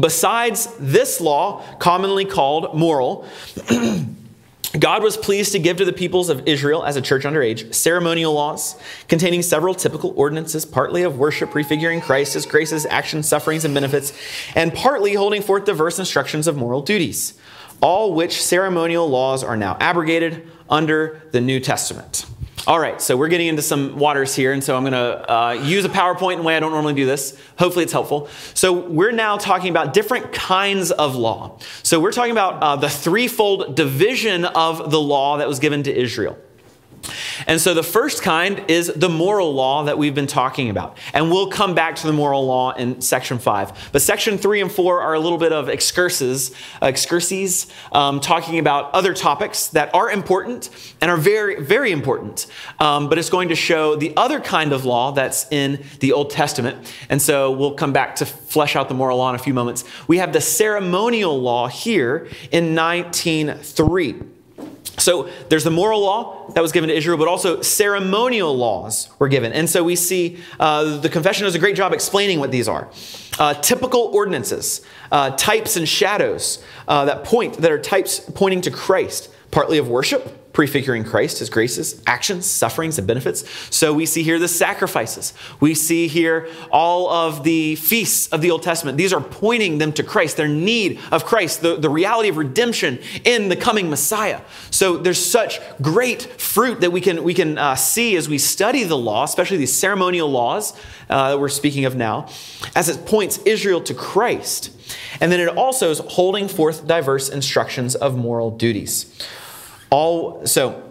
Besides 0.00 0.68
this 0.78 1.20
law, 1.20 1.62
commonly 1.78 2.24
called 2.24 2.74
moral, 2.74 3.26
God 4.78 5.02
was 5.02 5.16
pleased 5.16 5.52
to 5.52 5.58
give 5.58 5.76
to 5.76 5.84
the 5.84 5.92
peoples 5.92 6.28
of 6.30 6.48
Israel 6.48 6.84
as 6.84 6.96
a 6.96 7.02
church 7.02 7.22
underage 7.22 7.72
ceremonial 7.74 8.32
laws 8.32 8.76
containing 9.08 9.42
several 9.42 9.74
typical 9.74 10.12
ordinances, 10.16 10.64
partly 10.64 11.02
of 11.02 11.18
worship, 11.18 11.50
prefiguring 11.50 12.00
Christ, 12.00 12.34
his 12.34 12.46
graces, 12.46 12.84
actions, 12.86 13.28
sufferings, 13.28 13.64
and 13.64 13.74
benefits, 13.74 14.12
and 14.56 14.74
partly 14.74 15.14
holding 15.14 15.42
forth 15.42 15.64
diverse 15.64 15.98
instructions 15.98 16.48
of 16.48 16.56
moral 16.56 16.80
duties, 16.80 17.38
all 17.80 18.14
which 18.14 18.42
ceremonial 18.42 19.08
laws 19.08 19.44
are 19.44 19.56
now 19.56 19.76
abrogated 19.78 20.48
under 20.68 21.22
the 21.30 21.40
New 21.40 21.60
Testament. 21.60 22.26
All 22.66 22.80
right, 22.80 22.98
so 22.98 23.14
we're 23.14 23.28
getting 23.28 23.48
into 23.48 23.60
some 23.60 23.98
waters 23.98 24.34
here, 24.34 24.54
and 24.54 24.64
so 24.64 24.74
I'm 24.74 24.84
going 24.84 24.94
to 24.94 25.30
uh, 25.30 25.52
use 25.52 25.84
a 25.84 25.90
PowerPoint 25.90 26.34
in 26.34 26.38
a 26.38 26.42
way 26.42 26.56
I 26.56 26.60
don't 26.60 26.72
normally 26.72 26.94
do 26.94 27.04
this. 27.04 27.38
Hopefully, 27.58 27.82
it's 27.82 27.92
helpful. 27.92 28.30
So, 28.54 28.72
we're 28.72 29.12
now 29.12 29.36
talking 29.36 29.68
about 29.68 29.92
different 29.92 30.32
kinds 30.32 30.90
of 30.90 31.14
law. 31.14 31.58
So, 31.82 32.00
we're 32.00 32.12
talking 32.12 32.32
about 32.32 32.62
uh, 32.62 32.76
the 32.76 32.88
threefold 32.88 33.76
division 33.76 34.46
of 34.46 34.90
the 34.90 34.98
law 34.98 35.36
that 35.36 35.46
was 35.46 35.58
given 35.58 35.82
to 35.82 35.94
Israel. 35.94 36.38
And 37.46 37.60
so 37.60 37.74
the 37.74 37.82
first 37.82 38.22
kind 38.22 38.64
is 38.68 38.88
the 38.88 39.08
moral 39.08 39.52
law 39.54 39.84
that 39.84 39.98
we've 39.98 40.14
been 40.14 40.26
talking 40.26 40.70
about. 40.70 40.98
And 41.12 41.30
we'll 41.30 41.50
come 41.50 41.74
back 41.74 41.96
to 41.96 42.06
the 42.06 42.12
moral 42.12 42.46
law 42.46 42.72
in 42.72 43.00
section 43.00 43.38
five. 43.38 43.90
But 43.92 44.02
section 44.02 44.38
three 44.38 44.60
and 44.60 44.70
four 44.70 45.00
are 45.00 45.14
a 45.14 45.20
little 45.20 45.38
bit 45.38 45.52
of 45.52 45.68
excursus, 45.68 46.50
uh, 46.82 46.86
excurses, 46.86 47.70
um, 47.92 48.20
talking 48.20 48.58
about 48.58 48.92
other 48.94 49.14
topics 49.14 49.68
that 49.68 49.94
are 49.94 50.10
important 50.10 50.70
and 51.00 51.10
are 51.10 51.16
very, 51.16 51.60
very 51.62 51.92
important. 51.92 52.46
Um, 52.78 53.08
but 53.08 53.18
it's 53.18 53.30
going 53.30 53.48
to 53.48 53.56
show 53.56 53.96
the 53.96 54.16
other 54.16 54.40
kind 54.40 54.72
of 54.72 54.84
law 54.84 55.12
that's 55.12 55.50
in 55.50 55.84
the 56.00 56.12
Old 56.12 56.30
Testament. 56.30 56.92
And 57.08 57.20
so 57.20 57.50
we'll 57.50 57.74
come 57.74 57.92
back 57.92 58.16
to 58.16 58.26
flesh 58.26 58.76
out 58.76 58.88
the 58.88 58.94
moral 58.94 59.18
law 59.18 59.30
in 59.30 59.34
a 59.34 59.38
few 59.38 59.54
moments. 59.54 59.84
We 60.08 60.18
have 60.18 60.32
the 60.32 60.40
ceremonial 60.40 61.40
law 61.40 61.68
here 61.68 62.28
in 62.50 62.74
1903. 62.74 64.33
So 64.98 65.28
there's 65.48 65.64
the 65.64 65.70
moral 65.70 66.00
law 66.00 66.50
that 66.52 66.60
was 66.60 66.72
given 66.72 66.88
to 66.88 66.96
Israel, 66.96 67.18
but 67.18 67.26
also 67.26 67.62
ceremonial 67.62 68.56
laws 68.56 69.08
were 69.18 69.28
given. 69.28 69.52
And 69.52 69.68
so 69.68 69.82
we 69.82 69.96
see 69.96 70.38
uh, 70.60 70.98
the 70.98 71.08
confession 71.08 71.44
does 71.44 71.54
a 71.54 71.58
great 71.58 71.76
job 71.76 71.92
explaining 71.92 72.38
what 72.38 72.50
these 72.50 72.68
are. 72.68 72.88
Uh, 73.38 73.54
typical 73.54 74.02
ordinances, 74.12 74.82
uh, 75.10 75.30
types 75.30 75.76
and 75.76 75.88
shadows 75.88 76.62
uh, 76.86 77.06
that 77.06 77.24
point, 77.24 77.54
that 77.58 77.72
are 77.72 77.78
types 77.78 78.20
pointing 78.20 78.60
to 78.60 78.70
Christ, 78.70 79.30
partly 79.50 79.78
of 79.78 79.88
worship, 79.88 80.43
prefiguring 80.54 81.04
Christ, 81.04 81.40
his 81.40 81.50
graces, 81.50 82.00
actions, 82.06 82.46
sufferings, 82.46 82.96
and 82.96 83.06
benefits. 83.06 83.44
So 83.74 83.92
we 83.92 84.06
see 84.06 84.22
here 84.22 84.38
the 84.38 84.48
sacrifices. 84.48 85.34
We 85.58 85.74
see 85.74 86.06
here 86.06 86.48
all 86.70 87.10
of 87.10 87.42
the 87.42 87.74
feasts 87.74 88.28
of 88.28 88.40
the 88.40 88.52
Old 88.52 88.62
Testament. 88.62 88.96
These 88.96 89.12
are 89.12 89.20
pointing 89.20 89.78
them 89.78 89.92
to 89.94 90.04
Christ, 90.04 90.36
their 90.36 90.48
need 90.48 91.00
of 91.10 91.24
Christ, 91.24 91.60
the, 91.60 91.76
the 91.76 91.90
reality 91.90 92.28
of 92.28 92.36
redemption 92.36 93.00
in 93.24 93.48
the 93.48 93.56
coming 93.56 93.90
Messiah. 93.90 94.40
So 94.70 94.96
there's 94.96 95.22
such 95.22 95.60
great 95.82 96.22
fruit 96.40 96.80
that 96.82 96.92
we 96.92 97.00
can, 97.00 97.24
we 97.24 97.34
can 97.34 97.58
uh, 97.58 97.74
see 97.74 98.14
as 98.14 98.28
we 98.28 98.38
study 98.38 98.84
the 98.84 98.96
law, 98.96 99.24
especially 99.24 99.56
these 99.56 99.74
ceremonial 99.74 100.30
laws 100.30 100.72
uh, 101.10 101.30
that 101.30 101.38
we're 101.40 101.48
speaking 101.48 101.84
of 101.84 101.96
now, 101.96 102.28
as 102.76 102.88
it 102.88 103.06
points 103.06 103.38
Israel 103.44 103.80
to 103.82 103.92
Christ. 103.92 104.70
And 105.20 105.32
then 105.32 105.40
it 105.40 105.48
also 105.48 105.90
is 105.90 105.98
holding 105.98 106.46
forth 106.46 106.86
diverse 106.86 107.28
instructions 107.28 107.96
of 107.96 108.16
moral 108.16 108.52
duties. 108.52 109.06
All 109.94 110.44
so. 110.44 110.82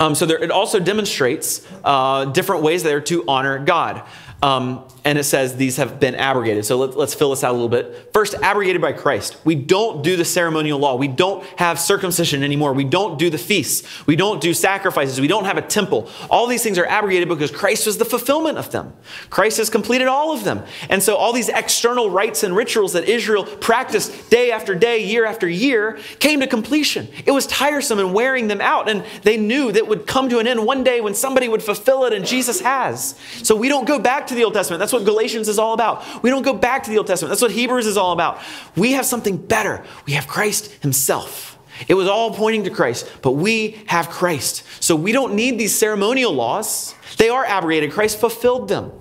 Um, 0.00 0.16
so 0.16 0.26
there, 0.26 0.42
it 0.42 0.50
also 0.50 0.80
demonstrates 0.80 1.64
uh, 1.84 2.24
different 2.24 2.64
ways 2.64 2.82
there 2.82 3.00
to 3.02 3.24
honor 3.28 3.60
God. 3.60 4.02
Um, 4.42 4.84
and 5.04 5.18
it 5.18 5.24
says 5.24 5.56
these 5.56 5.78
have 5.78 5.98
been 5.98 6.14
abrogated. 6.14 6.64
So 6.64 6.78
let, 6.78 6.96
us 6.96 7.14
fill 7.14 7.30
this 7.30 7.42
out 7.42 7.50
a 7.50 7.58
little 7.58 7.68
bit. 7.68 8.10
First, 8.12 8.34
abrogated 8.34 8.80
by 8.80 8.92
Christ. 8.92 9.36
We 9.44 9.56
don't 9.56 10.04
do 10.04 10.16
the 10.16 10.24
ceremonial 10.24 10.78
law. 10.78 10.94
We 10.94 11.08
don't 11.08 11.44
have 11.58 11.80
circumcision 11.80 12.44
anymore. 12.44 12.72
We 12.72 12.84
don't 12.84 13.18
do 13.18 13.28
the 13.28 13.38
feasts. 13.38 14.06
We 14.06 14.14
don't 14.14 14.40
do 14.40 14.54
sacrifices. 14.54 15.20
We 15.20 15.26
don't 15.26 15.44
have 15.44 15.58
a 15.58 15.62
temple. 15.62 16.08
All 16.30 16.46
these 16.46 16.62
things 16.62 16.78
are 16.78 16.86
abrogated 16.86 17.28
because 17.28 17.50
Christ 17.50 17.86
was 17.86 17.98
the 17.98 18.04
fulfillment 18.04 18.58
of 18.58 18.70
them. 18.70 18.92
Christ 19.28 19.56
has 19.56 19.68
completed 19.68 20.06
all 20.06 20.32
of 20.32 20.44
them. 20.44 20.62
And 20.88 21.02
so 21.02 21.16
all 21.16 21.32
these 21.32 21.48
external 21.48 22.08
rites 22.08 22.44
and 22.44 22.54
rituals 22.54 22.92
that 22.92 23.08
Israel 23.08 23.44
practiced 23.44 24.30
day 24.30 24.52
after 24.52 24.74
day, 24.74 25.04
year 25.04 25.24
after 25.24 25.48
year, 25.48 25.98
came 26.20 26.40
to 26.40 26.46
completion. 26.46 27.08
It 27.26 27.32
was 27.32 27.46
tiresome 27.48 27.98
and 27.98 28.14
wearing 28.14 28.46
them 28.46 28.60
out. 28.60 28.88
And 28.88 29.04
they 29.24 29.36
knew 29.36 29.72
that 29.72 29.88
would 29.88 30.06
come 30.06 30.28
to 30.28 30.38
an 30.38 30.46
end 30.46 30.64
one 30.64 30.84
day 30.84 31.00
when 31.00 31.14
somebody 31.14 31.48
would 31.48 31.62
fulfill 31.62 32.04
it, 32.04 32.12
and 32.12 32.24
Jesus 32.24 32.60
has. 32.60 33.18
So 33.42 33.56
we 33.56 33.68
don't 33.68 33.86
go 33.86 33.98
back 33.98 34.28
to 34.28 34.34
the 34.34 34.44
Old 34.44 34.54
Testament. 34.54 34.78
That's 34.78 34.91
that's 34.92 35.00
what 35.00 35.06
Galatians 35.06 35.48
is 35.48 35.58
all 35.58 35.72
about. 35.72 36.22
We 36.22 36.28
don't 36.28 36.42
go 36.42 36.52
back 36.52 36.82
to 36.84 36.90
the 36.90 36.98
Old 36.98 37.06
Testament. 37.06 37.30
That's 37.30 37.40
what 37.40 37.50
Hebrews 37.50 37.86
is 37.86 37.96
all 37.96 38.12
about. 38.12 38.40
We 38.76 38.92
have 38.92 39.06
something 39.06 39.38
better. 39.38 39.84
We 40.06 40.12
have 40.12 40.26
Christ 40.26 40.70
Himself. 40.82 41.58
It 41.88 41.94
was 41.94 42.06
all 42.06 42.34
pointing 42.34 42.64
to 42.64 42.70
Christ, 42.70 43.10
but 43.22 43.32
we 43.32 43.82
have 43.86 44.10
Christ. 44.10 44.64
So 44.80 44.94
we 44.94 45.12
don't 45.12 45.34
need 45.34 45.58
these 45.58 45.74
ceremonial 45.74 46.32
laws. 46.32 46.94
They 47.16 47.30
are 47.30 47.44
abrogated. 47.44 47.92
Christ 47.92 48.20
fulfilled 48.20 48.68
them. 48.68 48.92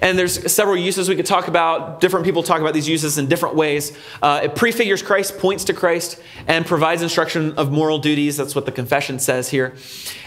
And 0.00 0.18
there's 0.18 0.50
several 0.52 0.76
uses 0.76 1.08
we 1.08 1.16
could 1.16 1.26
talk 1.26 1.48
about. 1.48 2.00
Different 2.00 2.24
people 2.24 2.42
talk 2.42 2.60
about 2.60 2.74
these 2.74 2.88
uses 2.88 3.18
in 3.18 3.26
different 3.26 3.54
ways. 3.54 3.96
Uh, 4.22 4.40
it 4.44 4.54
prefigures 4.54 5.02
Christ, 5.02 5.38
points 5.38 5.64
to 5.64 5.74
Christ, 5.74 6.20
and 6.46 6.64
provides 6.64 7.02
instruction 7.02 7.54
of 7.54 7.70
moral 7.70 7.98
duties. 7.98 8.36
That's 8.36 8.54
what 8.54 8.66
the 8.66 8.72
confession 8.72 9.18
says 9.18 9.50
here. 9.50 9.74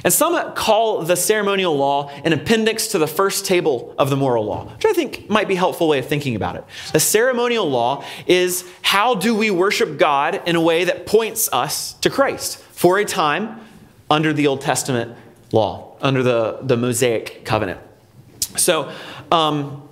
And 0.04 0.14
some 0.14 0.54
call 0.54 1.02
the 1.04 1.16
ceremonial 1.16 1.76
law 1.76 2.10
an 2.24 2.34
appendix 2.34 2.88
to 2.88 3.00
the 3.00 3.08
first 3.08 3.46
table 3.46 3.96
of 3.98 4.10
the 4.10 4.18
moral 4.18 4.46
law, 4.46 4.66
which 4.66 4.86
I 4.86 4.94
think 4.94 5.30
might 5.30 5.48
be 5.48 5.56
a 5.56 5.58
helpful 5.58 5.88
way 5.88 6.00
of 6.00 6.08
thinking 6.08 6.36
about 6.36 6.56
it. 6.56 6.64
The 6.92 7.00
ceremonial 7.00 7.70
law 7.70 8.06
is 8.28 8.66
how 8.82 9.16
do 9.16 9.34
we 9.36 9.50
worship 9.50 9.98
God 9.98 10.42
in 10.46 10.56
a 10.56 10.62
way 10.62 10.84
that 10.84 11.06
points 11.06 11.50
us 11.52 11.94
to 11.96 12.10
Christ 12.10 12.58
for 12.58 13.00
a 13.00 13.06
time 13.06 13.60
under 14.10 14.34
the 14.34 14.48
Old 14.48 14.62
Testament 14.62 15.16
law, 15.52 15.96
under 16.02 16.22
the, 16.22 16.60
the 16.62 16.78
Mosaic 16.78 17.46
covenant. 17.46 17.80
So, 18.58 18.92
um, 19.34 19.90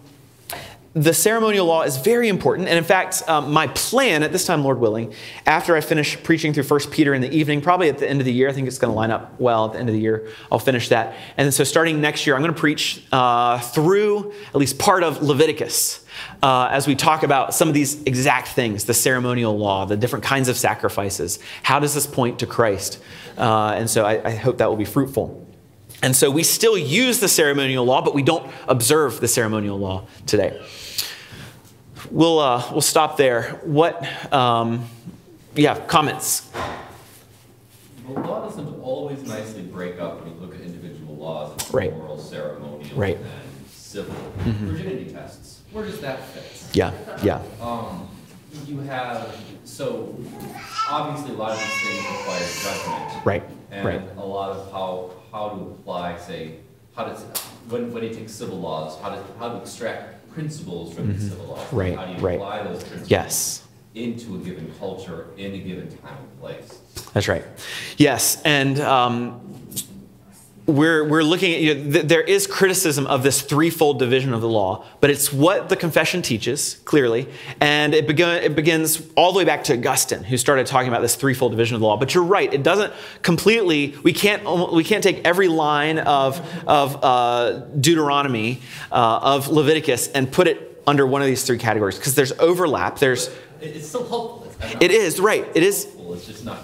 the 0.93 1.13
ceremonial 1.13 1.65
law 1.65 1.84
is 1.84 1.95
very 1.97 2.27
important. 2.27 2.67
And 2.67 2.77
in 2.77 2.84
fact, 2.84 3.23
um, 3.30 3.54
my 3.54 3.67
plan 3.67 4.23
at 4.23 4.34
this 4.34 4.45
time, 4.45 4.62
Lord 4.62 4.77
willing, 4.77 5.13
after 5.45 5.75
I 5.75 5.82
finish 5.82 6.21
preaching 6.21 6.54
through 6.54 6.65
1 6.65 6.91
Peter 6.91 7.13
in 7.13 7.21
the 7.21 7.34
evening, 7.34 7.62
probably 7.62 7.88
at 7.88 7.97
the 7.97 8.10
end 8.10 8.19
of 8.19 8.25
the 8.25 8.34
year, 8.34 8.49
I 8.49 8.51
think 8.51 8.67
it's 8.67 8.77
going 8.77 8.91
to 8.91 8.95
line 8.95 9.10
up 9.10 9.39
well 9.39 9.65
at 9.65 9.73
the 9.73 9.80
end 9.80 9.88
of 9.88 9.95
the 9.95 10.01
year, 10.01 10.27
I'll 10.51 10.60
finish 10.60 10.89
that. 10.89 11.15
And 11.38 11.54
so 11.54 11.63
starting 11.63 12.01
next 12.01 12.27
year, 12.27 12.36
I'm 12.36 12.41
going 12.41 12.54
to 12.54 12.60
preach 12.60 13.04
uh, 13.13 13.60
through 13.60 14.34
at 14.49 14.56
least 14.56 14.80
part 14.80 15.04
of 15.04 15.23
Leviticus 15.23 16.06
uh, 16.43 16.67
as 16.69 16.88
we 16.88 16.95
talk 16.95 17.23
about 17.23 17.54
some 17.54 17.69
of 17.69 17.73
these 17.73 18.04
exact 18.04 18.49
things 18.49 18.84
the 18.84 18.93
ceremonial 18.93 19.58
law, 19.58 19.86
the 19.86 19.95
different 19.95 20.25
kinds 20.25 20.49
of 20.49 20.58
sacrifices. 20.58 21.39
How 21.63 21.80
does 21.80 21.93
this 21.93 22.06
point 22.06 22.39
to 22.39 22.45
Christ? 22.45 23.01
Uh, 23.38 23.75
and 23.77 23.89
so 23.89 24.04
I, 24.04 24.27
I 24.27 24.36
hope 24.36 24.58
that 24.58 24.69
will 24.69 24.75
be 24.75 24.86
fruitful. 24.86 25.50
And 26.01 26.15
so 26.15 26.31
we 26.31 26.43
still 26.43 26.77
use 26.77 27.19
the 27.19 27.27
ceremonial 27.27 27.85
law, 27.85 28.01
but 28.01 28.15
we 28.15 28.23
don't 28.23 28.51
observe 28.67 29.19
the 29.19 29.27
ceremonial 29.27 29.77
law 29.77 30.07
today. 30.25 30.59
We'll, 32.09 32.39
uh, 32.39 32.67
we'll 32.71 32.81
stop 32.81 33.17
there. 33.17 33.59
What, 33.63 34.03
um, 34.33 34.87
yeah, 35.55 35.79
comments? 35.85 36.49
The 38.07 38.19
law 38.19 38.45
doesn't 38.47 38.81
always 38.81 39.21
nicely 39.23 39.61
break 39.61 39.99
up 39.99 40.21
when 40.21 40.33
you 40.33 40.39
look 40.41 40.55
at 40.55 40.61
individual 40.61 41.15
laws 41.15 41.53
into 41.53 41.77
right. 41.77 41.93
moral, 41.93 42.17
ceremonial, 42.17 42.97
right. 42.97 43.17
and 43.17 43.69
civil. 43.69 44.15
Mm-hmm. 44.15 44.67
Virginity 44.67 45.11
tests. 45.11 45.61
Where 45.71 45.85
does 45.85 46.01
that 46.01 46.25
fit? 46.29 46.75
Yeah, 46.75 46.91
yeah. 47.23 47.41
Um, 47.61 48.09
you 48.65 48.79
have, 48.81 49.35
so 49.65 50.15
obviously 50.89 51.33
a 51.33 51.37
lot 51.37 51.51
of 51.51 51.59
these 51.59 51.81
things 51.81 52.05
require 52.17 52.47
judgment. 52.63 53.25
Right, 53.25 53.43
and 53.71 53.85
right. 53.85 54.01
a 54.17 54.25
lot 54.25 54.51
of 54.51 54.71
how 54.71 55.11
how 55.31 55.49
to 55.49 55.61
apply, 55.61 56.17
say, 56.17 56.55
how 56.95 57.05
to, 57.05 57.13
when, 57.69 57.91
when 57.93 58.03
you 58.03 58.13
take 58.13 58.29
civil 58.29 58.59
laws, 58.59 58.99
how 59.01 59.09
to, 59.09 59.23
how 59.39 59.49
to 59.49 59.57
extract 59.59 60.29
principles 60.33 60.93
from 60.93 61.09
mm-hmm. 61.09 61.19
civil 61.19 61.45
laws. 61.45 61.73
Right, 61.73 61.95
How 61.95 62.05
do 62.05 62.13
you 62.13 62.19
right. 62.19 62.35
apply 62.35 62.63
those 62.63 62.83
principles 62.83 63.09
yes. 63.09 63.67
into 63.95 64.35
a 64.35 64.39
given 64.39 64.71
culture, 64.79 65.27
in 65.37 65.53
a 65.53 65.57
given 65.57 65.89
time 65.97 66.17
and 66.17 66.39
place? 66.39 66.79
That's 67.13 67.27
right. 67.27 67.45
Yes, 67.97 68.41
and 68.43 68.79
um, 68.81 69.50
we're, 70.71 71.07
we're 71.07 71.23
looking 71.23 71.53
at, 71.53 71.62
you 71.62 71.75
know, 71.75 71.91
th- 71.91 72.05
there 72.05 72.21
is 72.21 72.47
criticism 72.47 73.05
of 73.07 73.23
this 73.23 73.41
threefold 73.41 73.99
division 73.99 74.34
of 74.34 74.41
the 74.41 74.47
law, 74.47 74.86
but 74.99 75.10
it's 75.10 75.31
what 75.31 75.69
the 75.69 75.75
confession 75.75 76.21
teaches, 76.21 76.81
clearly. 76.86 77.27
And 77.60 77.93
it, 77.93 78.10
it 78.10 78.55
begins 78.55 79.01
all 79.15 79.34
the 79.34 79.38
way 79.38 79.45
back 79.45 79.63
to 79.65 79.73
Augustine, 79.73 80.23
who 80.23 80.38
started 80.38 80.65
talking 80.65 80.88
about 80.88 81.01
this 81.01 81.15
threefold 81.15 81.51
division 81.51 81.75
of 81.75 81.81
the 81.81 81.88
law. 81.88 81.97
But 81.97 82.15
you're 82.15 82.23
right, 82.23 82.51
it 82.53 82.63
doesn't 82.63 82.93
completely, 83.21 83.95
we 84.03 84.13
can't, 84.13 84.73
we 84.73 84.84
can't 84.84 85.03
take 85.03 85.25
every 85.25 85.47
line 85.47 85.99
of, 85.99 86.39
of 86.67 87.03
uh, 87.03 87.60
Deuteronomy, 87.79 88.62
uh, 88.91 89.19
of 89.21 89.49
Leviticus, 89.49 90.07
and 90.07 90.31
put 90.31 90.47
it 90.47 90.81
under 90.88 91.05
one 91.05 91.21
of 91.21 91.27
these 91.27 91.43
three 91.43 91.60
categories, 91.60 91.97
because 91.97 92.15
there's 92.15 92.31
overlap. 92.39 92.97
There's, 92.97 93.29
it's 93.60 93.88
still 93.88 94.07
helpful. 94.07 94.47
It 94.79 94.91
is, 94.91 95.19
right. 95.19 95.47
It 95.55 95.63
is. 95.63 95.88
It's 95.97 96.25
just 96.27 96.45
not 96.45 96.60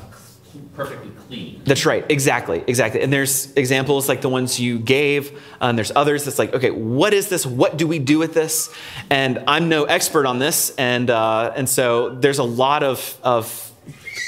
perfectly 0.75 1.11
clean. 1.27 1.61
That's 1.65 1.85
right, 1.85 2.05
exactly, 2.09 2.63
exactly. 2.67 3.01
And 3.01 3.11
there's 3.11 3.51
examples 3.53 4.07
like 4.07 4.21
the 4.21 4.29
ones 4.29 4.59
you 4.59 4.79
gave, 4.79 5.39
and 5.59 5.77
there's 5.77 5.91
others 5.95 6.25
that's 6.25 6.39
like, 6.39 6.53
okay, 6.53 6.71
what 6.71 7.13
is 7.13 7.29
this? 7.29 7.45
What 7.45 7.77
do 7.77 7.87
we 7.87 7.99
do 7.99 8.19
with 8.19 8.33
this? 8.33 8.73
And 9.09 9.43
I'm 9.47 9.69
no 9.69 9.85
expert 9.85 10.25
on 10.25 10.39
this, 10.39 10.73
and 10.77 11.09
uh, 11.09 11.53
and 11.55 11.67
so 11.67 12.09
there's 12.09 12.39
a 12.39 12.43
lot 12.43 12.83
of 12.83 13.19
of 13.23 13.71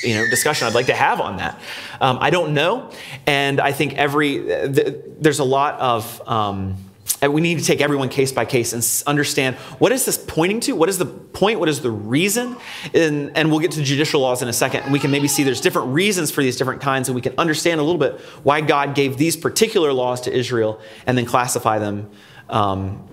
you 0.04 0.16
know 0.16 0.30
discussion 0.30 0.68
I'd 0.68 0.76
like 0.76 0.88
to 0.88 0.96
have 0.96 1.22
on 1.22 1.38
that. 1.38 1.60
Um, 2.02 2.18
I 2.22 2.30
don't 2.30 2.54
know, 2.54 2.92
and 3.26 3.60
I 3.60 3.72
think 3.72 3.96
every 3.96 4.40
th- 4.40 4.96
there's 5.20 5.40
a 5.40 5.46
lot 5.46 5.80
of. 5.80 6.28
Um, 6.28 6.78
and 7.22 7.34
we 7.34 7.42
need 7.42 7.60
to 7.60 7.66
take 7.66 7.82
everyone 7.82 8.10
case 8.10 8.32
by 8.32 8.46
case 8.46 8.74
and 8.74 9.04
understand 9.06 9.56
what 9.78 9.92
is 9.92 10.06
this 10.06 10.18
pointing 10.18 10.60
to? 10.62 10.74
What 10.74 10.90
is 10.90 10.98
the 10.98 11.06
point? 11.06 11.60
What 11.60 11.68
is 11.68 11.82
the 11.82 11.92
reason? 11.92 12.56
And, 12.94 13.36
and 13.36 13.50
we'll 13.52 13.60
get 13.60 13.72
to 13.72 13.84
judicial 13.84 14.22
laws 14.22 14.42
in 14.42 14.48
a 14.48 14.54
second. 14.54 14.84
And 14.84 14.94
we 14.94 15.00
can 15.00 15.12
maybe 15.12 15.28
see 15.28 15.44
there's 15.44 15.62
different 15.62 15.90
reasons 15.90 16.32
for 16.32 16.42
these 16.42 16.56
different 16.56 16.82
kinds, 16.82 17.10
and 17.10 17.16
we 17.16 17.22
can 17.22 17.34
understand 17.38 17.82
a 17.82 17.84
little 17.84 18.00
bit 18.00 18.20
why 18.44 18.62
God 18.62 18.96
gave 18.96 19.18
these 19.18 19.36
particular 19.36 19.92
laws 19.92 20.22
to 20.22 20.34
Israel 20.34 20.80
and 21.06 21.18
then 21.18 21.26
classify 21.26 21.78
them 21.78 22.10
um, 22.50 23.06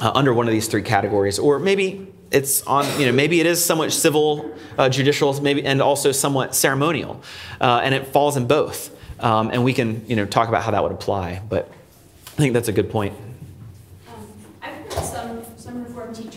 uh, 0.00 0.10
under 0.14 0.34
one 0.34 0.48
of 0.48 0.52
these 0.52 0.66
three 0.66 0.82
categories. 0.82 1.38
Or 1.38 1.60
maybe 1.60 2.12
it's 2.32 2.62
on, 2.62 2.86
you 3.00 3.06
know, 3.06 3.12
maybe 3.12 3.38
it 3.38 3.46
is 3.46 3.64
somewhat 3.64 3.92
civil, 3.92 4.52
uh, 4.76 4.88
judicial, 4.88 5.40
maybe, 5.40 5.64
and 5.64 5.80
also 5.80 6.10
somewhat 6.10 6.56
ceremonial. 6.56 7.22
Uh, 7.60 7.80
and 7.84 7.94
it 7.94 8.08
falls 8.08 8.36
in 8.36 8.48
both. 8.48 8.94
Um, 9.20 9.50
and 9.50 9.64
we 9.64 9.72
can, 9.72 10.04
you 10.08 10.16
know, 10.16 10.26
talk 10.26 10.48
about 10.48 10.62
how 10.62 10.72
that 10.72 10.82
would 10.82 10.92
apply. 10.92 11.40
But 11.48 11.70
I 12.26 12.36
think 12.36 12.52
that's 12.52 12.68
a 12.68 12.72
good 12.72 12.90
point. 12.90 13.14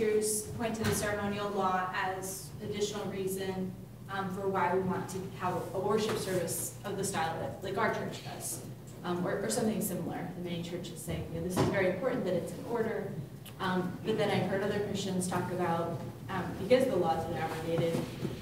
teachers 0.02 0.44
point 0.58 0.76
to 0.76 0.84
the 0.84 0.94
ceremonial 0.94 1.50
law 1.52 1.90
as 1.94 2.50
additional 2.64 3.06
reason 3.06 3.72
um, 4.10 4.34
for 4.34 4.41
why 4.52 4.74
we 4.74 4.82
want 4.82 5.10
to 5.10 5.18
have 5.40 5.54
a 5.74 5.80
worship 5.80 6.18
service 6.18 6.76
of 6.84 6.98
the 6.98 7.04
style 7.04 7.40
that 7.40 7.64
like 7.64 7.78
our 7.78 7.94
church 7.94 8.24
does, 8.24 8.62
um, 9.04 9.26
or, 9.26 9.40
or, 9.40 9.50
something 9.50 9.82
similar. 9.82 10.28
The 10.38 10.50
many 10.50 10.62
churches 10.62 11.00
say, 11.00 11.22
you 11.34 11.40
know, 11.40 11.48
this 11.48 11.58
is 11.58 11.64
very 11.70 11.90
important 11.90 12.26
that 12.26 12.34
it's 12.34 12.52
in 12.52 12.66
order. 12.70 13.12
Um, 13.60 13.98
but 14.06 14.18
then 14.18 14.30
I've 14.30 14.50
heard 14.50 14.64
other 14.64 14.80
Christians 14.80 15.28
talk 15.28 15.50
about 15.52 16.00
um, 16.30 16.44
because 16.62 16.86
the 16.86 16.96
laws 16.96 17.24
are 17.32 17.38
abrogated, 17.38 18.00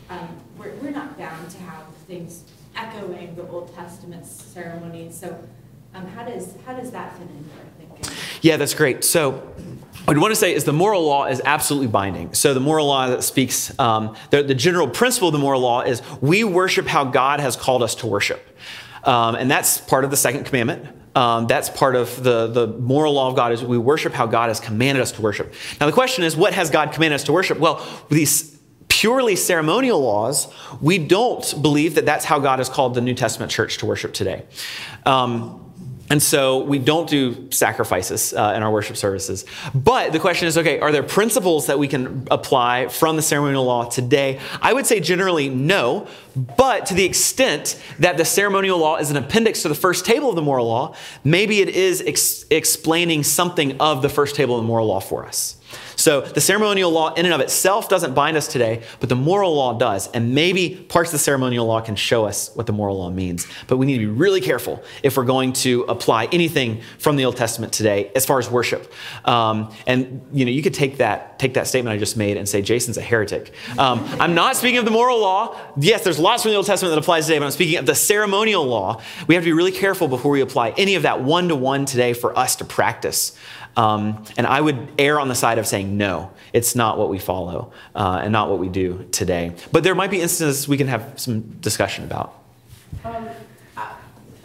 um, 0.10 0.30
we're, 0.58 0.74
we're 0.76 0.92
not 0.92 1.18
bound 1.18 1.50
to 1.52 1.58
have 1.60 1.84
things 2.08 2.44
echoing 2.76 3.36
the 3.36 3.48
Old 3.48 3.74
Testament 3.76 4.26
ceremonies. 4.26 5.18
So 5.18 5.42
um, 5.94 6.06
how 6.08 6.24
does 6.24 6.56
how 6.66 6.74
does 6.74 6.92
that 6.92 7.18
fit 7.18 7.28
into 7.30 7.50
our 7.58 7.96
thinking? 7.98 8.18
Yeah, 8.42 8.58
that's 8.58 8.74
great. 8.74 9.04
So 9.04 9.54
what 10.10 10.18
I 10.18 10.22
want 10.22 10.32
to 10.32 10.40
say 10.40 10.56
is 10.56 10.64
the 10.64 10.74
moral 10.74 11.04
law 11.04 11.28
is 11.28 11.40
absolutely 11.46 11.86
binding. 11.86 12.34
So 12.34 12.56
the 12.56 12.60
moral 12.60 12.88
law 12.88 13.10
that 13.10 13.24
speaks, 13.24 13.78
um, 13.78 14.16
the, 14.32 14.42
the, 14.42 14.56
general 14.56 14.88
principle 14.88 15.28
of 15.28 15.34
the 15.34 15.38
moral 15.40 15.62
law 15.62 15.82
is 15.82 16.02
we 16.20 16.44
worship 16.44 16.88
how 16.88 17.06
God 17.06 17.40
has 17.40 17.56
called 17.56 17.84
us 17.84 17.94
to 17.96 18.08
worship. 18.08 18.44
Um, 19.04 19.36
and 19.36 19.52
that's 19.52 19.78
part 19.78 20.06
of 20.06 20.10
the 20.10 20.18
second 20.18 20.46
commandment. 20.46 20.88
Um, 21.16 21.46
that's 21.46 21.70
part 21.70 21.96
of 21.96 22.24
the, 22.24 22.48
the 22.48 22.66
moral 22.66 23.14
law 23.14 23.28
of 23.28 23.36
God 23.36 23.52
is 23.52 23.64
we 23.64 23.78
worship 23.78 24.14
how 24.14 24.26
God 24.26 24.48
has 24.48 24.60
commanded 24.60 25.04
us 25.04 25.12
to 25.12 25.22
worship. 25.22 25.54
Now 25.80 25.86
the 25.86 25.92
question 25.92 26.24
is, 26.24 26.36
what 26.36 26.54
has 26.54 26.72
God 26.72 26.92
commanded 26.92 27.14
us 27.14 27.26
to 27.26 27.32
worship? 27.32 27.60
Well, 27.60 27.86
these 28.10 28.60
purely 28.88 29.36
ceremonial 29.36 30.02
laws, 30.02 30.52
we 30.82 30.98
don't 30.98 31.62
believe 31.62 31.94
that 31.94 32.08
that's 32.08 32.26
how 32.26 32.40
God 32.40 32.58
has 32.58 32.68
called 32.68 32.96
the 32.96 33.02
New 33.02 33.14
Testament 33.14 33.52
church 33.52 33.78
to 33.78 33.86
worship 33.86 34.16
today. 34.16 34.44
Um, 35.06 35.69
and 36.10 36.22
so 36.22 36.64
we 36.64 36.80
don't 36.80 37.08
do 37.08 37.52
sacrifices 37.52 38.34
uh, 38.34 38.54
in 38.56 38.64
our 38.64 38.72
worship 38.72 38.98
services. 38.98 39.46
But 39.76 40.12
the 40.12 40.20
question 40.20 40.48
is 40.48 40.58
okay, 40.58 40.80
are 40.80 40.92
there 40.92 41.04
principles 41.04 41.68
that 41.68 41.78
we 41.78 41.88
can 41.88 42.28
apply 42.32 42.88
from 42.88 43.16
the 43.16 43.22
ceremonial 43.22 43.66
law 43.66 43.86
today? 43.86 44.40
I 44.62 44.74
would 44.74 44.88
say 44.88 45.00
generally 45.00 45.50
no, 45.50 46.08
but 46.36 46.88
to 46.88 46.96
the 46.96 47.06
extent 47.06 47.80
that 48.00 48.18
the 48.18 48.26
ceremonial 48.26 48.80
law 48.80 48.98
is 48.98 49.12
an 49.12 49.18
appendix 49.18 49.62
to 49.62 49.70
the 49.70 49.76
first 49.76 50.06
table 50.06 50.30
of 50.30 50.36
the 50.36 50.42
moral 50.42 50.68
law, 50.68 50.96
maybe 51.24 51.62
it 51.62 51.70
is 51.70 52.02
ex- 52.02 52.46
explaining 52.50 53.24
something 53.24 53.80
of 53.80 54.02
the 54.02 54.10
first 54.10 54.36
table 54.36 54.56
of 54.56 54.64
the 54.64 54.68
moral 54.68 54.88
law 54.88 55.00
for 55.00 55.26
us. 55.26 55.59
So 56.00 56.22
the 56.22 56.40
ceremonial 56.40 56.92
law 56.92 57.14
in 57.14 57.26
and 57.26 57.34
of 57.34 57.42
itself 57.42 57.90
doesn't 57.90 58.14
bind 58.14 58.38
us 58.38 58.48
today, 58.48 58.84
but 59.02 59.10
the 59.10 59.18
moral 59.18 59.54
law 59.54 59.78
does. 59.78 60.10
And 60.12 60.34
maybe 60.34 60.76
parts 60.76 61.10
of 61.10 61.14
the 61.14 61.20
ceremonial 61.20 61.66
law 61.66 61.82
can 61.82 61.98
show 61.98 62.26
us 62.26 62.52
what 62.56 62.68
the 62.68 62.74
moral 62.74 63.00
law 63.00 63.10
means. 63.10 63.46
But 63.68 63.78
we 63.78 63.86
need 63.86 63.96
to 63.96 64.00
be 64.00 64.06
really 64.06 64.40
careful 64.40 64.82
if 65.04 65.18
we're 65.18 65.26
going 65.26 65.52
to 65.54 65.82
apply 65.84 66.30
anything 66.32 66.82
from 67.00 67.18
the 67.18 67.26
Old 67.26 67.36
Testament 67.36 67.74
today 67.74 68.12
as 68.16 68.26
far 68.26 68.40
as 68.40 68.50
worship. 68.50 68.92
Um, 69.26 69.74
and 69.86 70.26
you 70.32 70.46
know, 70.46 70.52
you 70.52 70.64
could 70.64 70.74
take 70.74 70.98
that 70.98 71.38
take 71.38 71.54
that 71.56 71.68
statement 71.68 71.94
I 71.94 71.98
just 71.98 72.16
made 72.18 72.38
and 72.38 72.48
say 72.48 72.62
Jason's 72.62 72.98
a 72.98 73.02
heretic. 73.02 73.52
Um, 73.78 74.06
I'm 74.20 74.36
not 74.36 74.56
speaking 74.56 74.78
of 74.78 74.86
the 74.86 74.92
moral 74.92 75.20
law. 75.20 75.60
Yes, 75.78 76.04
there's 76.04 76.20
lots 76.20 76.44
from 76.44 76.52
the 76.52 76.58
Old 76.58 76.66
Testament 76.66 76.94
that 76.96 77.00
applies 77.00 77.26
today, 77.26 77.40
but 77.40 77.46
I'm 77.46 77.52
speaking 77.52 77.78
of 77.78 77.86
the 77.86 77.96
ceremonial 77.96 78.66
law. 78.66 79.02
We 79.28 79.36
have 79.36 79.44
to 79.44 79.48
be 79.48 79.54
really 79.54 79.72
careful 79.72 80.08
before 80.08 80.32
we 80.32 80.42
apply 80.42 80.72
any 80.78 80.96
of 80.96 81.04
that 81.04 81.22
one 81.22 81.50
to 81.50 81.56
one 81.56 81.86
today 81.86 82.14
for 82.14 82.38
us 82.38 82.56
to 82.58 82.66
practice. 82.66 83.38
Um, 83.78 84.24
and 84.38 84.46
I 84.46 84.60
would 84.60 84.90
err 84.98 85.20
on 85.20 85.28
the 85.28 85.36
side 85.36 85.58
of 85.58 85.66
saying, 85.68 85.98
no, 85.98 86.32
it's 86.54 86.76
not 86.76 86.98
what 86.98 87.10
we 87.10 87.20
follow 87.20 87.72
uh, 87.96 88.22
and 88.24 88.32
not 88.32 88.50
what 88.50 88.60
we 88.60 88.68
do 88.68 89.08
today. 89.12 89.56
But 89.72 89.84
there 89.84 89.96
might 89.96 90.12
be 90.12 90.22
instances 90.22 90.68
we 90.68 90.78
can 90.78 90.88
have 90.88 91.14
some 91.16 91.42
discussion 91.62 92.04
about. 92.04 92.34
Um, 93.06 93.30
uh, 93.78 93.94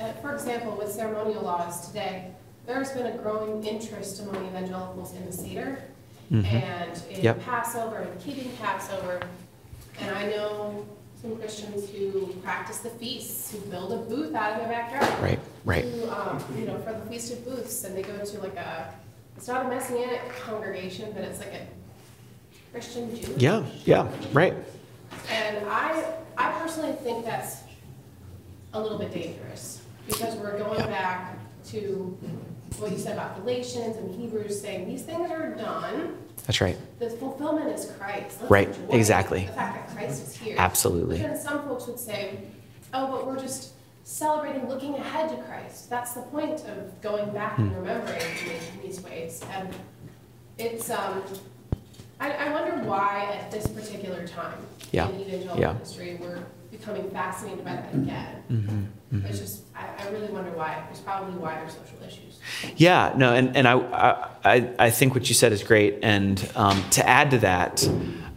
uh, 0.00 0.12
For 0.22 0.34
example, 0.34 0.76
with 0.76 0.92
ceremonial 0.92 1.42
laws 1.42 1.88
today, 1.88 2.30
there's 2.66 2.92
been 2.92 3.06
a 3.06 3.16
growing 3.18 3.64
interest 3.64 4.20
among 4.22 4.46
evangelicals 4.46 5.14
in 5.14 5.26
the 5.26 5.32
Seder 5.32 5.82
and 6.30 7.02
in 7.10 7.20
Yep. 7.22 7.44
Passover 7.44 7.98
and 7.98 8.20
keeping 8.20 8.50
Passover. 8.56 9.20
And 10.00 10.10
I 10.10 10.26
know 10.28 10.87
some 11.20 11.37
Christians 11.37 11.88
who 11.90 12.26
practice 12.42 12.78
the 12.78 12.90
feasts, 12.90 13.52
who 13.52 13.58
build 13.70 13.92
a 13.92 13.96
booth 13.96 14.34
out 14.34 14.52
of 14.52 14.58
their 14.58 14.68
backyard. 14.68 15.22
Right, 15.22 15.38
right. 15.64 15.84
Who, 15.84 16.10
um, 16.10 16.42
you 16.58 16.66
know, 16.66 16.78
for 16.78 16.92
the 16.92 17.06
Feast 17.10 17.32
of 17.32 17.44
Booths, 17.44 17.84
and 17.84 17.96
they 17.96 18.02
go 18.02 18.16
to 18.24 18.40
like 18.40 18.56
a, 18.56 18.92
it's 19.37 19.49
not 19.49 19.66
a 19.66 19.68
Messianic 19.68 20.29
congregation, 20.40 21.12
but 21.12 21.25
it's 21.25 21.38
like 21.38 21.53
a 21.53 21.66
Christian 22.73 23.14
Jewish. 23.14 23.40
Yeah, 23.40 23.64
yeah, 23.85 24.09
right. 24.33 24.55
And 25.31 25.66
I, 25.68 26.14
I 26.37 26.53
personally 26.61 26.92
think 26.92 27.25
that's 27.25 27.62
a 28.73 28.81
little 28.81 28.99
bit 28.99 29.12
dangerous, 29.12 29.83
because 30.07 30.35
we're 30.37 30.59
going 30.59 30.85
back 30.87 31.38
to 31.66 32.18
what 32.79 32.90
you 32.90 32.99
said 32.99 33.12
about 33.12 33.37
Galatians 33.37 33.97
and 33.97 34.14
Hebrews, 34.14 34.61
saying 34.61 34.88
these 34.88 35.03
things 35.03 35.31
are 35.31 35.55
done, 35.55 36.18
That's 36.47 36.61
right. 36.61 36.77
the 36.99 37.09
fulfillment 37.11 37.70
is 37.70 37.90
Christ. 37.99 38.40
Let's 38.40 38.51
Right, 38.51 38.77
exactly. 38.90 39.47
The 39.47 39.53
fact 39.53 39.88
that 39.88 39.97
Christ 39.97 40.27
is 40.27 40.37
here. 40.37 40.57
Absolutely. 40.59 41.18
But 41.18 41.29
then 41.29 41.40
some 41.40 41.62
folks 41.62 41.87
would 41.87 41.99
say, 41.99 42.38
oh, 42.92 43.07
but 43.07 43.27
we're 43.27 43.38
just 43.38 43.73
celebrating, 44.04 44.68
looking 44.68 44.94
ahead 44.94 45.30
to 45.30 45.36
Christ. 45.44 45.88
That's 45.90 46.12
the 46.12 46.22
point 46.22 46.60
of 46.66 47.00
going 47.00 47.30
back 47.30 47.56
Hmm. 47.56 47.62
and 47.62 47.76
remembering 47.76 48.20
in 48.20 48.82
these 48.82 49.02
ways. 49.02 49.42
And 49.52 49.70
it's, 50.58 50.90
um, 50.90 51.22
I, 52.20 52.32
I 52.32 52.52
wonder 52.52 52.76
why 52.88 53.38
at 53.40 53.50
this 53.50 53.66
particular 53.66 54.26
time 54.26 54.58
Yeah, 54.92 55.08
in 55.08 55.20
evangelical 55.20 55.60
yeah. 55.60 55.78
history, 55.78 56.18
we're 56.20 56.38
becoming 56.70 57.10
fascinated 57.10 57.64
by 57.64 57.72
that 57.76 57.94
again. 57.94 58.42
Mm-hmm, 58.50 59.26
It's 59.26 59.38
just, 59.40 59.62
I, 59.74 59.86
I 60.04 60.10
really 60.10 60.28
wonder 60.28 60.50
why. 60.50 60.82
There's 60.86 61.00
probably 61.00 61.34
wider 61.38 61.68
social 61.68 61.98
issues. 62.06 62.38
Yeah, 62.76 63.12
no, 63.16 63.32
and, 63.34 63.56
and 63.56 63.66
I, 63.66 63.74
I, 64.44 64.70
I 64.78 64.90
think 64.90 65.14
what 65.14 65.28
you 65.28 65.34
said 65.34 65.52
is 65.52 65.62
great. 65.62 66.00
And 66.02 66.46
um, 66.56 66.84
to 66.90 67.08
add 67.08 67.30
to 67.30 67.38
that, 67.38 67.88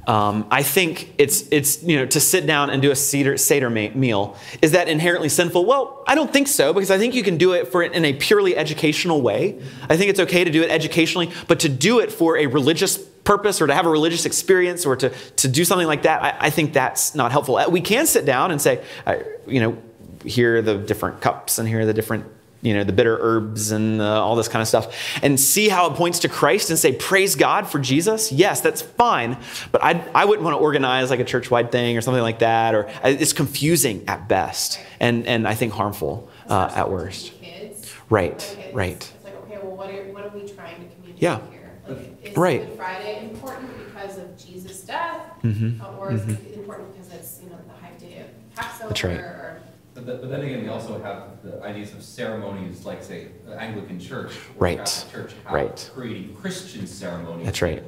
um, 0.08 0.48
I 0.50 0.64
think 0.64 1.14
it's, 1.18 1.48
it's, 1.52 1.84
you 1.84 1.98
know, 1.98 2.06
to 2.06 2.20
sit 2.22 2.48
down 2.48 2.70
and 2.70 2.82
do 2.82 2.92
a 2.92 2.96
Seder, 2.96 3.38
Seder 3.38 3.70
meal, 3.70 4.38
is 4.62 4.72
that 4.72 4.88
inherently 4.88 5.28
sinful? 5.28 5.66
Well, 5.66 6.04
I 6.08 6.16
don't 6.16 6.32
think 6.32 6.48
so, 6.48 6.74
because 6.74 6.90
I 6.90 6.98
think 6.98 7.14
you 7.14 7.24
can 7.24 7.38
do 7.38 7.54
it 7.54 7.68
for 7.68 7.84
in 7.84 8.06
a 8.06 8.14
purely 8.14 8.56
educational 8.56 9.22
way. 9.22 9.62
I 9.90 9.98
think 9.98 10.10
it's 10.10 10.22
okay 10.22 10.46
to 10.46 10.50
do 10.50 10.64
it 10.64 10.72
educationally, 10.72 11.32
but 11.50 11.60
to 11.60 11.70
do 11.70 12.00
it 12.00 12.12
for 12.12 12.38
a 12.38 12.48
religious 12.48 12.98
purpose 12.98 13.62
or 13.62 13.68
to 13.68 13.74
have 13.74 13.86
a 13.86 13.90
religious 13.90 14.26
experience 14.26 14.86
or 14.86 14.96
to, 14.96 15.10
to 15.10 15.50
do 15.50 15.66
something 15.66 15.88
like 15.88 16.04
that, 16.04 16.24
I, 16.24 16.48
I 16.48 16.50
think 16.52 16.72
that's 16.72 17.14
not 17.14 17.34
helpful. 17.34 17.60
We 17.70 17.82
can 17.82 18.08
sit 18.08 18.26
down 18.26 18.52
and 18.52 18.62
say, 18.62 18.82
uh, 19.06 19.18
you 19.46 19.60
know, 19.60 19.78
here 20.24 20.58
are 20.58 20.62
the 20.62 20.78
different 20.78 21.20
cups 21.20 21.60
and 21.60 21.68
here 21.68 21.82
are 21.82 21.86
the 21.86 21.94
different 21.94 22.26
you 22.62 22.74
know 22.74 22.84
the 22.84 22.92
bitter 22.94 23.18
herbs 23.22 23.72
and 23.72 24.02
uh, 24.02 24.24
all 24.24 24.36
this 24.36 24.48
kind 24.48 24.62
of 24.62 24.68
stuff 24.68 24.96
and 25.22 25.40
see 25.40 25.70
how 25.70 25.90
it 25.92 25.94
points 25.96 26.20
to 26.20 26.30
christ 26.30 26.70
and 26.70 26.80
say 26.80 26.92
praise 26.92 27.36
god 27.36 27.68
for 27.68 27.78
jesus 27.80 28.32
yes 28.32 28.62
that's 28.62 28.82
fine 28.82 29.38
but 29.72 29.84
i, 29.84 29.92
I 30.16 30.26
wouldn't 30.26 30.44
want 30.44 30.56
to 30.56 30.60
organize 30.60 31.10
like 31.12 31.20
a 31.20 31.24
church-wide 31.24 31.72
thing 31.72 31.98
or 31.98 32.02
something 32.02 32.24
like 32.24 32.40
that 32.40 32.74
or 32.76 32.90
it's 33.04 33.34
confusing 33.34 34.04
at 34.08 34.28
best 34.28 34.80
and, 35.00 35.28
and 35.28 35.48
i 35.48 35.54
think 35.56 35.74
harmful 35.74 36.30
uh, 36.50 36.72
at 36.76 36.90
worst 36.90 37.34
Kids. 37.42 37.94
Right, 38.10 38.32
Like, 38.32 38.40
it's- 38.42 38.74
right. 38.74 38.92
It's 39.16 39.24
like, 39.26 39.36
okay, 39.44 39.58
well, 39.62 39.76
what 39.76 39.90
are, 39.90 40.04
what 40.14 40.24
are 40.26 40.30
we 40.30 40.48
trying 40.48 40.76
to 40.78 40.96
communicate 40.96 41.22
Yeah. 41.22 41.40
here? 41.52 41.72
Like, 41.88 41.98
is 42.24 42.38
Right. 42.38 42.62
Good 42.68 42.78
Friday 42.78 43.30
important 43.30 43.70
because 43.86 44.18
of 44.18 44.38
Jesus' 44.38 44.82
death? 44.82 45.22
Mhm, 45.44 45.82
Uh, 45.82 45.98
Or 46.00 46.12
is 46.14 46.24
it 46.24 46.40
important 46.56 46.94
because 46.94 47.14
it's, 47.14 47.40
you 47.44 47.50
know, 47.50 47.58
the 47.68 47.86
high 47.86 47.92
day 48.00 48.22
of 48.22 48.56
Passover? 48.56 48.88
That's 48.90 49.04
right. 49.04 49.20
or- 49.20 49.62
But 49.98 50.06
then, 50.06 50.22
but 50.22 50.30
then 50.30 50.42
again, 50.42 50.62
we 50.62 50.70
also 50.70 51.02
have 51.02 51.42
the 51.44 51.60
ideas 51.64 51.92
of 51.94 52.04
ceremonies, 52.04 52.86
like 52.86 53.02
say 53.02 53.30
the 53.48 53.60
Anglican 53.60 54.00
Church. 54.00 54.32
or 54.56 54.60
Right. 54.60 54.78
Catholic 54.78 55.12
Church, 55.12 55.36
how 55.44 55.56
Right. 55.56 55.92
creating 55.96 56.36
Christian 56.36 56.86
ceremonies. 56.86 57.46
that's 57.46 57.62
right 57.64 57.82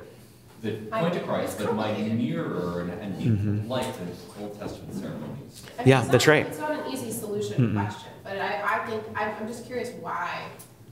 That 0.64 0.90
point 0.92 1.14
to 1.14 1.20
Christ, 1.22 1.54
it's 1.60 1.66
but 1.68 1.76
might 1.76 2.00
mirror 2.00 2.82
and, 2.82 2.92
and 3.00 3.18
be 3.18 3.26
Mhm. 3.26 3.70
like 3.70 3.86
the 3.94 4.42
Old 4.44 4.60
Testament 4.60 4.94
ceremonies. 4.94 5.64
I 5.78 5.82
mean, 5.84 5.88
Yeah, 5.88 6.02
that's 6.02 6.26
not- 6.26 6.34
right. 6.34 6.48
It's 6.48 6.58
not 6.60 6.72
an 6.72 6.92
easy 6.92 7.12
solution 7.12 7.70
Mm-mm. 7.74 7.80
question, 7.86 8.10
but 8.24 8.34
I, 8.42 8.62
I 8.82 8.86
think, 8.90 9.04
I'm, 9.16 9.36
I'm 9.40 9.48
just 9.48 9.66
curious 9.68 9.92
why, 10.02 10.42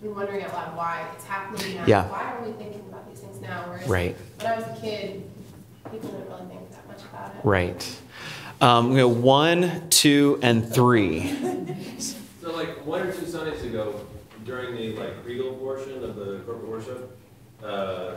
I'm 0.04 0.16
wondering 0.16 0.44
out 0.44 0.54
loud 0.54 0.78
why 0.78 1.06
it's 1.16 1.26
happening 1.26 1.76
now. 1.78 1.84
Yeah. 1.88 2.08
Why 2.10 2.32
are 2.32 2.46
we 2.46 2.52
thinking 2.54 2.82
about 2.88 3.10
these 3.10 3.20
things 3.22 3.42
now? 3.42 3.64
Whereas 3.68 3.88
Right. 3.90 4.16
When 4.38 4.48
I 4.54 4.56
was 4.56 4.66
a 4.66 4.80
kid, 4.80 5.24
people 5.92 6.12
didn't 6.12 6.30
really 6.30 6.46
think 6.46 6.72
that 6.72 6.88
much 6.88 7.02
about 7.12 7.30
it. 7.36 7.42
right 7.44 7.98
um, 8.62 8.89
we 8.89 8.98
go 8.98 9.08
one 9.08 9.89
two 9.89 10.39
and 10.41 10.72
three 10.74 11.28
So 12.41 12.52
like 12.56 12.86
one 12.86 13.02
or 13.02 13.12
two 13.13 13.26
Sundays 13.26 13.63
ago, 13.63 14.00
during 14.46 14.76
the 14.76 14.93
like 14.96 15.13
regal 15.26 15.54
portion 15.54 16.04
of 16.04 16.15
the 16.15 16.39
corporate 16.46 16.67
worship, 16.70 17.17
uh, 17.63 18.15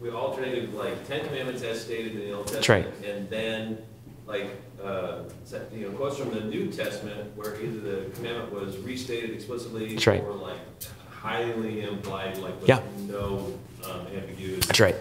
we 0.00 0.10
alternated 0.10 0.74
like 0.74 1.06
Ten 1.06 1.24
Commandments 1.26 1.62
as 1.62 1.82
stated 1.84 2.12
in 2.12 2.20
the 2.20 2.32
Old 2.32 2.48
That's 2.48 2.68
right. 2.68 2.84
Testament. 2.84 3.16
And 3.18 3.30
then 3.30 3.78
like, 4.26 4.50
uh, 4.82 5.20
you 5.72 5.88
know, 5.88 5.96
quotes 5.96 6.18
from 6.18 6.30
the 6.30 6.40
New 6.40 6.70
Testament 6.72 7.36
where 7.36 7.60
either 7.60 7.80
the 7.80 8.10
commandment 8.10 8.52
was 8.52 8.76
restated 8.78 9.30
explicitly. 9.30 9.96
Right. 10.06 10.22
Or 10.22 10.32
like 10.32 10.58
highly 11.10 11.82
implied, 11.82 12.38
like 12.38 12.58
with 12.60 12.68
Yeah. 12.68 12.80
no 13.08 13.52
um, 13.84 14.06
ambiguity. 14.14 14.60
that's 14.60 14.80
right 14.80 14.96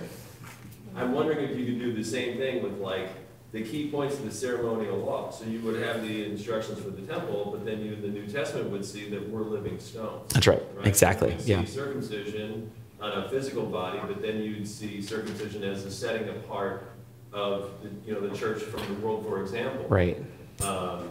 I'm 0.95 1.11
wondering 1.13 1.49
if 1.49 1.57
you 1.57 1.65
could 1.65 1.79
do 1.79 1.93
the 1.93 2.03
same 2.03 2.37
thing 2.37 2.63
with 2.63 2.77
like 2.79 3.09
the 3.55 3.63
key 3.63 3.89
points 3.89 4.15
of 4.15 4.25
the 4.25 4.31
ceremonial 4.31 4.97
law. 4.97 5.31
So 5.31 5.45
you 5.45 5.61
would 5.61 5.81
have 5.81 6.01
the 6.01 6.25
instructions 6.25 6.77
for 6.77 6.89
the 6.89 7.01
temple, 7.03 7.51
but 7.53 7.63
then 7.63 7.79
you, 7.79 7.93
in 7.93 8.01
the 8.01 8.09
New 8.09 8.27
Testament, 8.27 8.69
would 8.69 8.83
see 8.83 9.09
that 9.11 9.29
we're 9.29 9.43
living 9.43 9.79
stones. 9.79 10.33
that's 10.33 10.45
right 10.45 10.61
right? 10.75 10.85
exactly 10.85 11.31
You'd 11.31 11.47
yeah 11.47 11.63
see 11.63 11.71
circumcision 11.71 12.69
on 12.99 13.13
a 13.13 13.29
physical 13.29 13.65
body, 13.65 13.99
but 14.05 14.21
then 14.21 14.41
you'd 14.41 14.67
see 14.67 15.01
circumcision 15.01 15.63
as 15.63 15.85
a 15.85 15.91
setting 15.91 16.27
apart 16.27 16.91
of, 17.31 17.69
the, 17.81 17.89
you 18.05 18.13
know, 18.13 18.27
the 18.27 18.35
church 18.35 18.61
from 18.61 18.81
the 18.93 18.99
world, 18.99 19.25
for 19.25 19.41
example. 19.41 19.85
right 19.87 20.21
Um, 20.61 21.07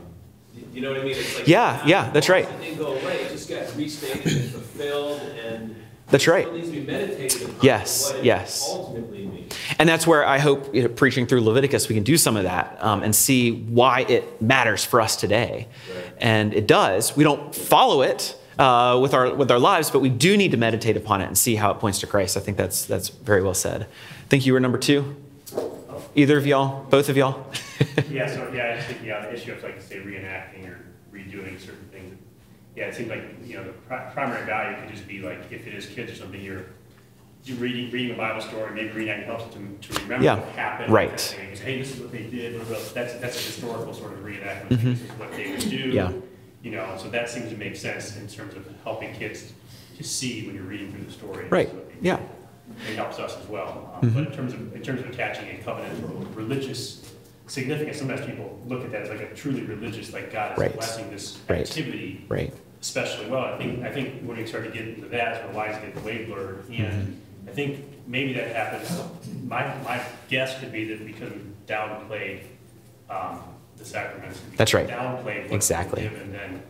you 0.72 0.82
know 0.82 0.90
what 0.92 1.00
I 1.00 1.04
mean? 1.04 1.16
It's 1.16 1.38
like 1.38 1.48
Yeah, 1.48 1.84
yeah, 1.86 2.10
that's 2.10 2.28
right. 2.28 2.44
It 2.44 2.60
didn't 2.60 2.78
go 2.78 2.92
away. 2.92 3.22
It 3.22 3.30
just 3.30 3.48
got 3.48 3.74
restated 3.74 4.26
and 4.26 4.50
fulfilled, 4.50 5.22
and 5.22 5.74
That's 6.08 6.26
right. 6.26 6.52
Needs 6.52 6.70
to 6.70 7.36
be 7.36 7.44
upon. 7.44 7.56
Yes, 7.62 8.12
what 8.12 8.24
yes. 8.24 8.76
And 9.78 9.88
that's 9.88 10.06
where 10.06 10.24
I 10.24 10.38
hope 10.38 10.74
you 10.74 10.82
know, 10.82 10.88
preaching 10.88 11.26
through 11.26 11.40
Leviticus, 11.40 11.88
we 11.88 11.94
can 11.94 12.04
do 12.04 12.16
some 12.16 12.36
of 12.36 12.44
that 12.44 12.76
um, 12.80 13.02
and 13.02 13.14
see 13.14 13.52
why 13.52 14.00
it 14.02 14.40
matters 14.42 14.84
for 14.84 15.00
us 15.00 15.16
today. 15.16 15.68
Right. 15.94 16.12
And 16.18 16.54
it 16.54 16.66
does. 16.66 17.16
We 17.16 17.24
don't 17.24 17.54
follow 17.54 18.02
it 18.02 18.36
uh, 18.58 18.98
with, 19.00 19.14
our, 19.14 19.34
with 19.34 19.50
our 19.50 19.58
lives, 19.58 19.90
but 19.90 20.00
we 20.00 20.08
do 20.08 20.36
need 20.36 20.50
to 20.52 20.56
meditate 20.56 20.96
upon 20.96 21.20
it 21.22 21.26
and 21.26 21.36
see 21.36 21.56
how 21.56 21.70
it 21.70 21.78
points 21.80 22.00
to 22.00 22.06
Christ. 22.06 22.36
I 22.36 22.40
think 22.40 22.56
that's, 22.56 22.84
that's 22.84 23.08
very 23.08 23.42
well 23.42 23.54
said. 23.54 23.82
I 23.82 24.28
think 24.28 24.46
you 24.46 24.52
were 24.52 24.60
number 24.60 24.78
two. 24.78 25.16
Either 26.14 26.38
of 26.38 26.46
y'all? 26.46 26.84
Both 26.84 27.08
of 27.08 27.16
y'all? 27.16 27.46
Yeah, 28.10 28.32
so, 28.32 28.50
yeah, 28.52 28.72
I 28.72 28.76
just 28.76 28.88
think, 28.88 29.02
yeah, 29.04 29.26
the 29.26 29.32
issue 29.34 29.52
of 29.52 29.62
like, 29.62 29.80
say, 29.82 29.96
reenacting 29.96 30.68
or 30.68 30.84
redoing 31.12 31.58
certain 31.58 31.76
things. 31.78 31.83
Yeah, 32.76 32.86
it 32.86 32.94
seems 32.94 33.08
like, 33.08 33.22
you 33.44 33.56
know, 33.56 33.64
the 33.64 33.72
pri- 33.72 34.10
primary 34.12 34.44
value 34.46 34.76
could 34.80 34.90
just 34.94 35.06
be 35.06 35.20
like, 35.20 35.40
if 35.52 35.66
it 35.66 35.74
is 35.74 35.86
kids 35.86 36.10
or 36.12 36.16
something, 36.16 36.40
you're, 36.40 36.64
you're 37.44 37.56
reading, 37.58 37.90
reading 37.92 38.14
a 38.14 38.18
Bible 38.18 38.40
story, 38.40 38.74
maybe 38.74 38.88
reenacting 38.90 39.26
helps 39.26 39.54
them 39.54 39.78
to, 39.80 39.92
to 39.92 40.02
remember 40.02 40.24
Yeah, 40.24 40.36
what 40.40 40.48
happened. 40.50 40.92
right. 40.92 41.10
that. 41.10 41.20
Say, 41.20 41.54
hey, 41.54 41.78
this 41.78 41.94
is 41.94 42.00
what 42.00 42.10
they 42.10 42.24
did, 42.24 42.60
that's, 42.66 42.92
that's 42.92 43.22
a 43.22 43.26
historical 43.28 43.94
sort 43.94 44.12
of 44.14 44.20
reenactment, 44.20 44.68
Mhm. 44.70 44.82
this 44.82 45.00
is 45.02 45.10
what 45.12 45.30
they 45.32 45.50
would 45.52 45.60
do. 45.60 45.76
Yeah. 45.90 46.12
You 46.62 46.70
know, 46.72 46.96
so 47.00 47.10
that 47.10 47.28
seems 47.28 47.50
to 47.50 47.56
make 47.56 47.76
sense 47.76 48.16
in 48.16 48.26
terms 48.26 48.54
of 48.56 48.66
helping 48.82 49.14
kids 49.14 49.52
to 49.98 50.02
see 50.02 50.46
when 50.46 50.56
you're 50.56 50.64
reading 50.64 50.90
through 50.92 51.04
the 51.04 51.12
story. 51.12 51.46
Right, 51.48 51.70
yeah. 52.00 52.18
It 52.90 52.96
helps 52.96 53.18
us 53.20 53.36
as 53.36 53.46
well. 53.48 53.96
Um, 54.02 54.10
Mhm. 54.10 54.14
But 54.14 54.26
in 54.28 54.32
terms 54.32 54.52
of, 54.54 54.74
in 54.74 54.82
terms 54.82 55.00
of 55.00 55.10
attaching 55.10 55.48
a 55.50 55.62
covenant 55.62 56.02
or 56.04 56.26
religious 56.34 57.13
significance, 57.46 57.98
sometimes 57.98 58.24
people 58.24 58.58
look 58.66 58.84
at 58.84 58.92
that 58.92 59.02
as 59.02 59.08
like 59.10 59.20
a 59.20 59.34
truly 59.34 59.62
religious, 59.62 60.12
like 60.12 60.32
God 60.32 60.52
is 60.52 60.58
Right. 60.58 60.72
blessing 60.72 61.10
this 61.10 61.38
Right. 61.48 61.60
activity 61.60 62.24
Right. 62.28 62.52
especially 62.80 63.26
well. 63.26 63.44
I 63.44 63.58
think, 63.58 63.84
I 63.84 63.90
think 63.90 64.22
when 64.22 64.36
we 64.36 64.46
start 64.46 64.64
to 64.64 64.70
get 64.70 64.88
into 64.88 65.08
that, 65.08 65.36
is 65.36 65.44
where 65.54 65.66
lines 65.66 65.76
get 65.84 66.02
way 66.04 66.24
blurred. 66.24 66.62
Mm-hmm. 66.68 66.82
And 66.84 67.20
I 67.48 67.50
think 67.52 67.84
maybe 68.06 68.32
that 68.34 68.54
happens, 68.54 68.90
my, 69.46 69.62
my 69.84 70.00
guess 70.28 70.58
could 70.58 70.72
be 70.72 70.84
that 70.88 71.04
because 71.06 71.32
we 71.32 71.40
downplayed, 71.66 72.40
um, 73.10 73.40
the 73.76 73.84
sacraments. 73.84 74.40
That's 74.56 74.72
right. 74.72 74.88
Downplayed 74.88 75.50
Exactly. 75.52 76.02
given, 76.02 76.32
then 76.32 76.62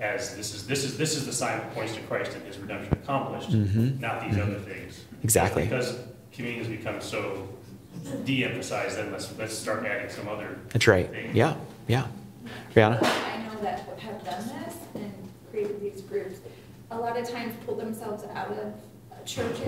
as 0.00 0.34
this 0.36 0.54
is, 0.54 0.66
this 0.66 0.84
is, 0.84 0.96
this 0.96 1.16
is 1.16 1.26
the 1.26 1.32
sign 1.32 1.58
that 1.58 1.74
points 1.74 1.94
to 1.94 2.00
Christ 2.02 2.32
and 2.34 2.42
his 2.44 2.58
redemption 2.58 2.92
accomplished, 2.92 3.50
Mhm. 3.50 4.00
not 4.00 4.22
these 4.28 4.38
other 4.38 4.58
things. 4.60 5.04
Exactly. 5.22 5.64
Because 5.64 5.98
communion 6.32 6.64
has 6.64 6.68
become 6.74 7.00
so 7.00 7.48
de-emphasized, 8.24 8.98
then 8.98 9.12
let's, 9.12 9.36
let's 9.38 9.56
start 9.56 9.84
adding 9.86 10.10
some 10.10 10.28
other. 10.28 10.58
That's 10.70 10.86
right. 10.86 11.08
things. 11.10 11.34
Yeah. 11.34 11.56
Yeah. 11.88 12.06
Rihanna? 12.74 13.02
I 13.02 13.44
know 13.44 13.60
that 13.62 13.98
have 13.98 14.24
done 14.24 14.48
this 14.48 14.76
and 14.94 15.12
created 15.50 15.80
these 15.80 16.00
groups, 16.02 16.38
a 16.90 16.98
lot 16.98 17.16
of 17.16 17.28
times 17.28 17.54
pull 17.64 17.76
themselves 17.76 18.24
out 18.34 18.50
of 18.50 18.74
uh, 19.12 19.22
churches 19.24 19.62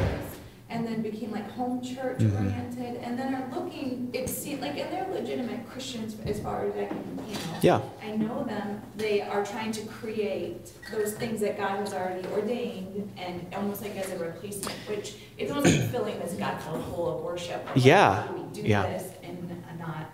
and 0.71 0.87
then 0.87 1.03
became 1.03 1.31
like 1.31 1.49
home 1.53 1.81
church 1.83 2.19
Mhm. 2.19 2.35
oriented 2.41 2.97
and 3.03 3.19
then 3.19 3.35
are 3.35 3.47
looking, 3.55 4.09
it 4.13 4.29
seems 4.29 4.61
like, 4.63 4.77
and 4.79 4.91
they're 4.93 5.07
legitimate 5.13 5.69
Christians 5.69 6.17
as 6.27 6.41
far 6.41 6.65
as 6.67 6.75
I 6.75 6.87
can, 6.87 7.19
you 7.29 7.35
know. 7.35 7.41
Yeah. 7.61 7.81
I 8.03 8.17
know 8.17 8.45
them, 8.45 8.81
they 8.97 9.21
are 9.21 9.45
trying 9.45 9.73
to 9.73 9.83
create 9.87 10.73
those 10.91 11.13
things 11.13 11.41
that 11.43 11.59
God 11.59 11.79
has 11.81 11.93
already 11.93 12.27
ordained 12.29 13.13
and 13.19 13.47
almost 13.55 13.83
like 13.83 13.97
as 13.97 14.11
a 14.13 14.19
replacement, 14.19 14.75
which 14.89 15.17
it's 15.39 15.53
almost 15.53 15.79
like 15.79 15.91
filling 15.91 16.19
this 16.19 16.33
God-filled 16.33 16.81
hole 16.83 17.09
of 17.19 17.23
worship. 17.23 17.61
of 17.69 17.77
like, 17.77 17.85
Yeah, 17.85 18.23
how 18.23 18.33
do 18.33 18.43
we 18.43 18.63
do 18.63 18.67
yeah. 18.67 18.83
this 18.85 19.11
in 19.23 19.63
a 19.73 19.79
not 19.79 20.11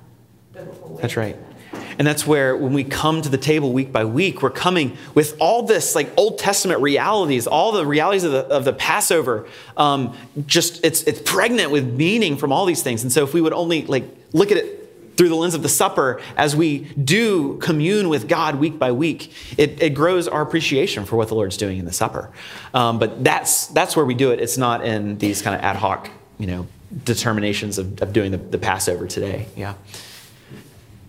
biblical 0.52 0.90
way? 0.94 1.02
That's 1.02 1.16
right. 1.16 1.36
And 1.98 2.06
that's 2.06 2.26
where 2.26 2.56
when 2.56 2.72
we 2.72 2.84
come 2.84 3.20
to 3.22 3.28
the 3.28 3.38
table 3.38 3.72
week 3.72 3.92
by 3.92 4.04
week, 4.04 4.42
we're 4.42 4.50
coming 4.50 4.96
with 5.14 5.36
all 5.38 5.64
this 5.64 5.94
like 5.94 6.10
Old 6.16 6.38
Testament 6.38 6.80
realities, 6.80 7.46
all 7.46 7.72
the 7.72 7.84
realities 7.84 8.24
of 8.24 8.32
the, 8.32 8.46
of 8.46 8.64
the 8.64 8.72
Passover. 8.72 9.46
Um, 9.76 10.16
just 10.46 10.84
it's 10.84 11.02
it's 11.02 11.20
pregnant 11.20 11.70
with 11.70 11.92
meaning 11.92 12.36
from 12.36 12.52
all 12.52 12.64
these 12.64 12.82
things. 12.82 13.02
And 13.02 13.12
so 13.12 13.22
if 13.22 13.34
we 13.34 13.40
would 13.40 13.52
only 13.52 13.84
like 13.84 14.04
look 14.32 14.50
at 14.50 14.56
it 14.56 15.16
through 15.16 15.28
the 15.28 15.34
lens 15.34 15.54
of 15.54 15.62
the 15.62 15.68
supper 15.68 16.18
as 16.38 16.56
we 16.56 16.78
do 16.94 17.58
commune 17.58 18.08
with 18.08 18.26
God 18.26 18.54
week 18.54 18.78
by 18.78 18.92
week, 18.92 19.30
it, 19.58 19.82
it 19.82 19.90
grows 19.90 20.26
our 20.26 20.40
appreciation 20.40 21.04
for 21.04 21.16
what 21.16 21.28
the 21.28 21.34
Lord's 21.34 21.58
doing 21.58 21.78
in 21.78 21.84
the 21.84 21.92
supper. 21.92 22.30
Um, 22.72 22.98
but 22.98 23.22
that's 23.22 23.66
that's 23.66 23.94
where 23.94 24.06
we 24.06 24.14
do 24.14 24.30
it. 24.30 24.40
It's 24.40 24.56
not 24.56 24.82
in 24.84 25.18
these 25.18 25.42
kind 25.42 25.54
of 25.54 25.60
ad 25.60 25.76
hoc, 25.76 26.08
you 26.38 26.46
know, 26.46 26.66
determinations 27.04 27.76
of, 27.76 28.00
of 28.00 28.14
doing 28.14 28.30
the, 28.30 28.38
the 28.38 28.56
Passover 28.56 29.06
today. 29.06 29.46
Yeah. 29.54 29.74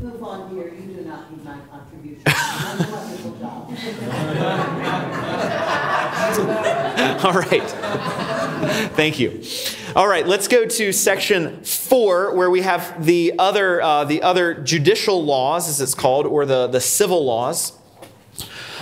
Move 0.01 0.23
on, 0.23 0.51
dear, 0.51 0.73
you 0.73 0.95
do 0.95 1.03
not 1.03 1.31
need 1.31 1.45
my 1.45 1.59
contribution. 1.69 2.23
All 7.23 7.33
right. 7.33 7.69
Thank 8.95 9.19
you. 9.19 9.43
All 9.95 10.07
right, 10.07 10.25
let's 10.25 10.47
go 10.47 10.65
to 10.65 10.91
section 10.91 11.63
four, 11.63 12.35
where 12.35 12.49
we 12.49 12.61
have 12.61 13.05
the 13.05 13.33
other, 13.37 13.79
uh, 13.79 14.05
the 14.05 14.23
other 14.23 14.55
judicial 14.55 15.23
laws, 15.23 15.69
as 15.69 15.79
it's 15.79 15.93
called, 15.93 16.25
or 16.25 16.47
the, 16.47 16.65
the 16.65 16.81
civil 16.81 17.23
laws. 17.23 17.73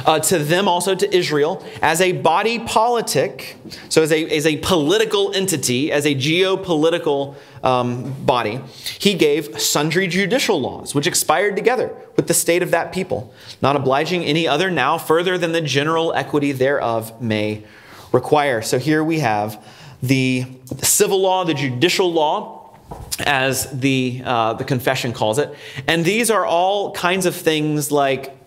Uh, 0.06 0.20
to 0.20 0.40
them 0.40 0.68
also 0.68 0.96
to 0.96 1.16
Israel 1.16 1.66
as 1.82 2.02
a 2.02 2.12
body 2.14 2.60
politic, 2.60 3.58
so 3.90 4.02
as 4.02 4.12
a, 4.12 4.26
as 4.36 4.46
a 4.46 4.58
political 4.58 5.34
entity, 5.34 5.92
as 5.92 6.06
a 6.06 6.16
geopolitical 6.16 7.36
um, 7.64 8.14
body, 8.26 8.62
he 8.98 9.14
gave 9.14 9.60
sundry 9.62 10.08
judicial 10.08 10.60
laws, 10.62 10.96
which 10.96 11.08
expired 11.08 11.56
together 11.56 11.94
with 12.16 12.28
the 12.28 12.34
state 12.34 12.64
of 12.64 12.72
that 12.72 12.94
people, 12.94 13.34
not 13.62 13.76
obliging 13.76 14.24
any 14.24 14.48
other 14.48 14.72
now 14.72 14.98
further 14.98 15.38
than 15.38 15.52
the 15.52 15.62
general 15.62 16.14
equity 16.14 16.52
thereof 16.52 17.22
may 17.22 17.64
require. 18.12 18.62
So 18.62 18.80
here 18.80 19.04
we 19.04 19.20
have 19.20 19.64
the, 20.02 20.46
civil 20.82 21.22
law, 21.22 21.44
the 21.44 21.54
judicial 21.54 22.12
law, 22.12 22.78
as 23.20 23.70
the, 23.72 24.22
uh, 24.26 24.54
the 24.54 24.64
confession 24.64 25.14
calls 25.14 25.38
it. 25.38 25.54
And 25.88 26.06
these 26.06 26.32
are 26.32 26.46
all 26.46 26.92
kinds 26.94 27.26
of 27.26 27.36
things 27.36 27.92
like 27.92 28.38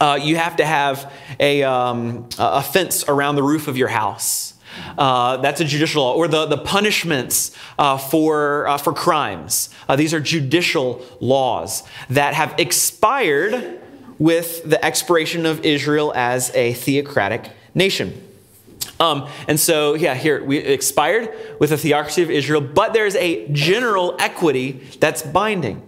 uh, 0.00 0.18
you 0.20 0.36
have 0.36 0.56
to 0.56 0.64
have 0.64 1.12
a, 1.38 1.62
um, 1.62 2.28
a 2.38 2.62
fence 2.62 3.04
around 3.06 3.36
the 3.36 3.42
roof 3.42 3.68
of 3.68 3.76
your 3.76 3.88
house. 3.88 4.54
Uh, 4.96 5.36
that's 5.38 5.60
a 5.60 5.64
judicial 5.64 6.02
law. 6.02 6.14
Or 6.14 6.28
the, 6.28 6.46
the 6.46 6.58
punishments 6.58 7.56
uh, 7.78 7.98
for, 7.98 8.66
uh, 8.66 8.78
for 8.78 8.92
crimes. 8.92 9.68
Uh, 9.88 9.96
these 9.96 10.14
are 10.14 10.20
judicial 10.20 11.04
laws 11.20 11.82
that 12.08 12.34
have 12.34 12.54
expired 12.58 13.80
with 14.18 14.68
the 14.68 14.82
expiration 14.84 15.46
of 15.46 15.64
Israel 15.64 16.12
as 16.14 16.54
a 16.54 16.74
theocratic 16.74 17.50
nation. 17.74 18.26
Um, 19.00 19.28
and 19.48 19.58
so, 19.58 19.94
yeah, 19.94 20.14
here 20.14 20.44
we 20.44 20.58
expired 20.58 21.34
with 21.58 21.70
the 21.70 21.78
theocracy 21.78 22.22
of 22.22 22.30
Israel, 22.30 22.60
but 22.60 22.92
there's 22.92 23.16
a 23.16 23.48
general 23.48 24.14
equity 24.18 24.72
that's 25.00 25.22
binding. 25.22 25.82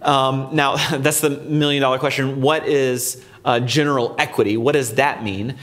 Um, 0.00 0.50
now, 0.52 0.76
that's 0.98 1.20
the 1.20 1.30
million 1.30 1.82
dollar 1.82 1.98
question. 1.98 2.40
What 2.40 2.68
is 2.68 3.24
uh, 3.44 3.60
general 3.60 4.14
equity? 4.18 4.56
What 4.56 4.72
does 4.72 4.94
that 4.94 5.22
mean? 5.22 5.56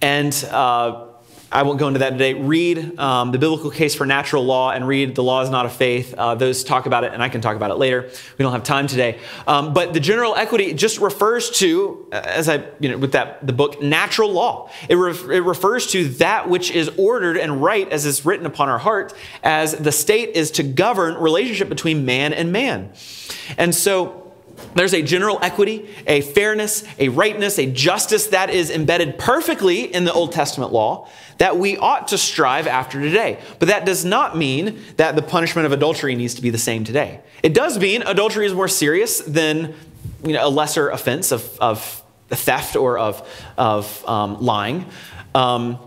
And 0.00 0.32
uh, 0.50 1.06
I 1.54 1.62
won't 1.62 1.78
go 1.78 1.86
into 1.86 2.00
that 2.00 2.10
today. 2.10 2.34
Read 2.34 2.98
um, 2.98 3.30
the 3.30 3.38
biblical 3.38 3.70
case 3.70 3.94
for 3.94 4.04
natural 4.04 4.44
law 4.44 4.72
and 4.72 4.88
read 4.88 5.14
the 5.14 5.22
law 5.22 5.40
is 5.40 5.50
not 5.50 5.66
of 5.66 5.72
faith. 5.72 6.12
Uh, 6.12 6.34
those 6.34 6.64
talk 6.64 6.86
about 6.86 7.04
it, 7.04 7.12
and 7.12 7.22
I 7.22 7.28
can 7.28 7.40
talk 7.40 7.54
about 7.54 7.70
it 7.70 7.76
later. 7.76 8.10
We 8.36 8.42
don't 8.42 8.50
have 8.50 8.64
time 8.64 8.88
today. 8.88 9.20
Um, 9.46 9.72
but 9.72 9.94
the 9.94 10.00
general 10.00 10.34
equity 10.34 10.74
just 10.74 10.98
refers 10.98 11.50
to, 11.60 12.08
uh, 12.10 12.22
as 12.24 12.48
I, 12.48 12.64
you 12.80 12.88
know, 12.88 12.98
with 12.98 13.12
that 13.12 13.46
the 13.46 13.52
book, 13.52 13.80
natural 13.80 14.32
law. 14.32 14.68
It, 14.88 14.96
ref- 14.96 15.28
it 15.28 15.42
refers 15.42 15.86
to 15.92 16.08
that 16.14 16.48
which 16.48 16.72
is 16.72 16.90
ordered 16.98 17.36
and 17.36 17.62
right 17.62 17.88
as 17.88 18.04
is 18.04 18.26
written 18.26 18.46
upon 18.46 18.68
our 18.68 18.78
heart, 18.78 19.14
as 19.44 19.74
the 19.76 19.92
state 19.92 20.30
is 20.30 20.50
to 20.52 20.64
govern 20.64 21.14
relationship 21.14 21.68
between 21.68 22.04
man 22.04 22.32
and 22.32 22.50
man. 22.50 22.92
And 23.56 23.72
so 23.72 24.23
there's 24.74 24.94
a 24.94 25.02
general 25.02 25.38
equity, 25.42 25.88
a 26.06 26.20
fairness, 26.20 26.84
a 26.98 27.08
rightness, 27.08 27.58
a 27.58 27.66
justice 27.66 28.28
that 28.28 28.50
is 28.50 28.70
embedded 28.70 29.18
perfectly 29.18 29.92
in 29.92 30.04
the 30.04 30.12
Old 30.12 30.32
Testament 30.32 30.72
law 30.72 31.08
that 31.38 31.56
we 31.56 31.76
ought 31.76 32.08
to 32.08 32.18
strive 32.18 32.66
after 32.66 33.00
today. 33.00 33.40
But 33.58 33.68
that 33.68 33.84
does 33.84 34.04
not 34.04 34.36
mean 34.36 34.80
that 34.96 35.16
the 35.16 35.22
punishment 35.22 35.66
of 35.66 35.72
adultery 35.72 36.14
needs 36.14 36.34
to 36.34 36.42
be 36.42 36.50
the 36.50 36.58
same 36.58 36.84
today. 36.84 37.20
It 37.42 37.54
does 37.54 37.78
mean 37.78 38.02
adultery 38.02 38.46
is 38.46 38.54
more 38.54 38.68
serious 38.68 39.18
than 39.20 39.74
you 40.24 40.32
know, 40.32 40.46
a 40.46 40.50
lesser 40.50 40.88
offense 40.90 41.32
of, 41.32 41.58
of 41.60 42.02
theft 42.28 42.76
or 42.76 42.98
of, 42.98 43.28
of 43.56 44.08
um, 44.08 44.40
lying. 44.40 44.86
Um, 45.34 45.78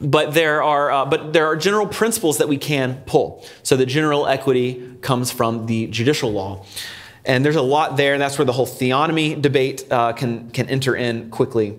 but 0.00 0.34
there 0.34 0.62
are 0.62 0.90
uh, 0.90 1.04
but 1.06 1.32
there 1.32 1.46
are 1.46 1.56
general 1.56 1.86
principles 1.86 2.38
that 2.38 2.48
we 2.48 2.58
can 2.58 3.02
pull. 3.06 3.46
So 3.62 3.76
the 3.76 3.86
general 3.86 4.26
equity 4.26 4.96
comes 5.00 5.30
from 5.30 5.66
the 5.66 5.86
judicial 5.86 6.32
law. 6.32 6.66
And 7.26 7.44
there's 7.44 7.56
a 7.56 7.62
lot 7.62 7.96
there, 7.96 8.12
and 8.12 8.22
that's 8.22 8.38
where 8.38 8.44
the 8.44 8.52
whole 8.52 8.66
theonomy 8.66 9.40
debate 9.40 9.84
uh, 9.90 10.12
can, 10.12 10.50
can 10.50 10.68
enter 10.68 10.94
in 10.94 11.30
quickly. 11.30 11.76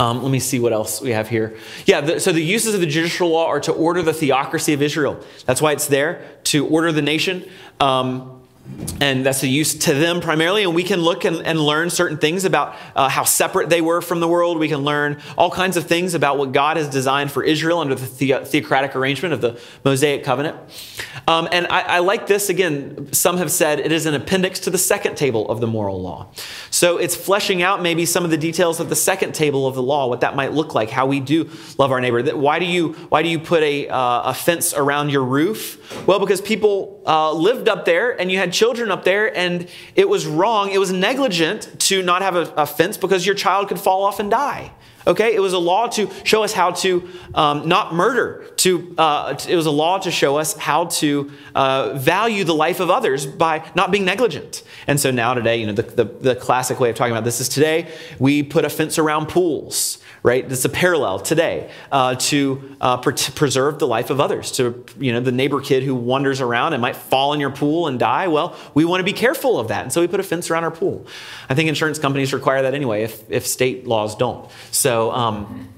Um, 0.00 0.22
let 0.22 0.30
me 0.30 0.40
see 0.40 0.58
what 0.60 0.72
else 0.72 1.00
we 1.00 1.10
have 1.10 1.28
here. 1.28 1.56
Yeah, 1.86 2.00
the, 2.00 2.20
so 2.20 2.32
the 2.32 2.42
uses 2.42 2.74
of 2.74 2.80
the 2.80 2.86
judicial 2.86 3.28
law 3.28 3.46
are 3.46 3.60
to 3.60 3.72
order 3.72 4.02
the 4.02 4.12
theocracy 4.12 4.72
of 4.72 4.82
Israel. 4.82 5.22
That's 5.46 5.62
why 5.62 5.72
it's 5.72 5.86
there, 5.86 6.24
to 6.44 6.66
order 6.66 6.92
the 6.92 7.02
nation. 7.02 7.48
Um, 7.80 8.37
and 9.00 9.24
that's 9.24 9.40
the 9.40 9.48
use 9.48 9.74
to 9.74 9.94
them 9.94 10.20
primarily. 10.20 10.64
And 10.64 10.74
we 10.74 10.82
can 10.82 11.00
look 11.00 11.24
and, 11.24 11.44
and 11.46 11.60
learn 11.60 11.90
certain 11.90 12.18
things 12.18 12.44
about 12.44 12.76
uh, 12.94 13.08
how 13.08 13.24
separate 13.24 13.68
they 13.68 13.80
were 13.80 14.00
from 14.00 14.20
the 14.20 14.28
world. 14.28 14.58
We 14.58 14.68
can 14.68 14.80
learn 14.80 15.20
all 15.36 15.50
kinds 15.50 15.76
of 15.76 15.86
things 15.86 16.14
about 16.14 16.38
what 16.38 16.52
God 16.52 16.76
has 16.76 16.88
designed 16.88 17.30
for 17.30 17.42
Israel 17.42 17.78
under 17.78 17.94
the, 17.94 18.06
the- 18.06 18.44
theocratic 18.44 18.96
arrangement 18.96 19.34
of 19.34 19.40
the 19.40 19.60
Mosaic 19.84 20.24
covenant. 20.24 20.56
Um, 21.26 21.48
and 21.52 21.66
I, 21.68 21.80
I 21.80 21.98
like 22.00 22.26
this 22.26 22.48
again. 22.48 23.12
Some 23.12 23.38
have 23.38 23.50
said 23.50 23.80
it 23.80 23.92
is 23.92 24.06
an 24.06 24.14
appendix 24.14 24.60
to 24.60 24.70
the 24.70 24.78
second 24.78 25.16
table 25.16 25.48
of 25.48 25.60
the 25.60 25.66
moral 25.66 26.00
law. 26.00 26.28
So 26.70 26.98
it's 26.98 27.16
fleshing 27.16 27.62
out 27.62 27.82
maybe 27.82 28.04
some 28.04 28.24
of 28.24 28.30
the 28.30 28.36
details 28.36 28.80
of 28.80 28.88
the 28.88 28.96
second 28.96 29.34
table 29.34 29.66
of 29.66 29.74
the 29.74 29.82
law, 29.82 30.08
what 30.08 30.20
that 30.20 30.36
might 30.36 30.52
look 30.52 30.74
like, 30.74 30.90
how 30.90 31.06
we 31.06 31.20
do 31.20 31.50
love 31.78 31.92
our 31.92 32.00
neighbor. 32.00 32.22
That 32.22 32.38
why 32.38 32.58
do 32.58 32.66
you 32.66 32.92
why 33.08 33.22
do 33.22 33.28
you 33.28 33.38
put 33.38 33.62
a, 33.62 33.88
uh, 33.88 34.30
a 34.30 34.34
fence 34.34 34.74
around 34.74 35.10
your 35.10 35.24
roof? 35.24 36.06
Well, 36.06 36.18
because 36.18 36.40
people 36.40 37.02
uh, 37.06 37.32
lived 37.32 37.68
up 37.68 37.84
there, 37.84 38.18
and 38.20 38.30
you 38.30 38.38
had 38.38 38.52
children 38.58 38.90
up 38.90 39.04
there, 39.04 39.26
and 39.36 39.68
it 39.94 40.08
was 40.08 40.26
wrong. 40.26 40.70
It 40.70 40.78
was 40.78 40.92
negligent 40.92 41.80
to 41.88 42.02
not 42.02 42.22
have 42.22 42.34
a, 42.34 42.52
a 42.56 42.66
fence 42.66 42.96
because 42.96 43.24
your 43.24 43.36
child 43.36 43.68
could 43.68 43.78
fall 43.78 44.02
off 44.04 44.18
and 44.18 44.30
die. 44.30 44.72
Okay, 45.06 45.34
it 45.34 45.40
was 45.40 45.54
a 45.54 45.58
law 45.58 45.86
to 45.88 46.10
show 46.24 46.42
us 46.42 46.52
how 46.52 46.72
to 46.72 47.08
um, 47.34 47.66
not 47.66 47.94
murder. 47.94 48.44
To 48.56 48.94
uh, 48.98 49.38
it 49.48 49.56
was 49.56 49.64
a 49.64 49.70
law 49.70 49.98
to 50.00 50.10
show 50.10 50.36
us 50.36 50.54
how 50.54 50.86
to 51.00 51.30
uh, 51.54 51.94
value 51.94 52.44
the 52.44 52.54
life 52.54 52.80
of 52.80 52.90
others 52.90 53.24
by 53.24 53.64
not 53.74 53.90
being 53.90 54.04
negligent. 54.04 54.62
And 54.86 55.00
so 55.00 55.10
now 55.10 55.32
today, 55.32 55.56
you 55.60 55.66
know, 55.66 55.72
the, 55.72 55.82
the, 55.82 56.04
the 56.04 56.34
classic 56.34 56.78
way 56.78 56.90
of 56.90 56.96
talking 56.96 57.12
about 57.12 57.24
this 57.24 57.40
is 57.40 57.48
today 57.48 57.88
we 58.18 58.42
put 58.42 58.66
a 58.66 58.68
fence 58.68 58.98
around 58.98 59.28
pools 59.28 59.98
right? 60.28 60.52
It's 60.52 60.64
a 60.66 60.68
parallel 60.68 61.20
today 61.20 61.70
uh, 61.90 62.14
to 62.16 62.76
uh, 62.82 62.98
pre- 62.98 63.14
preserve 63.34 63.78
the 63.78 63.86
life 63.86 64.10
of 64.10 64.20
others. 64.20 64.52
To 64.52 64.84
you 64.98 65.12
know, 65.12 65.20
the 65.20 65.32
neighbor 65.32 65.60
kid 65.62 65.82
who 65.82 65.94
wanders 65.94 66.42
around 66.42 66.74
and 66.74 66.82
might 66.82 66.96
fall 66.96 67.32
in 67.32 67.40
your 67.40 67.50
pool 67.50 67.86
and 67.86 67.98
die. 67.98 68.28
Well, 68.28 68.54
we 68.74 68.84
want 68.84 69.00
to 69.00 69.04
be 69.04 69.14
careful 69.14 69.58
of 69.58 69.68
that, 69.68 69.84
and 69.84 69.92
so 69.92 70.02
we 70.02 70.06
put 70.06 70.20
a 70.20 70.22
fence 70.22 70.50
around 70.50 70.64
our 70.64 70.70
pool. 70.70 71.06
I 71.48 71.54
think 71.54 71.70
insurance 71.70 71.98
companies 71.98 72.34
require 72.34 72.60
that 72.62 72.74
anyway, 72.74 73.04
if 73.04 73.28
if 73.30 73.46
state 73.46 73.86
laws 73.86 74.14
don't. 74.16 74.50
So. 74.70 75.10
Um, 75.12 75.70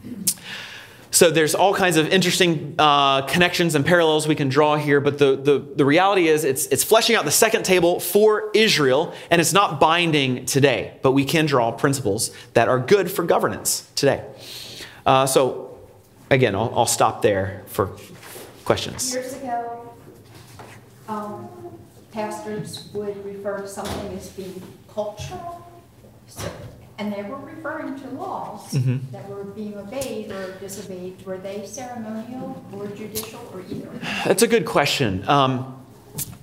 so 1.13 1.29
there's 1.29 1.57
all 1.57 1.75
kinds 1.75 1.97
of 1.97 2.07
interesting 2.07 2.77
uh, 2.79 3.23
connections 3.23 3.75
and 3.75 3.85
parallels 3.85 4.29
we 4.29 4.37
can 4.37 4.49
draw 4.49 4.77
here, 4.77 5.01
but 5.01 5.19
the, 5.19 5.35
the, 5.35 5.59
the 5.59 5.85
reality 5.85 6.29
is 6.29 6.45
it's, 6.45 6.67
it's 6.67 6.85
fleshing 6.85 7.17
out 7.17 7.25
the 7.25 7.33
second 7.33 7.65
table 7.65 7.99
for 7.99 8.49
Israel, 8.55 9.13
and 9.29 9.41
it's 9.41 9.53
not 9.53 9.81
binding 9.81 10.45
today, 10.45 10.99
but 11.03 11.11
we 11.11 11.25
can 11.25 11.47
draw 11.47 11.73
principles 11.73 12.31
that 12.55 12.69
are 12.69 12.79
good 12.79 13.11
for 13.11 13.25
governance 13.25 13.91
today. 13.97 14.25
Uh, 15.07 15.27
so 15.27 15.79
again, 16.31 16.55
I'll, 16.55 16.73
I'll 16.77 16.87
stop 16.87 17.23
there 17.23 17.63
for 17.67 17.91
questions. 18.65 19.13
Years 19.13 19.35
ago, 19.35 19.93
um, 21.09 21.49
pastors 22.13 22.89
would 22.95 23.25
refer 23.25 23.61
to 23.63 23.69
something 23.69 24.17
as 24.17 24.29
being 24.31 24.63
cultural. 24.93 25.67
So 26.27 26.49
and 26.99 27.11
they 27.15 27.23
were 27.23 27.39
referring 27.39 27.99
to 27.99 28.07
laws 28.11 28.75
Mhm. 28.75 29.11
that 29.13 29.27
were 29.27 29.45
being 29.45 29.75
obeyed 29.75 30.31
or 30.31 30.53
disobeyed. 30.61 31.25
Were 31.25 31.39
they 31.39 31.65
ceremonial 31.65 32.63
or 32.77 32.89
judicial 32.89 33.41
or 33.55 33.63
either? 33.71 33.89
That's 34.27 34.43
a 34.43 34.47
good 34.47 34.67
question. 34.67 35.27
Um, 35.27 35.77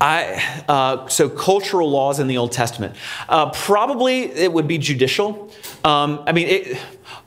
I, 0.02 0.42
uh, 0.68 1.08
so 1.10 1.30
cultural 1.30 1.92
laws 1.92 2.20
in 2.20 2.26
the 2.28 2.38
Old 2.40 2.54
Testament. 2.54 2.96
Uh, 3.30 3.52
probably 3.52 4.24
it 4.24 4.52
would 4.52 4.68
be 4.68 4.80
judicial. 4.80 5.52
Um, 5.84 6.24
I 6.26 6.32
mean, 6.32 6.48
it, 6.48 6.78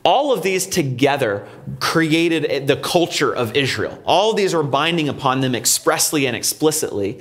all 0.03 0.32
of 0.32 0.42
these 0.42 0.66
together 0.66 1.46
created 1.78 2.66
the 2.66 2.76
culture 2.76 3.34
of 3.34 3.55
Israel. 3.55 4.01
All 4.07 4.30
of 4.30 4.36
these 4.36 4.55
were 4.55 4.62
binding 4.62 5.09
upon 5.09 5.40
them 5.40 5.55
expressly 5.55 6.26
and 6.26 6.34
explicitly. 6.34 7.20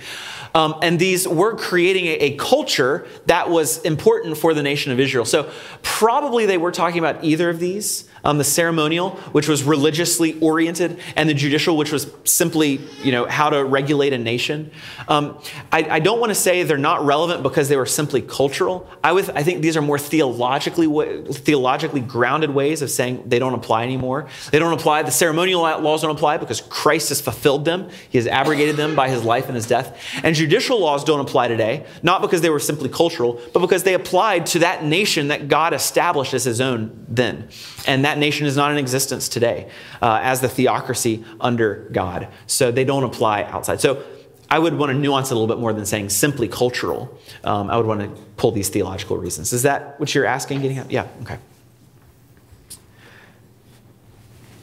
Um, 0.56 0.76
and 0.82 0.98
these 0.98 1.28
were 1.28 1.56
creating 1.56 2.06
a, 2.06 2.14
a, 2.14 2.38
culture 2.38 3.06
that 3.28 3.50
was 3.50 3.80
important 3.84 4.38
for 4.38 4.54
the 4.54 4.64
nation 4.64 4.92
of 4.92 5.00
Israel. 5.00 5.26
So 5.26 5.52
probably 5.84 6.48
they 6.48 6.58
were 6.58 6.72
talking 6.72 6.98
about 6.98 7.24
either 7.24 7.50
of 7.50 7.60
these. 7.60 8.10
Um, 8.24 8.38
the 8.38 8.44
ceremonial, 8.44 9.12
which 9.32 9.48
was 9.48 9.64
religiously 9.64 10.40
oriented, 10.40 11.00
and 11.16 11.30
the 11.30 11.34
judicial, 11.34 11.78
which 11.78 11.92
was 11.92 12.12
simply, 12.24 12.80
you 13.04 13.12
know, 13.12 13.26
how 13.26 13.50
to 13.50 13.64
regulate 13.64 14.14
a 14.14 14.18
nation. 14.18 14.72
Um, 15.08 15.40
I, 15.72 15.84
I, 15.90 16.00
don't 16.00 16.20
want 16.20 16.30
to 16.32 16.36
say 16.36 16.64
they're 16.64 16.78
not 16.78 17.06
relevant 17.06 17.44
because 17.44 17.70
they 17.70 17.78
were 17.78 17.86
simply 17.86 18.22
cultural. 18.22 18.90
I, 19.04 19.12
would, 19.12 19.30
I 19.32 19.44
think 19.44 19.62
these 19.62 19.78
are 19.78 19.82
more 19.82 20.00
theologically 20.00 20.88
theologically 21.32 22.02
grounded 22.02 22.50
ways 22.50 22.82
of 22.82 22.90
saying 22.90 23.24
they 23.26 23.40
don't 23.40 23.54
apply 23.54 23.84
anymore. 23.84 24.28
They 24.52 24.60
don't 24.60 24.74
apply. 24.74 25.04
The 25.04 25.12
ceremonial 25.12 25.62
laws 25.62 26.02
don't 26.02 26.12
apply 26.12 26.38
because 26.38 26.62
Christ 26.62 27.10
has 27.10 27.22
fulfilled 27.22 27.66
them. 27.66 27.90
He 28.10 28.18
has 28.18 28.28
abrogated 28.28 28.76
them 28.76 28.96
by 28.96 29.10
His 29.10 29.24
life 29.24 29.48
and 29.48 29.56
His 29.56 29.68
death. 29.68 29.98
And 30.24 30.36
judicial 30.36 30.80
laws 30.80 31.04
don't 31.04 31.20
apply 31.20 31.48
today, 31.48 31.86
not 32.04 32.22
because 32.22 32.42
they 32.42 32.50
were 32.50 32.60
simply 32.60 32.90
cultural, 32.90 33.42
but 33.54 33.60
because 33.60 33.84
they 33.84 33.94
applied 33.94 34.46
to 34.48 34.60
that 34.60 34.84
nation 34.84 35.30
that 35.30 35.48
God 35.48 35.74
established 35.74 36.34
as 36.34 36.44
His 36.44 36.62
own 36.62 37.06
then. 37.08 37.48
And 37.88 38.06
that 38.06 38.09
nation 38.18 38.48
is 38.48 38.56
not 38.56 38.72
in 38.72 38.78
existence 38.78 39.30
today 39.30 39.70
uh, 40.02 40.20
as 40.22 40.42
the 40.42 40.50
theocracy 40.50 41.24
under 41.40 41.88
God. 41.92 42.28
So 42.48 42.72
they 42.72 42.84
don't 42.84 43.04
apply 43.04 43.44
outside. 43.44 43.80
So 43.80 44.04
I 44.50 44.58
would 44.58 44.74
want 44.74 44.92
to 44.92 44.98
nuance 44.98 45.30
it 45.30 45.34
a 45.34 45.38
little 45.38 45.54
bit 45.54 45.60
more 45.60 45.74
than 45.74 45.86
saying 45.86 46.10
simply 46.10 46.48
cultural. 46.48 47.18
Um, 47.44 47.70
I 47.70 47.78
would 47.78 47.86
want 47.86 48.02
to 48.02 48.22
pull 48.38 48.52
these 48.52 48.70
theological 48.70 49.18
reasons. 49.18 49.54
Is 49.54 49.64
that 49.64 50.00
what 50.00 50.16
you're 50.16 50.26
asking, 50.26 50.62
getting 50.62 50.80
at? 50.80 50.90
Yeah, 50.90 51.08
okay. 51.22 51.38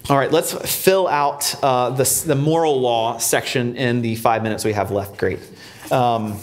All 0.08 0.16
right, 0.16 0.30
let's 0.30 0.52
fill 0.52 1.08
out 1.08 1.52
uh, 1.64 1.90
the, 1.90 2.22
the 2.26 2.36
moral 2.36 2.80
law 2.80 3.18
section 3.18 3.76
in 3.76 4.02
the 4.02 4.14
five 4.16 4.42
minutes 4.42 4.64
we 4.64 4.72
have 4.72 4.92
left. 4.92 5.18
Great. 5.18 5.40
Um, 5.90 6.38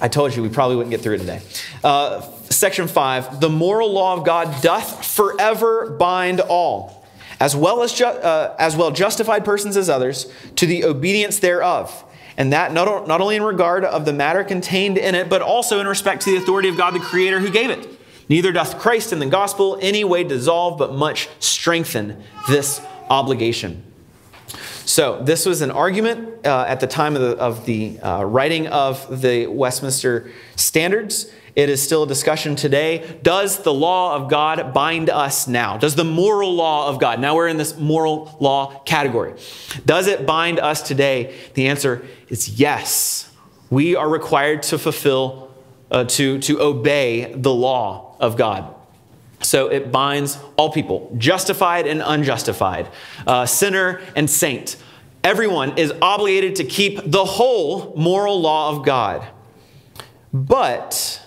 I 0.00 0.08
told 0.08 0.34
you 0.34 0.42
we 0.42 0.48
probably 0.48 0.76
wouldn't 0.76 0.90
get 0.90 1.00
through 1.00 1.14
it 1.14 1.18
today. 1.18 1.40
Uh, 1.82 2.20
section 2.60 2.86
5 2.86 3.40
The 3.40 3.48
moral 3.48 3.90
law 3.90 4.16
of 4.16 4.24
God 4.24 4.62
doth 4.62 5.04
forever 5.04 5.90
bind 5.90 6.40
all, 6.40 7.04
as 7.40 7.56
well 7.56 7.82
as, 7.82 7.92
ju- 7.92 8.04
uh, 8.04 8.54
as 8.58 8.76
well 8.76 8.90
justified 8.90 9.44
persons 9.44 9.76
as 9.76 9.88
others, 9.88 10.30
to 10.56 10.66
the 10.66 10.84
obedience 10.84 11.40
thereof. 11.40 12.04
And 12.36 12.52
that 12.52 12.72
not, 12.72 13.08
not 13.08 13.20
only 13.20 13.36
in 13.36 13.42
regard 13.42 13.84
of 13.84 14.04
the 14.04 14.12
matter 14.12 14.44
contained 14.44 14.98
in 14.98 15.14
it, 15.14 15.28
but 15.28 15.42
also 15.42 15.80
in 15.80 15.86
respect 15.86 16.22
to 16.22 16.30
the 16.30 16.36
authority 16.36 16.68
of 16.68 16.76
God 16.76 16.94
the 16.94 17.00
Creator 17.00 17.40
who 17.40 17.50
gave 17.50 17.70
it. 17.70 17.88
Neither 18.28 18.52
doth 18.52 18.78
Christ 18.78 19.12
in 19.12 19.18
the 19.18 19.26
gospel 19.26 19.76
any 19.80 20.04
way 20.04 20.22
dissolve, 20.22 20.78
but 20.78 20.94
much 20.94 21.28
strengthen 21.40 22.22
this 22.48 22.80
obligation. 23.08 23.82
So, 24.84 25.22
this 25.22 25.46
was 25.46 25.60
an 25.60 25.70
argument 25.70 26.46
uh, 26.46 26.64
at 26.66 26.80
the 26.80 26.86
time 26.86 27.14
of 27.14 27.22
the, 27.22 27.36
of 27.36 27.66
the 27.66 28.00
uh, 28.00 28.22
writing 28.24 28.66
of 28.68 29.20
the 29.20 29.46
Westminster 29.46 30.30
Standards. 30.56 31.30
It 31.60 31.68
is 31.68 31.82
still 31.82 32.04
a 32.04 32.06
discussion 32.06 32.56
today. 32.56 33.18
Does 33.22 33.62
the 33.64 33.74
law 33.74 34.16
of 34.16 34.30
God 34.30 34.72
bind 34.72 35.10
us 35.10 35.46
now? 35.46 35.76
Does 35.76 35.94
the 35.94 36.04
moral 36.04 36.54
law 36.54 36.88
of 36.88 36.98
God, 36.98 37.20
now 37.20 37.36
we're 37.36 37.48
in 37.48 37.58
this 37.58 37.76
moral 37.76 38.34
law 38.40 38.78
category, 38.84 39.34
does 39.84 40.06
it 40.06 40.24
bind 40.24 40.58
us 40.58 40.80
today? 40.80 41.38
The 41.52 41.68
answer 41.68 42.02
is 42.30 42.58
yes. 42.58 43.30
We 43.68 43.94
are 43.94 44.08
required 44.08 44.62
to 44.64 44.78
fulfill, 44.78 45.54
uh, 45.90 46.04
to, 46.04 46.38
to 46.38 46.62
obey 46.62 47.30
the 47.34 47.52
law 47.52 48.16
of 48.18 48.38
God. 48.38 48.74
So 49.42 49.66
it 49.66 49.92
binds 49.92 50.38
all 50.56 50.72
people, 50.72 51.14
justified 51.18 51.86
and 51.86 52.00
unjustified, 52.00 52.88
uh, 53.26 53.44
sinner 53.44 54.00
and 54.16 54.30
saint. 54.30 54.76
Everyone 55.22 55.76
is 55.76 55.92
obligated 56.00 56.56
to 56.56 56.64
keep 56.64 57.02
the 57.04 57.26
whole 57.26 57.94
moral 57.96 58.40
law 58.40 58.70
of 58.70 58.82
God. 58.82 59.28
But 60.32 61.19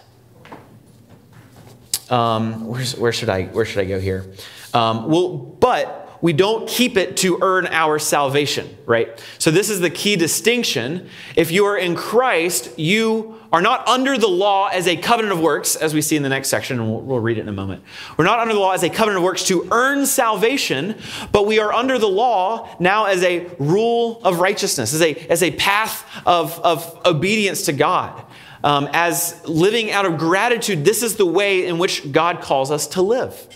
um, 2.13 2.67
where 2.67 3.11
should 3.11 3.29
I 3.29 3.45
where 3.45 3.65
should 3.65 3.79
I 3.79 3.85
go 3.85 3.99
here? 3.99 4.31
Um, 4.73 5.09
well, 5.09 5.29
but 5.37 6.19
we 6.21 6.31
don't 6.31 6.69
keep 6.69 6.95
it 6.95 7.17
to 7.17 7.39
earn 7.41 7.67
our 7.67 7.99
salvation, 7.99 8.77
right? 8.85 9.21
So 9.39 9.51
this 9.51 9.69
is 9.69 9.81
the 9.81 9.89
key 9.89 10.15
distinction. 10.15 11.09
If 11.35 11.51
you 11.51 11.65
are 11.65 11.77
in 11.77 11.95
Christ, 11.95 12.79
you 12.79 13.37
are 13.51 13.61
not 13.61 13.87
under 13.87 14.17
the 14.17 14.27
law 14.27 14.67
as 14.67 14.87
a 14.87 14.95
covenant 14.95 15.33
of 15.33 15.41
works, 15.41 15.75
as 15.75 15.93
we 15.93 16.01
see 16.01 16.15
in 16.15 16.23
the 16.23 16.29
next 16.29 16.47
section, 16.47 16.79
and 16.79 16.89
we'll, 16.89 17.01
we'll 17.01 17.19
read 17.19 17.37
it 17.37 17.41
in 17.41 17.49
a 17.49 17.53
moment. 17.53 17.83
We're 18.15 18.25
not 18.25 18.39
under 18.39 18.53
the 18.53 18.59
law 18.59 18.71
as 18.71 18.83
a 18.83 18.89
covenant 18.89 19.17
of 19.17 19.23
works 19.23 19.43
to 19.47 19.67
earn 19.71 20.05
salvation, 20.05 20.95
but 21.31 21.45
we 21.45 21.59
are 21.59 21.73
under 21.73 21.99
the 21.99 22.07
law 22.07 22.73
now 22.79 23.05
as 23.05 23.21
a 23.23 23.47
rule 23.59 24.21
of 24.23 24.39
righteousness, 24.39 24.93
as 24.93 25.01
a, 25.01 25.13
as 25.29 25.43
a 25.43 25.51
path 25.51 26.05
of, 26.25 26.57
of 26.61 27.01
obedience 27.05 27.63
to 27.63 27.73
God. 27.73 28.23
Um, 28.63 28.89
as 28.93 29.41
living 29.45 29.91
out 29.91 30.05
of 30.05 30.17
gratitude, 30.17 30.85
this 30.85 31.03
is 31.03 31.17
the 31.17 31.25
way 31.25 31.65
in 31.65 31.77
which 31.77 32.11
God 32.11 32.41
calls 32.41 32.71
us 32.71 32.87
to 32.87 33.01
live. 33.01 33.47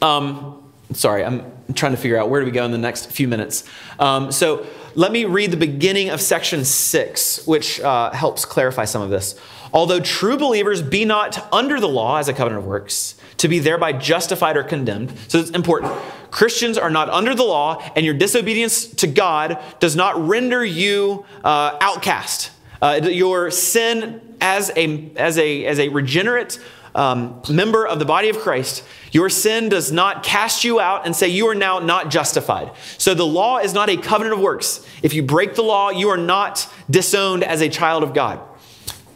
Um, 0.00 0.72
sorry, 0.92 1.24
I'm 1.24 1.52
trying 1.74 1.92
to 1.92 1.98
figure 1.98 2.18
out 2.18 2.30
where 2.30 2.40
do 2.40 2.46
we 2.46 2.52
go 2.52 2.64
in 2.64 2.72
the 2.72 2.78
next 2.78 3.10
few 3.10 3.28
minutes. 3.28 3.64
Um, 3.98 4.32
so 4.32 4.66
let 4.94 5.12
me 5.12 5.24
read 5.24 5.50
the 5.50 5.56
beginning 5.56 6.10
of 6.10 6.20
section 6.20 6.64
six, 6.64 7.46
which 7.46 7.80
uh, 7.80 8.10
helps 8.12 8.44
clarify 8.44 8.84
some 8.84 9.02
of 9.02 9.10
this. 9.10 9.38
Although 9.72 10.00
true 10.00 10.36
believers 10.36 10.82
be 10.82 11.04
not 11.04 11.52
under 11.52 11.80
the 11.80 11.88
law 11.88 12.18
as 12.18 12.28
a 12.28 12.32
covenant 12.32 12.62
of 12.62 12.66
works, 12.66 13.16
to 13.38 13.48
be 13.48 13.58
thereby 13.58 13.92
justified 13.92 14.56
or 14.56 14.62
condemned. 14.62 15.12
So 15.28 15.38
it's 15.38 15.50
important. 15.50 15.92
Christians 16.30 16.78
are 16.78 16.90
not 16.90 17.08
under 17.08 17.34
the 17.34 17.42
law, 17.42 17.82
and 17.96 18.04
your 18.04 18.14
disobedience 18.14 18.86
to 18.86 19.06
God 19.08 19.58
does 19.80 19.96
not 19.96 20.16
render 20.28 20.64
you 20.64 21.26
uh, 21.42 21.76
outcast. 21.80 22.50
Uh, 22.84 23.00
your 23.04 23.50
sin 23.50 24.20
as 24.42 24.70
a, 24.76 25.10
as 25.16 25.38
a, 25.38 25.64
as 25.64 25.78
a 25.78 25.88
regenerate 25.88 26.58
um, 26.94 27.40
member 27.48 27.86
of 27.86 27.98
the 27.98 28.04
body 28.04 28.28
of 28.28 28.38
Christ, 28.38 28.84
your 29.10 29.30
sin 29.30 29.70
does 29.70 29.90
not 29.90 30.22
cast 30.22 30.64
you 30.64 30.80
out 30.80 31.06
and 31.06 31.16
say 31.16 31.28
you 31.28 31.46
are 31.46 31.54
now 31.54 31.78
not 31.78 32.10
justified. 32.10 32.72
So 32.98 33.14
the 33.14 33.24
law 33.24 33.56
is 33.56 33.72
not 33.72 33.88
a 33.88 33.96
covenant 33.96 34.34
of 34.34 34.40
works. 34.42 34.86
If 35.02 35.14
you 35.14 35.22
break 35.22 35.54
the 35.54 35.62
law, 35.62 35.88
you 35.88 36.10
are 36.10 36.18
not 36.18 36.70
disowned 36.90 37.42
as 37.42 37.62
a 37.62 37.70
child 37.70 38.02
of 38.02 38.12
God. 38.12 38.38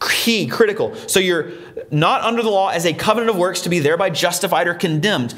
Key, 0.01 0.47
critical. 0.47 0.95
So 1.05 1.19
you're 1.19 1.51
not 1.91 2.21
under 2.21 2.41
the 2.41 2.49
law 2.49 2.69
as 2.69 2.87
a 2.87 2.93
covenant 2.93 3.29
of 3.29 3.37
works 3.37 3.61
to 3.61 3.69
be 3.69 3.77
thereby 3.77 4.09
justified 4.09 4.67
or 4.67 4.73
condemned. 4.73 5.35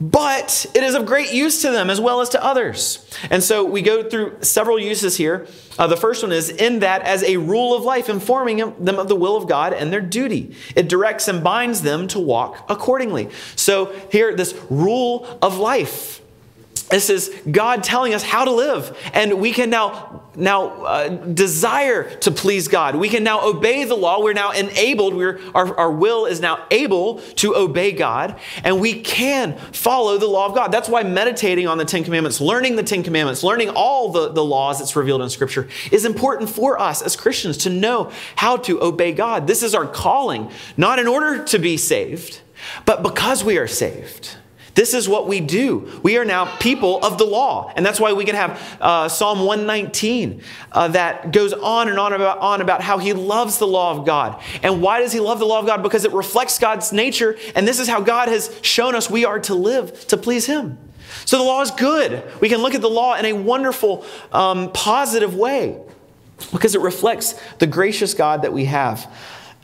But 0.00 0.66
it 0.74 0.82
is 0.82 0.94
of 0.94 1.06
great 1.06 1.32
use 1.32 1.62
to 1.62 1.70
them 1.70 1.88
as 1.88 2.00
well 2.00 2.20
as 2.20 2.28
to 2.30 2.44
others. 2.44 3.08
And 3.30 3.42
so 3.42 3.64
we 3.64 3.82
go 3.82 4.08
through 4.08 4.42
several 4.42 4.78
uses 4.78 5.16
here. 5.16 5.46
Uh, 5.78 5.86
the 5.86 5.96
first 5.96 6.22
one 6.22 6.32
is 6.32 6.50
in 6.50 6.80
that 6.80 7.02
as 7.02 7.22
a 7.22 7.38
rule 7.38 7.74
of 7.74 7.82
life, 7.82 8.08
informing 8.08 8.58
them 8.78 8.98
of 8.98 9.08
the 9.08 9.16
will 9.16 9.36
of 9.36 9.48
God 9.48 9.72
and 9.72 9.92
their 9.92 10.00
duty. 10.00 10.54
It 10.74 10.88
directs 10.88 11.28
and 11.28 11.42
binds 11.42 11.82
them 11.82 12.08
to 12.08 12.20
walk 12.20 12.66
accordingly. 12.68 13.30
So 13.56 13.94
here, 14.10 14.34
this 14.34 14.54
rule 14.68 15.38
of 15.40 15.58
life. 15.58 16.20
This 16.88 17.10
is 17.10 17.34
God 17.50 17.82
telling 17.82 18.14
us 18.14 18.22
how 18.22 18.44
to 18.44 18.52
live, 18.52 18.96
and 19.12 19.40
we 19.40 19.52
can 19.52 19.70
now 19.70 20.22
now 20.36 20.84
uh, 20.84 21.08
desire 21.08 22.14
to 22.16 22.30
please 22.30 22.68
God. 22.68 22.94
We 22.94 23.08
can 23.08 23.24
now 23.24 23.48
obey 23.48 23.84
the 23.84 23.96
law. 23.96 24.22
We're 24.22 24.34
now 24.34 24.52
enabled. 24.52 25.14
We're 25.14 25.40
our, 25.54 25.76
our 25.76 25.90
will 25.90 26.26
is 26.26 26.40
now 26.40 26.64
able 26.70 27.20
to 27.36 27.56
obey 27.56 27.92
God, 27.92 28.38
and 28.62 28.80
we 28.80 29.00
can 29.00 29.56
follow 29.72 30.18
the 30.18 30.26
law 30.26 30.46
of 30.46 30.54
God. 30.54 30.70
That's 30.70 30.88
why 30.88 31.02
meditating 31.02 31.66
on 31.66 31.78
the 31.78 31.84
Ten 31.84 32.04
Commandments, 32.04 32.40
learning 32.40 32.76
the 32.76 32.82
Ten 32.82 33.02
Commandments, 33.02 33.42
learning 33.42 33.70
all 33.70 34.12
the, 34.12 34.30
the 34.30 34.44
laws 34.44 34.78
that's 34.78 34.94
revealed 34.94 35.22
in 35.22 35.30
Scripture 35.30 35.68
is 35.90 36.04
important 36.04 36.50
for 36.50 36.80
us 36.80 37.02
as 37.02 37.16
Christians 37.16 37.56
to 37.58 37.70
know 37.70 38.12
how 38.36 38.56
to 38.58 38.80
obey 38.82 39.12
God. 39.12 39.46
This 39.46 39.62
is 39.62 39.74
our 39.74 39.86
calling, 39.86 40.50
not 40.76 40.98
in 40.98 41.08
order 41.08 41.44
to 41.44 41.58
be 41.58 41.76
saved, 41.76 42.42
but 42.84 43.02
because 43.02 43.42
we 43.42 43.58
are 43.58 43.66
saved. 43.66 44.36
This 44.76 44.92
is 44.92 45.08
what 45.08 45.26
we 45.26 45.40
do. 45.40 46.00
We 46.02 46.18
are 46.18 46.24
now 46.24 46.54
people 46.58 47.02
of 47.02 47.16
the 47.16 47.24
law. 47.24 47.72
And 47.74 47.84
that's 47.84 47.98
why 47.98 48.12
we 48.12 48.26
can 48.26 48.34
have 48.34 48.78
uh, 48.78 49.08
Psalm 49.08 49.38
119 49.40 50.42
uh, 50.70 50.88
that 50.88 51.32
goes 51.32 51.54
on 51.54 51.88
and 51.88 51.98
on 51.98 52.12
about, 52.12 52.38
on 52.38 52.60
about 52.60 52.82
how 52.82 52.98
he 52.98 53.14
loves 53.14 53.56
the 53.58 53.66
law 53.66 53.96
of 53.96 54.04
God. 54.04 54.40
And 54.62 54.82
why 54.82 55.00
does 55.00 55.12
he 55.12 55.18
love 55.18 55.38
the 55.38 55.46
law 55.46 55.60
of 55.60 55.66
God? 55.66 55.82
Because 55.82 56.04
it 56.04 56.12
reflects 56.12 56.58
God's 56.58 56.92
nature. 56.92 57.38
And 57.54 57.66
this 57.66 57.80
is 57.80 57.88
how 57.88 58.02
God 58.02 58.28
has 58.28 58.54
shown 58.60 58.94
us 58.94 59.08
we 59.08 59.24
are 59.24 59.40
to 59.40 59.54
live 59.54 60.06
to 60.08 60.18
please 60.18 60.44
him. 60.44 60.78
So 61.24 61.38
the 61.38 61.44
law 61.44 61.62
is 61.62 61.70
good. 61.70 62.22
We 62.42 62.50
can 62.50 62.60
look 62.60 62.74
at 62.74 62.82
the 62.82 62.90
law 62.90 63.16
in 63.16 63.24
a 63.24 63.32
wonderful, 63.32 64.04
um, 64.30 64.70
positive 64.72 65.34
way 65.34 65.80
because 66.52 66.74
it 66.74 66.82
reflects 66.82 67.32
the 67.60 67.66
gracious 67.66 68.12
God 68.12 68.42
that 68.42 68.52
we 68.52 68.66
have. 68.66 69.10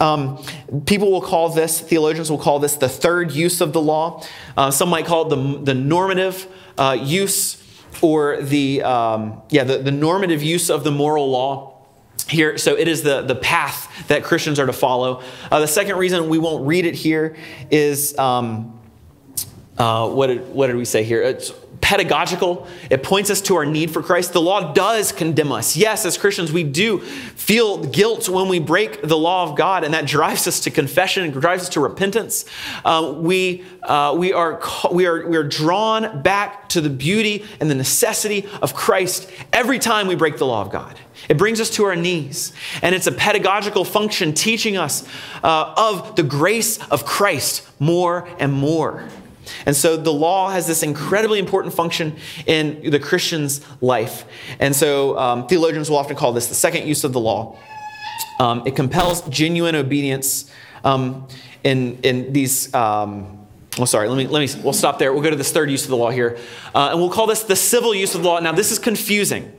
Um, 0.03 0.45
people 0.85 1.13
will 1.13 1.21
call 1.21 1.49
this, 1.51 1.81
theologians 1.81 2.29
will 2.29 2.39
call 2.39 2.59
this 2.59 2.75
the 2.75 2.89
third 2.89 3.31
use 3.31 3.61
of 3.61 3.73
the 3.73 3.81
law. 3.81 4.25
Uh, 4.57 4.73
some 4.73 4.89
might 4.89 5.07
call 5.07 5.27
it 5.27 5.29
the, 5.29 5.59
the 5.63 5.75
normative 5.75 6.49
uh, 6.77 6.99
use 7.01 7.63
or 8.01 8.43
the, 8.43 8.83
um, 8.83 9.41
yeah, 9.49 9.63
the, 9.63 9.79
the 9.79 9.93
normative 9.93 10.43
use 10.43 10.71
of 10.71 10.83
the 10.83 10.91
moral 10.91 11.31
law 11.31 11.87
here. 12.29 12.59
So 12.59 12.77
it 12.77 12.89
is 12.89 13.05
the, 13.05 13.23
the 13.23 13.37
path 13.37 14.09
that 14.09 14.25
Christians 14.25 14.59
are 14.59 14.67
to 14.67 14.73
follow. 14.73 15.23
Uh, 15.51 15.61
the 15.61 15.69
second 15.69 15.97
reason 15.99 16.29
we 16.29 16.39
won't 16.39 16.67
read 16.67 16.85
it 16.85 16.97
here 16.97 17.37
is 17.71 18.19
um, 18.19 18.81
uh, 19.79 20.09
what, 20.09 20.27
did, 20.27 20.49
what 20.49 20.67
did 20.67 20.77
we 20.77 20.85
say 20.85 21.05
here? 21.05 21.23
It's 21.23 21.53
pedagogical. 21.83 22.67
It 22.89 23.03
points 23.03 23.29
us 23.29 23.43
to 23.43 23.57
our 23.57 23.67
need 23.67 23.91
for 23.91 24.03
Christ. 24.03 24.33
The 24.33 24.41
law 24.41 24.73
does 24.73 25.13
condemn 25.13 25.53
us. 25.53 25.77
Yes, 25.77 26.07
as 26.07 26.17
Christians, 26.17 26.53
we 26.53 26.63
do 26.63 27.01
feel 27.01 27.85
guilt 27.85 28.29
when 28.29 28.49
we 28.49 28.61
break 28.61 29.03
the 29.03 29.19
law 29.19 29.51
of 29.51 29.59
God, 29.59 29.85
and 29.85 29.93
that 29.93 30.07
drives 30.07 30.47
us 30.47 30.61
to 30.61 30.71
confession 30.71 31.25
and 31.25 31.33
drives 31.33 31.65
us 31.65 31.69
to 31.71 31.81
repentance. 31.81 32.47
Uh, 32.85 33.13
we, 33.17 33.65
uh, 33.83 34.15
we, 34.17 34.33
are, 34.33 34.63
we, 34.91 35.07
are, 35.07 35.29
we 35.29 35.37
are 35.37 35.43
drawn 35.43 36.23
back 36.23 36.69
to 36.71 36.81
the 36.81 36.89
beauty 36.89 37.45
and 37.61 37.69
the 37.69 37.75
necessity 37.75 38.49
of 38.63 38.75
Christ 38.75 39.29
every 39.53 39.81
time 39.81 40.07
we 40.07 40.15
break 40.15 40.39
the 40.39 40.47
law 40.47 40.63
of 40.63 40.71
God. 40.71 40.99
It 41.29 41.37
brings 41.37 41.61
us 41.61 41.71
to 41.71 41.85
our 41.85 41.97
knees, 41.97 42.53
and 42.81 42.95
it's 42.95 43.09
a 43.09 43.13
pedagogical 43.13 43.85
function 43.85 44.33
teaching 44.35 44.77
us 44.77 45.07
uh, 45.43 45.75
of 45.77 46.15
the 46.15 46.23
grace 46.23 46.79
of 46.91 47.05
Christ 47.05 47.69
more 47.81 48.29
and 48.39 48.53
more. 48.53 49.09
And 49.67 49.75
so 49.75 49.97
the 49.97 50.13
law 50.13 50.51
has 50.51 50.67
this 50.67 50.83
incredibly 50.83 51.39
important 51.39 51.75
function 51.75 52.17
in 52.47 52.91
the 52.91 52.99
Christian's 52.99 53.61
life. 53.81 54.25
And 54.59 54.75
so 54.75 55.19
um, 55.19 55.47
theologians 55.47 55.91
will 55.91 55.99
often 55.99 56.17
call 56.17 56.33
this 56.33 56.47
the 56.49 56.55
second 56.55 56.87
use 56.87 57.05
of 57.05 57.13
the 57.13 57.21
law. 57.21 57.59
Um, 58.39 58.63
it 58.67 58.77
compels 58.77 59.23
genuine 59.29 59.75
obedience 59.75 60.51
um, 60.85 61.27
in, 61.65 61.99
in 62.03 62.33
these. 62.33 62.73
Um, 62.75 63.39
well, 63.79 63.87
sorry, 63.87 64.07
let 64.07 64.19
me, 64.19 64.27
let 64.27 64.41
me, 64.41 64.63
we'll 64.63 64.75
stop 64.75 64.99
there. 64.99 65.15
We'll 65.15 65.23
go 65.23 65.31
to 65.31 65.37
this 65.37 65.51
third 65.51 65.71
use 65.71 65.85
of 65.85 65.91
the 65.91 65.97
law 65.97 66.11
here. 66.11 66.37
Uh, 66.75 66.91
and 66.91 67.01
we'll 67.01 67.09
call 67.09 67.27
this 67.27 67.45
the 67.45 67.57
civil 67.57 67.95
use 67.95 68.15
of 68.15 68.23
the 68.23 68.29
law. 68.29 68.39
Now, 68.39 68.53
this 68.53 68.71
is 68.71 68.79
confusing 68.79 69.51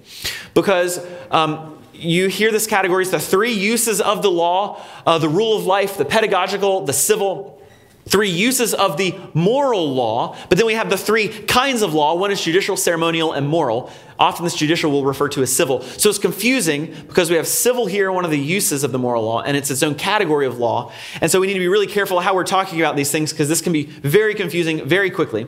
because 0.54 1.04
um, 1.32 1.82
you 1.94 2.28
hear 2.28 2.52
this 2.52 2.68
categories 2.68 3.10
the 3.10 3.20
three 3.20 3.54
uses 3.54 4.02
of 4.02 4.22
the 4.22 4.30
law 4.30 4.84
uh, 5.06 5.18
the 5.18 5.30
rule 5.30 5.58
of 5.58 5.66
life, 5.66 5.98
the 5.98 6.06
pedagogical, 6.06 6.86
the 6.86 6.94
civil 6.94 7.53
three 8.06 8.30
uses 8.30 8.74
of 8.74 8.97
the 8.97 9.16
moral 9.34 9.93
law, 9.93 10.38
but 10.49 10.58
then 10.58 10.68
we 10.68 10.74
have 10.74 10.89
the 10.89 10.97
three 10.97 11.30
kinds 11.30 11.82
of 11.82 11.93
law. 11.93 12.16
One 12.16 12.32
is 12.32 12.41
judicial, 12.41 12.76
ceremonial, 12.78 13.34
and 13.34 13.47
moral. 13.47 13.91
Often 14.20 14.45
this 14.45 14.55
judicial 14.55 14.91
will 14.91 15.05
refer 15.05 15.28
to 15.30 15.41
as 15.41 15.53
civil. 15.53 15.82
So 15.82 16.09
it's 16.09 16.20
confusing 16.20 16.93
because 17.07 17.30
we 17.30 17.36
have 17.36 17.47
civil 17.47 17.86
here, 17.86 18.11
one 18.11 18.26
of 18.26 18.32
the 18.32 18.39
uses 18.39 18.84
of 18.84 18.91
the 18.91 18.99
moral 18.99 19.24
law, 19.24 19.41
and 19.41 19.57
it's 19.57 19.72
its 19.72 19.84
own 19.84 19.95
category 19.95 20.45
of 20.45 20.59
law. 20.59 20.91
And 21.22 21.30
so 21.32 21.39
we 21.39 21.47
need 21.47 21.53
to 21.53 21.59
be 21.59 21.68
really 21.68 21.88
careful 21.88 22.20
how 22.20 22.36
we're 22.36 22.43
talking 22.43 22.80
about 22.80 22.95
these 22.95 23.11
things 23.11 23.32
because 23.32 23.49
this 23.49 23.61
can 23.61 23.74
be 23.74 23.84
very 23.84 24.36
confusing 24.36 24.88
very 24.88 25.09
quickly. 25.09 25.47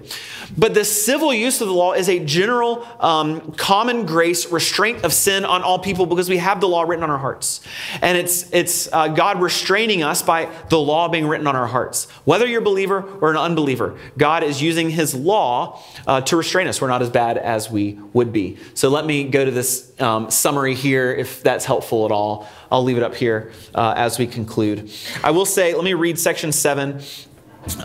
But 0.57 0.73
the 0.73 0.85
civil 0.85 1.33
use 1.33 1.61
of 1.61 1.67
the 1.67 1.73
law 1.73 1.93
is 1.93 2.09
a 2.09 2.19
general 2.19 2.87
um, 2.99 3.51
common 3.53 4.05
grace 4.05 4.51
restraint 4.51 5.03
of 5.03 5.13
sin 5.13 5.45
on 5.45 5.61
all 5.61 5.79
people 5.79 6.05
because 6.05 6.29
we 6.29 6.37
have 6.37 6.59
the 6.61 6.67
law 6.67 6.83
written 6.83 7.03
on 7.03 7.09
our 7.09 7.17
hearts. 7.17 7.61
And 8.01 8.17
it's, 8.17 8.51
it's 8.51 8.91
uh, 8.91 9.09
God 9.09 9.41
restraining 9.41 10.03
us 10.03 10.21
by 10.21 10.49
the 10.69 10.79
law 10.79 11.07
being 11.07 11.27
written 11.27 11.47
on 11.47 11.55
our 11.55 11.67
hearts. 11.67 12.05
Whether 12.25 12.45
you're 12.45 12.61
a 12.61 12.65
believer 12.65 13.01
or 13.21 13.31
an 13.31 13.37
unbeliever, 13.37 13.97
God 14.17 14.43
is 14.43 14.61
using 14.61 14.89
his 14.89 15.13
law 15.13 15.81
uh, 16.07 16.21
to 16.21 16.37
restrain 16.37 16.67
us. 16.67 16.81
We're 16.81 16.87
not 16.87 17.01
as 17.01 17.09
bad 17.09 17.37
as 17.37 17.69
we 17.69 17.99
would 18.13 18.31
be. 18.31 18.54
So 18.73 18.89
let 18.89 19.05
me 19.05 19.25
go 19.25 19.45
to 19.45 19.51
this 19.51 19.91
um, 20.01 20.29
summary 20.31 20.75
here, 20.75 21.13
if 21.13 21.43
that's 21.43 21.65
helpful 21.65 22.05
at 22.05 22.11
all. 22.11 22.47
I'll 22.71 22.83
leave 22.83 22.97
it 22.97 23.03
up 23.03 23.15
here 23.15 23.51
uh, 23.73 23.93
as 23.95 24.19
we 24.19 24.27
conclude. 24.27 24.91
I 25.23 25.31
will 25.31 25.45
say, 25.45 25.73
let 25.73 25.83
me 25.83 25.93
read 25.93 26.19
section 26.19 26.51
7 26.51 27.01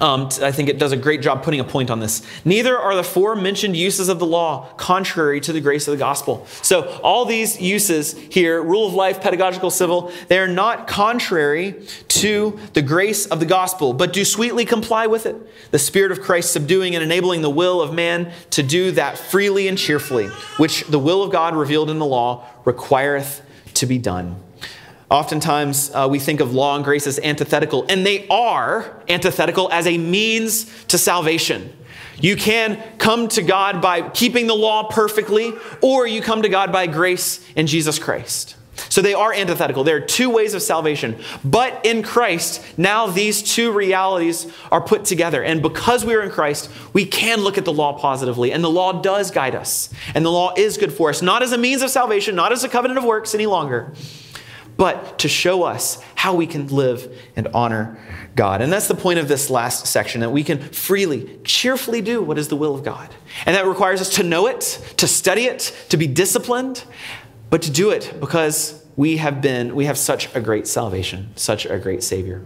um, 0.00 0.28
I 0.42 0.52
think 0.52 0.68
it 0.68 0.78
does 0.78 0.92
a 0.92 0.96
great 0.96 1.22
job 1.22 1.42
putting 1.42 1.60
a 1.60 1.64
point 1.64 1.90
on 1.90 2.00
this. 2.00 2.22
Neither 2.44 2.78
are 2.78 2.94
the 2.94 3.02
four 3.02 3.34
mentioned 3.34 3.76
uses 3.76 4.08
of 4.08 4.18
the 4.18 4.26
law 4.26 4.68
contrary 4.76 5.40
to 5.40 5.52
the 5.52 5.60
grace 5.60 5.88
of 5.88 5.92
the 5.92 5.98
gospel. 5.98 6.46
So, 6.62 6.82
all 7.02 7.24
these 7.24 7.60
uses 7.60 8.12
here 8.12 8.62
rule 8.62 8.86
of 8.86 8.94
life, 8.94 9.20
pedagogical, 9.20 9.70
civil 9.70 10.12
they 10.28 10.38
are 10.38 10.48
not 10.48 10.86
contrary 10.86 11.82
to 12.08 12.58
the 12.74 12.82
grace 12.82 13.26
of 13.26 13.40
the 13.40 13.46
gospel, 13.46 13.92
but 13.92 14.12
do 14.12 14.24
sweetly 14.24 14.64
comply 14.64 15.06
with 15.06 15.26
it. 15.26 15.36
The 15.70 15.78
Spirit 15.78 16.12
of 16.12 16.20
Christ 16.20 16.52
subduing 16.52 16.94
and 16.94 17.02
enabling 17.02 17.42
the 17.42 17.50
will 17.50 17.80
of 17.80 17.94
man 17.94 18.32
to 18.50 18.62
do 18.62 18.90
that 18.92 19.18
freely 19.18 19.68
and 19.68 19.78
cheerfully, 19.78 20.26
which 20.58 20.84
the 20.84 20.98
will 20.98 21.22
of 21.22 21.32
God 21.32 21.56
revealed 21.56 21.90
in 21.90 21.98
the 21.98 22.06
law 22.06 22.46
requireth 22.64 23.42
to 23.74 23.86
be 23.86 23.98
done. 23.98 24.36
Oftentimes, 25.10 25.90
uh, 25.92 26.06
we 26.08 26.20
think 26.20 26.40
of 26.40 26.54
law 26.54 26.76
and 26.76 26.84
grace 26.84 27.06
as 27.06 27.18
antithetical, 27.18 27.84
and 27.88 28.06
they 28.06 28.28
are 28.28 29.02
antithetical 29.08 29.70
as 29.72 29.86
a 29.86 29.98
means 29.98 30.66
to 30.86 30.98
salvation. 30.98 31.76
You 32.20 32.36
can 32.36 32.80
come 32.98 33.28
to 33.28 33.42
God 33.42 33.82
by 33.82 34.08
keeping 34.10 34.46
the 34.46 34.54
law 34.54 34.84
perfectly, 34.88 35.52
or 35.80 36.06
you 36.06 36.22
come 36.22 36.42
to 36.42 36.48
God 36.48 36.70
by 36.70 36.86
grace 36.86 37.44
in 37.56 37.66
Jesus 37.66 37.98
Christ. 37.98 38.56
So 38.88 39.02
they 39.02 39.14
are 39.14 39.32
antithetical. 39.32 39.84
There 39.84 39.96
are 39.96 40.00
two 40.00 40.30
ways 40.30 40.54
of 40.54 40.62
salvation. 40.62 41.18
But 41.44 41.84
in 41.84 42.02
Christ, 42.02 42.64
now 42.78 43.06
these 43.06 43.42
two 43.42 43.72
realities 43.72 44.50
are 44.72 44.80
put 44.80 45.04
together. 45.04 45.42
And 45.42 45.60
because 45.60 46.04
we 46.04 46.14
are 46.14 46.22
in 46.22 46.30
Christ, 46.30 46.70
we 46.92 47.04
can 47.04 47.40
look 47.40 47.58
at 47.58 47.64
the 47.64 47.72
law 47.72 47.98
positively. 47.98 48.52
And 48.52 48.64
the 48.64 48.70
law 48.70 49.02
does 49.02 49.30
guide 49.30 49.54
us. 49.54 49.90
And 50.14 50.24
the 50.24 50.30
law 50.30 50.54
is 50.56 50.78
good 50.78 50.92
for 50.92 51.10
us, 51.10 51.20
not 51.20 51.42
as 51.42 51.52
a 51.52 51.58
means 51.58 51.82
of 51.82 51.90
salvation, 51.90 52.34
not 52.34 52.52
as 52.52 52.64
a 52.64 52.68
covenant 52.68 52.98
of 52.98 53.04
works 53.04 53.34
any 53.34 53.46
longer, 53.46 53.92
but 54.80 55.18
to 55.18 55.28
show 55.28 55.62
us 55.62 56.02
how 56.14 56.34
we 56.34 56.46
can 56.46 56.66
live 56.68 57.14
and 57.36 57.48
honor 57.48 57.98
God. 58.34 58.62
And 58.62 58.72
that's 58.72 58.88
the 58.88 58.94
point 58.94 59.18
of 59.18 59.28
this 59.28 59.50
last 59.50 59.86
section 59.86 60.22
that 60.22 60.30
we 60.30 60.42
can 60.42 60.58
freely, 60.58 61.38
cheerfully 61.44 62.00
do 62.00 62.22
what 62.22 62.38
is 62.38 62.48
the 62.48 62.56
will 62.56 62.74
of 62.74 62.82
God. 62.82 63.14
And 63.44 63.54
that 63.54 63.66
requires 63.66 64.00
us 64.00 64.14
to 64.14 64.22
know 64.22 64.46
it, 64.46 64.94
to 64.96 65.06
study 65.06 65.42
it, 65.42 65.76
to 65.90 65.98
be 65.98 66.06
disciplined, 66.06 66.84
but 67.50 67.60
to 67.60 67.70
do 67.70 67.90
it 67.90 68.14
because 68.20 68.82
we 68.96 69.18
have 69.18 69.42
been, 69.42 69.74
we 69.74 69.84
have 69.84 69.98
such 69.98 70.34
a 70.34 70.40
great 70.40 70.66
salvation, 70.66 71.28
such 71.36 71.66
a 71.66 71.78
great 71.78 72.02
Savior. 72.02 72.42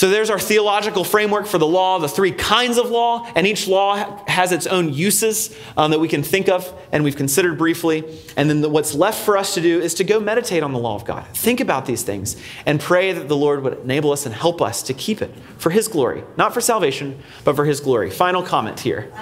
So 0.00 0.08
there's 0.08 0.30
our 0.30 0.38
theological 0.38 1.04
framework 1.04 1.46
for 1.46 1.58
the 1.58 1.66
law, 1.66 1.98
the 1.98 2.08
three 2.08 2.32
kinds 2.32 2.78
of 2.78 2.88
law, 2.88 3.30
and 3.36 3.46
each 3.46 3.68
law 3.68 4.24
has 4.26 4.50
its 4.50 4.66
own 4.66 4.94
uses 4.94 5.54
um, 5.76 5.90
that 5.90 6.00
we 6.00 6.08
can 6.08 6.22
think 6.22 6.48
of 6.48 6.72
and 6.90 7.04
we've 7.04 7.16
considered 7.16 7.58
briefly. 7.58 8.02
And 8.34 8.48
then 8.48 8.62
the, 8.62 8.70
what's 8.70 8.94
left 8.94 9.22
for 9.22 9.36
us 9.36 9.52
to 9.56 9.60
do 9.60 9.78
is 9.78 9.92
to 9.96 10.04
go 10.04 10.18
meditate 10.18 10.62
on 10.62 10.72
the 10.72 10.78
law 10.78 10.94
of 10.94 11.04
God. 11.04 11.26
Think 11.34 11.60
about 11.60 11.84
these 11.84 12.02
things 12.02 12.34
and 12.64 12.80
pray 12.80 13.12
that 13.12 13.28
the 13.28 13.36
Lord 13.36 13.62
would 13.62 13.78
enable 13.80 14.10
us 14.10 14.24
and 14.24 14.34
help 14.34 14.62
us 14.62 14.82
to 14.84 14.94
keep 14.94 15.20
it 15.20 15.34
for 15.58 15.68
His 15.68 15.86
glory, 15.86 16.24
not 16.38 16.54
for 16.54 16.62
salvation, 16.62 17.22
but 17.44 17.54
for 17.54 17.66
His 17.66 17.80
glory. 17.80 18.08
Final 18.08 18.42
comment 18.42 18.80
here. 18.80 19.12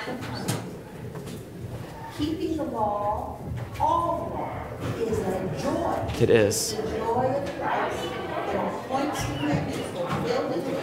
Keeping 2.17 2.57
the 2.57 2.63
law, 2.63 3.41
all 3.81 4.31
the 4.79 4.87
law, 4.87 5.11
is 5.11 5.19
a 5.19 5.61
joy. 5.61 6.23
It 6.23 6.31
is. 6.31 6.77
The 6.77 6.83
joy 6.83 7.35
of 7.35 7.61
Christ. 7.61 8.05
It 8.49 8.55
points 8.89 9.21
to 9.21 9.27
Him, 9.27 9.69
it's 9.69 9.77
fulfilled 9.91 10.53
in 10.55 10.63
Him, 10.63 10.79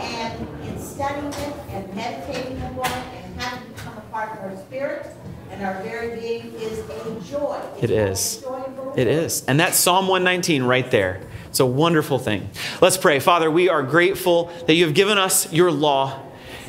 and 0.00 0.66
in 0.66 0.80
studying 0.96 1.26
it 1.30 1.54
and 1.68 1.94
meditating 1.94 2.56
upon 2.62 2.90
it 2.90 3.04
and 3.22 3.40
having 3.40 3.68
become 3.72 3.98
a 3.98 4.00
part 4.10 4.32
of 4.32 4.44
our 4.44 4.56
spirit 4.56 5.06
and 5.50 5.62
our 5.62 5.82
very 5.82 6.18
being 6.18 6.54
is 6.54 6.78
a 6.88 7.20
joy. 7.30 7.60
It 7.82 7.90
It's 7.90 8.36
is. 8.36 8.42
a 8.42 8.46
joy 8.46 8.54
of 8.62 8.76
the 8.76 8.82
Lord. 8.82 8.98
It 8.98 9.06
is. 9.06 9.44
And 9.44 9.60
that's 9.60 9.76
Psalm 9.78 10.08
119 10.08 10.62
right 10.62 10.90
there. 10.90 11.20
It's 11.48 11.60
a 11.60 11.66
wonderful 11.66 12.18
thing. 12.18 12.48
Let's 12.80 12.96
pray. 12.96 13.20
Father, 13.20 13.50
we 13.50 13.68
are 13.68 13.82
grateful 13.82 14.50
that 14.66 14.74
you 14.74 14.86
have 14.86 14.94
given 14.94 15.18
us 15.18 15.52
your 15.52 15.70
law. 15.70 16.22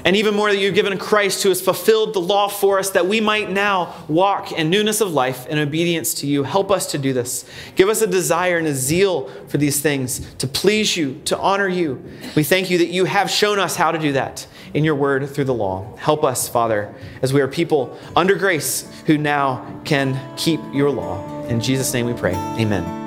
And 0.07 0.15
even 0.15 0.35
more 0.35 0.49
that 0.49 0.57
you've 0.57 0.73
given 0.73 0.97
Christ 0.97 1.43
who 1.43 1.49
has 1.49 1.59
fulfilled 1.59 2.13
the 2.13 2.21
law 2.21 2.47
for 2.47 2.79
us 2.79 2.91
that 2.91 3.07
we 3.07 3.19
might 3.19 3.51
now 3.51 3.93
walk 4.07 4.53
in 4.53 4.69
newness 4.69 5.01
of 5.01 5.11
life 5.11 5.45
and 5.49 5.59
obedience 5.59 6.13
to 6.21 6.27
you. 6.27 6.43
Help 6.43 6.71
us 6.71 6.89
to 6.93 6.97
do 6.97 7.11
this. 7.11 7.43
Give 7.75 7.89
us 7.89 8.01
a 8.01 8.07
desire 8.07 8.57
and 8.57 8.67
a 8.67 8.73
zeal 8.73 9.27
for 9.49 9.57
these 9.57 9.81
things 9.81 10.25
to 10.35 10.47
please 10.47 10.95
you, 10.95 11.19
to 11.25 11.37
honor 11.37 11.67
you. 11.67 12.01
We 12.37 12.45
thank 12.45 12.69
you 12.69 12.77
that 12.77 12.87
you 12.87 13.03
have 13.03 13.29
shown 13.29 13.59
us 13.59 13.75
how 13.75 13.91
to 13.91 13.99
do 13.99 14.13
that 14.13 14.47
in 14.73 14.85
your 14.85 14.95
word 14.95 15.29
through 15.29 15.43
the 15.43 15.53
law. 15.53 15.93
Help 15.97 16.23
us, 16.23 16.47
Father, 16.47 16.95
as 17.21 17.33
we 17.33 17.41
are 17.41 17.47
people 17.49 17.99
under 18.15 18.35
grace 18.35 18.89
who 19.07 19.17
now 19.17 19.81
can 19.83 20.17
keep 20.37 20.61
your 20.71 20.89
law. 20.89 21.45
In 21.47 21.59
Jesus' 21.59 21.93
name 21.93 22.05
we 22.05 22.13
pray. 22.13 22.33
Amen. 22.33 23.06